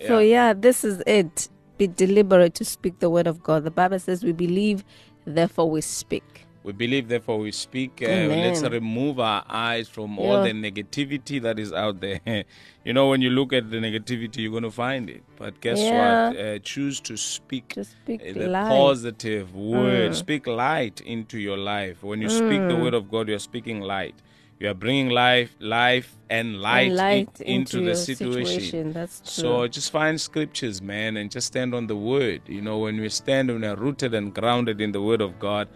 So 0.07 0.19
yeah, 0.19 0.53
this 0.53 0.85
is 0.85 1.03
it. 1.07 1.49
Be 1.79 1.87
deliberate 1.87 2.55
to 2.55 2.65
speak 2.65 3.01
the 3.01 3.11
word 3.11 3.27
of 3.27 3.43
God. 3.43 3.65
The 3.65 3.71
Bible 3.71 3.99
says 3.99 4.25
we 4.25 4.33
believe, 4.33 4.85
therefore 5.27 5.71
we 5.71 5.81
speak. 5.83 6.46
We 6.67 6.73
believe, 6.73 7.07
therefore, 7.07 7.39
we 7.39 7.53
speak. 7.53 8.03
Uh, 8.03 8.27
let's 8.27 8.61
remove 8.63 9.21
our 9.21 9.45
eyes 9.49 9.89
from 9.89 10.19
all 10.19 10.43
the 10.43 10.51
negativity 10.51 11.41
that 11.41 11.61
is 11.61 11.73
out 11.73 12.01
there. 12.01 12.21
you 12.85 12.93
know, 12.93 13.09
when 13.09 13.23
you 13.23 13.31
look 13.31 13.53
at 13.53 13.71
the 13.71 13.77
negativity, 13.77 14.39
you're 14.39 14.51
going 14.51 14.65
to 14.65 14.73
find 14.73 15.09
it. 15.09 15.23
But 15.37 15.61
guess 15.61 15.79
Yeah. 15.79 16.31
what? 16.31 16.37
Uh, 16.41 16.59
choose 16.59 16.99
to 17.03 17.17
speak 17.17 17.69
To 17.75 17.85
speak 17.85 18.21
uh, 18.21 18.33
the 18.33 18.49
life. 18.49 18.69
positive 18.69 19.55
word. 19.55 20.11
Mm. 20.11 20.15
Speak 20.17 20.49
light 20.49 21.01
into 21.03 21.39
your 21.39 21.57
life. 21.57 22.03
When 22.03 22.21
you 22.21 22.29
speak 22.29 22.67
the 22.67 22.75
word 22.75 22.95
of 22.95 23.09
God, 23.09 23.29
you're 23.29 23.39
speaking 23.39 23.81
light. 23.81 24.17
You 24.59 24.69
are 24.71 24.75
bringing 24.75 25.11
life, 25.11 25.55
life 25.61 26.17
and 26.29 26.61
light, 26.61 26.89
And 26.89 26.97
light 26.97 27.41
in- 27.43 27.61
into, 27.61 27.77
the 27.77 27.85
your 27.85 27.95
situation. 27.95 28.93
That's 28.93 29.21
true. 29.21 29.43
So 29.43 29.69
just 29.69 29.93
find 29.93 30.21
scriptures, 30.21 30.83
man, 30.83 31.17
and 31.17 31.31
just 31.31 31.47
stand 31.47 31.75
on 31.77 31.87
the 31.87 31.95
word. 31.95 32.41
You 32.49 32.61
know, 32.63 32.79
when 32.79 33.01
we 33.01 33.09
stand 33.11 33.51
and 33.51 33.65
are 33.65 33.77
rooted 33.77 34.15
and 34.15 34.35
grounded 34.35 34.81
in 34.81 34.91
the 34.91 35.01
word 35.03 35.21
of 35.21 35.39
God, 35.39 35.69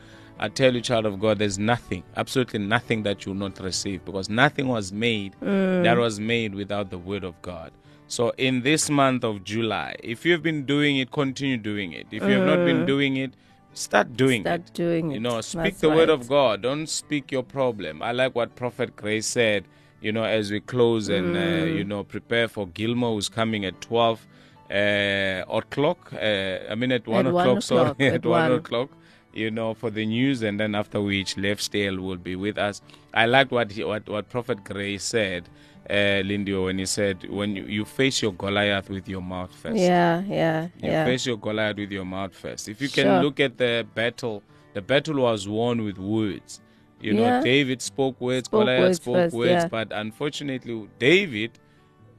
I 0.42 0.48
tell 0.48 0.74
you, 0.74 0.80
child 0.80 1.04
of 1.04 1.20
God, 1.20 1.38
there's 1.38 1.58
nothing, 1.58 2.02
absolutely 2.16 2.60
nothing 2.60 3.02
that 3.02 3.24
you 3.26 3.32
will 3.32 3.38
not 3.40 3.60
receive 3.60 4.04
because 4.06 4.28
nothing 4.30 4.68
was 4.68 4.90
made 4.90 5.34
Mm. 5.42 5.84
that 5.84 5.98
was 5.98 6.18
made 6.18 6.54
without 6.54 6.88
the 6.90 6.96
word 6.98 7.24
of 7.24 7.34
God. 7.42 7.70
So 8.08 8.30
in 8.38 8.62
this 8.62 8.88
month 8.90 9.22
of 9.22 9.44
July, 9.44 9.96
if 10.02 10.24
you've 10.24 10.42
been 10.42 10.64
doing 10.64 10.96
it, 10.96 11.10
continue 11.12 11.58
doing 11.58 11.92
it. 11.92 12.06
If 12.10 12.22
you 12.22 12.30
have 12.38 12.46
not 12.46 12.64
been 12.64 12.86
doing 12.86 13.16
it, 13.18 13.34
start 13.74 14.16
doing 14.16 14.40
Mm. 14.42 14.46
Start 14.46 14.60
it. 14.60 14.72
doing 14.74 15.10
it. 15.10 15.14
You 15.14 15.20
know, 15.20 15.40
speak 15.42 15.62
That's 15.64 15.80
the 15.82 15.90
word 15.90 16.08
right. 16.08 16.18
of 16.18 16.26
God. 16.28 16.62
Don't 16.62 16.88
speak 16.88 17.30
your 17.30 17.42
problem. 17.44 18.02
I 18.02 18.12
like 18.12 18.34
what 18.34 18.56
Prophet 18.56 18.96
Grace 18.96 19.26
said, 19.26 19.64
you 20.00 20.10
know, 20.10 20.24
as 20.24 20.50
we 20.50 20.60
close 20.60 21.08
and, 21.10 21.36
uh, 21.36 21.40
Mm. 21.40 21.76
you 21.76 21.84
know, 21.84 22.02
prepare 22.02 22.48
for 22.48 22.66
Gilmore, 22.66 23.12
who's 23.14 23.28
coming 23.28 23.64
at 23.66 23.80
12 23.82 24.26
uh, 24.72 25.42
o'clock. 25.48 26.12
Uh, 26.14 26.58
I 26.70 26.74
mean, 26.76 26.92
at 26.92 27.06
1 27.06 27.26
At 27.26 27.32
one 27.32 27.46
o'clock, 27.48 27.62
sorry, 27.62 27.90
at, 28.00 28.14
at 28.14 28.24
one. 28.26 28.52
o'clock, 28.52 28.88
you 29.32 29.50
know, 29.50 29.74
for 29.74 29.90
the 29.90 30.04
news. 30.06 30.42
And 30.42 30.58
then 30.58 30.74
after 30.74 31.00
which, 31.00 31.36
Lifestyle 31.36 31.96
will 31.98 32.16
be 32.16 32.36
with 32.36 32.58
us. 32.58 32.82
I 33.14 33.26
liked 33.26 33.50
what, 33.50 33.72
he, 33.72 33.84
what, 33.84 34.08
what 34.08 34.28
Prophet 34.28 34.62
Grace 34.64 35.04
said, 35.04 35.48
uh, 35.88 36.22
Lindiwe, 36.22 36.64
when 36.66 36.78
he 36.78 36.86
said, 36.86 37.28
when 37.28 37.56
you, 37.56 37.64
you 37.64 37.84
face 37.84 38.22
your 38.22 38.32
Goliath 38.32 38.88
with 38.88 39.08
your 39.08 39.20
mouth 39.22 39.52
first. 39.54 39.76
Yeah, 39.76 40.22
yeah, 40.28 40.62
You 40.82 40.90
yeah. 40.90 41.04
face 41.04 41.26
your 41.26 41.36
Goliath 41.36 41.76
with 41.76 41.90
your 41.90 42.04
mouth 42.04 42.34
first. 42.34 42.68
If 42.68 42.80
you 42.80 42.88
can 42.88 43.04
Sure. 43.04 43.22
look 43.22 43.40
at 43.40 43.58
the 43.58 43.86
battle, 43.94 44.42
the 44.74 44.82
battle 44.82 45.16
was 45.22 45.48
won 45.48 45.84
with 45.84 45.98
words. 45.98 46.60
You 47.00 47.14
know, 47.14 47.42
David 47.42 47.80
spoke 47.80 48.20
words, 48.20 48.44
Spoke 48.44 48.62
Goliath 48.66 48.80
words 48.82 48.96
spoke 48.98 49.14
first, 49.14 49.34
words, 49.36 49.50
yeah. 49.50 49.68
but 49.68 49.88
unfortunately, 49.90 50.86
David, 50.98 51.52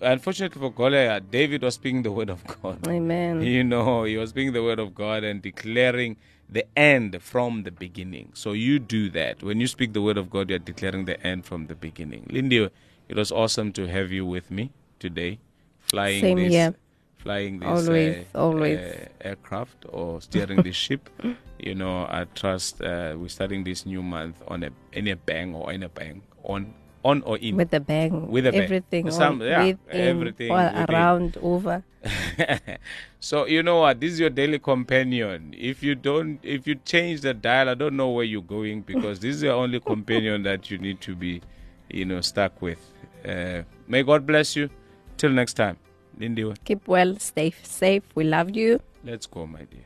unfortunately 0.01 0.59
for 0.59 0.71
Goliath, 0.71 1.29
David 1.31 1.61
was 1.63 1.75
speaking 1.75 2.03
the 2.03 2.11
word 2.11 2.29
of 2.29 2.43
God. 2.61 2.85
Amen. 2.87 3.41
You 3.55 3.63
know, 3.63 4.03
he 4.03 4.17
was 4.17 4.29
speaking 4.31 4.53
the 4.53 4.63
word 4.63 4.79
of 4.79 4.93
God 4.95 5.23
and 5.23 5.41
declaring 5.41 6.17
the 6.49 6.65
end 6.77 7.21
from 7.21 7.63
the 7.63 7.71
beginning. 7.71 8.31
So 8.33 8.51
you 8.53 8.77
do 8.79 9.09
that. 9.11 9.41
When 9.43 9.59
you 9.61 9.67
speak 9.67 9.93
the 9.93 10.01
word 10.01 10.17
of 10.17 10.29
God, 10.29 10.49
you're 10.49 10.59
declaring 10.59 11.05
the 11.05 11.21
end 11.25 11.45
from 11.45 11.67
the 11.67 11.75
beginning. 11.75 12.27
Lindy, 12.29 12.69
it 13.07 13.15
was 13.15 13.31
awesome 13.31 13.71
to 13.73 13.87
have 13.87 14.11
you 14.11 14.25
with 14.25 14.51
me 14.51 14.71
today, 14.99 15.39
flying 15.79 16.21
Same 16.21 16.37
this 16.37 16.53
here. 16.53 16.75
flying 17.17 17.59
this 17.59 17.69
Always, 17.87 18.25
uh, 18.35 18.37
always. 18.37 18.79
uh, 18.79 19.05
aircraft 19.21 19.85
or 19.89 20.21
steering 20.21 20.61
the 20.63 20.71
ship. 20.73 21.09
You 21.61 21.75
know, 21.75 22.07
I 22.09 22.25
trust 22.33 22.81
uh, 22.81 23.13
we're 23.15 23.29
starting 23.29 23.63
this 23.63 23.85
new 23.85 24.01
month 24.01 24.41
on 24.47 24.63
a 24.63 24.71
in 24.93 25.07
a 25.09 25.15
bang 25.15 25.53
or 25.53 25.71
in 25.71 25.83
a 25.83 25.89
bang 25.89 26.23
on 26.43 26.73
on 27.03 27.21
or 27.23 27.37
in. 27.37 27.55
With 27.55 27.73
a 27.73 27.79
bang. 27.79 28.29
With 28.29 28.47
everything. 28.47 29.09
Some- 29.11 29.41
yeah, 29.41 29.63
within, 29.63 29.77
everything 29.91 30.51
all 30.51 30.57
within. 30.57 30.85
around, 30.89 31.37
over. 31.41 31.83
so 33.19 33.45
you 33.45 33.63
know 33.63 33.81
what? 33.81 33.99
This 33.99 34.13
is 34.13 34.19
your 34.19 34.29
daily 34.29 34.59
companion. 34.59 35.53
If 35.57 35.83
you 35.83 35.95
don't, 35.95 36.39
if 36.43 36.67
you 36.67 36.75
change 36.75 37.21
the 37.21 37.33
dial, 37.33 37.69
I 37.69 37.73
don't 37.75 37.95
know 37.95 38.09
where 38.09 38.25
you're 38.25 38.41
going 38.41 38.81
because 38.81 39.19
this 39.19 39.35
is 39.37 39.43
your 39.43 39.53
only 39.53 39.79
companion 39.93 40.43
that 40.43 40.71
you 40.71 40.77
need 40.77 41.01
to 41.01 41.15
be, 41.15 41.41
you 41.89 42.05
know, 42.05 42.21
stuck 42.21 42.61
with. 42.61 42.79
Uh, 43.27 43.61
may 43.87 44.03
God 44.03 44.25
bless 44.25 44.55
you. 44.55 44.69
Till 45.17 45.31
next 45.31 45.53
time, 45.53 45.77
Lindy. 46.17 46.51
Keep 46.65 46.87
well, 46.87 47.15
stay 47.19 47.53
safe. 47.61 48.03
We 48.15 48.23
love 48.23 48.55
you. 48.55 48.79
Let's 49.03 49.27
go, 49.27 49.45
my 49.45 49.65
dear. 49.65 49.85